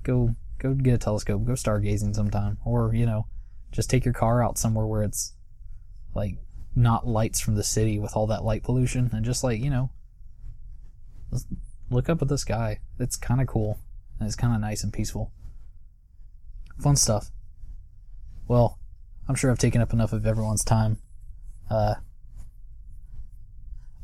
Go 0.02 0.34
go 0.58 0.74
get 0.74 0.94
a 0.94 0.98
telescope. 0.98 1.44
Go 1.44 1.52
stargazing 1.52 2.14
sometime, 2.14 2.58
or 2.64 2.94
you 2.94 3.06
know, 3.06 3.26
just 3.72 3.90
take 3.90 4.04
your 4.04 4.14
car 4.14 4.42
out 4.42 4.58
somewhere 4.58 4.86
where 4.86 5.02
it's 5.02 5.34
like 6.14 6.36
not 6.74 7.06
lights 7.06 7.40
from 7.40 7.56
the 7.56 7.64
city 7.64 7.98
with 7.98 8.16
all 8.16 8.26
that 8.28 8.44
light 8.44 8.62
pollution, 8.62 9.10
and 9.12 9.24
just 9.24 9.44
like 9.44 9.60
you 9.60 9.70
know, 9.70 9.90
look 11.90 12.08
up 12.08 12.22
at 12.22 12.28
the 12.28 12.38
sky. 12.38 12.80
It's 12.98 13.16
kind 13.16 13.40
of 13.40 13.46
cool 13.46 13.80
and 14.18 14.26
it's 14.26 14.36
kind 14.36 14.54
of 14.54 14.60
nice 14.60 14.82
and 14.82 14.92
peaceful. 14.92 15.32
Fun 16.80 16.96
stuff. 16.96 17.30
Well, 18.46 18.78
I'm 19.28 19.34
sure 19.34 19.50
I've 19.50 19.58
taken 19.58 19.80
up 19.80 19.92
enough 19.92 20.12
of 20.12 20.26
everyone's 20.26 20.64
time. 20.64 20.98
Uh, 21.70 21.94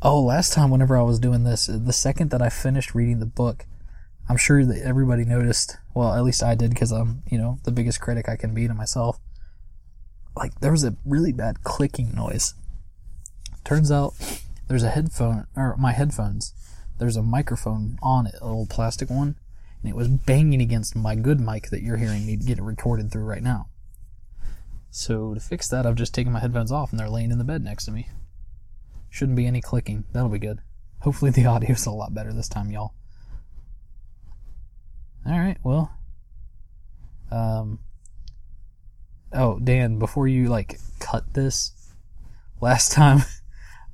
oh, 0.05 0.21
last 0.21 0.53
time, 0.53 0.71
whenever 0.71 0.97
I 0.97 1.03
was 1.03 1.19
doing 1.19 1.45
this, 1.45 1.67
the 1.67 1.93
second 1.93 2.31
that 2.31 2.43
I 2.43 2.51
finished 2.51 2.95
reading 2.95 3.21
the 3.21 3.27
book, 3.27 3.67
I'm 4.29 4.37
sure 4.37 4.65
that 4.65 4.83
everybody 4.83 5.25
noticed. 5.25 5.79
Well, 5.95 6.15
at 6.15 6.23
least 6.23 6.43
I 6.43 6.55
did 6.55 6.71
because 6.71 6.93
I'm, 6.93 7.23
you 7.31 7.39
know, 7.39 7.59
the 7.65 7.73
biggest 7.73 8.01
critic 8.01 8.29
I 8.29 8.37
can 8.37 8.53
be 8.53 8.69
to 8.69 8.75
myself. 8.75 9.19
Like, 10.37 10.61
there 10.61 10.73
was 10.73 10.85
a 10.85 10.97
really 11.05 11.33
bad 11.33 11.65
clicking 11.65 12.15
noise. 12.15 12.55
Turns 13.65 13.91
out 13.91 14.15
there's 14.69 14.83
a 14.83 14.91
headphone, 14.91 15.47
or 15.57 15.75
my 15.79 15.93
headphones, 15.93 16.53
there's 16.99 17.17
a 17.17 17.23
microphone 17.23 17.99
on 18.03 18.27
it, 18.27 18.35
a 18.41 18.47
little 18.47 18.67
plastic 18.67 19.09
one, 19.09 19.37
and 19.83 19.91
it 19.91 19.97
was 19.97 20.09
banging 20.09 20.61
against 20.61 20.95
my 20.95 21.15
good 21.15 21.41
mic 21.41 21.71
that 21.71 21.83
you're 21.83 21.97
hearing 21.97 22.27
me 22.27 22.37
get 22.37 22.59
it 22.59 22.63
recorded 22.63 23.11
through 23.11 23.25
right 23.25 23.43
now. 23.43 23.69
So 24.91 25.35
to 25.35 25.41
fix 25.41 25.67
that, 25.69 25.87
I've 25.87 25.97
just 25.97 26.15
taken 26.15 26.33
my 26.33 26.41
headphones 26.41 26.71
off 26.71 26.91
and 26.91 27.01
they're 27.01 27.09
laying 27.09 27.31
in 27.31 27.39
the 27.39 27.45
bed 27.45 27.65
next 27.65 27.87
to 27.87 27.91
me. 27.91 28.09
Shouldn't 29.15 29.37
be 29.37 29.47
any 29.47 29.61
clicking. 29.61 30.03
That'll 30.11 30.29
be 30.29 30.41
good. 30.41 30.59
Hopefully 31.03 31.31
the 31.31 31.43
audio's 31.47 31.87
a 31.87 31.93
lot 31.93 32.13
better 32.13 32.33
this 32.33 32.49
time, 32.49 32.73
y'all. 32.73 32.95
Alright, 35.25 35.59
well. 35.63 35.97
Um 37.31 37.79
Oh, 39.33 39.61
Dan, 39.61 40.01
before 40.01 40.27
you 40.27 40.49
like 40.49 40.81
cut 40.99 41.33
this, 41.33 41.93
last 42.61 42.91
time 42.91 43.21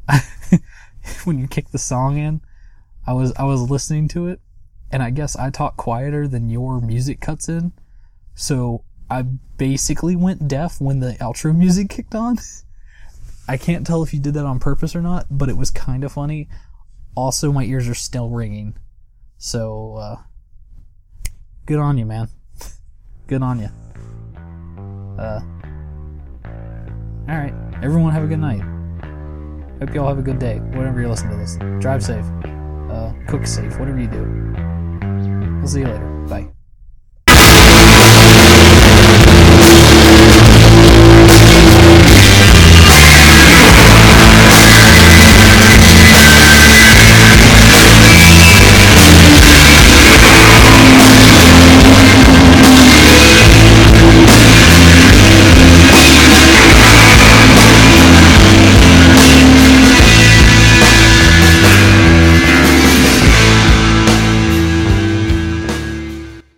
when 1.24 1.38
you 1.38 1.46
kicked 1.46 1.72
the 1.72 1.78
song 1.78 2.16
in, 2.16 2.40
I 3.06 3.12
was 3.12 3.34
I 3.36 3.44
was 3.44 3.68
listening 3.68 4.08
to 4.08 4.26
it 4.26 4.40
and 4.90 5.02
I 5.02 5.10
guess 5.10 5.36
I 5.36 5.50
talk 5.50 5.76
quieter 5.76 6.26
than 6.28 6.48
your 6.48 6.80
music 6.80 7.20
cuts 7.20 7.46
in. 7.46 7.72
So 8.34 8.84
I 9.10 9.20
basically 9.58 10.16
went 10.16 10.48
deaf 10.48 10.80
when 10.80 11.00
the 11.00 11.12
outro 11.20 11.54
music 11.64 11.90
kicked 11.90 12.14
on. 12.14 12.38
I 13.50 13.56
can't 13.56 13.84
tell 13.84 14.04
if 14.04 14.14
you 14.14 14.20
did 14.20 14.34
that 14.34 14.46
on 14.46 14.60
purpose 14.60 14.94
or 14.94 15.02
not, 15.02 15.26
but 15.28 15.48
it 15.48 15.56
was 15.56 15.72
kind 15.72 16.04
of 16.04 16.12
funny. 16.12 16.48
Also, 17.16 17.50
my 17.50 17.64
ears 17.64 17.88
are 17.88 17.96
still 17.96 18.30
ringing. 18.30 18.76
So, 19.38 19.96
uh, 19.96 20.16
good 21.66 21.80
on 21.80 21.98
you, 21.98 22.06
man. 22.06 22.28
good 23.26 23.42
on 23.42 23.58
you. 23.58 23.68
Uh, 25.18 25.40
alright. 27.28 27.52
Everyone 27.82 28.12
have 28.12 28.22
a 28.22 28.28
good 28.28 28.38
night. 28.38 28.60
Hope 29.80 29.94
you 29.94 30.00
all 30.00 30.06
have 30.06 30.20
a 30.20 30.22
good 30.22 30.38
day, 30.38 30.60
whenever 30.60 31.00
you 31.00 31.08
listen 31.08 31.28
to 31.30 31.36
this. 31.36 31.56
Drive 31.80 32.04
safe. 32.04 32.24
Uh, 32.88 33.12
cook 33.26 33.48
safe, 33.48 33.80
whatever 33.80 33.98
you 33.98 34.06
do. 34.06 35.58
We'll 35.58 35.66
see 35.66 35.80
you 35.80 35.88
later. 35.88 36.06
Bye. 36.28 36.59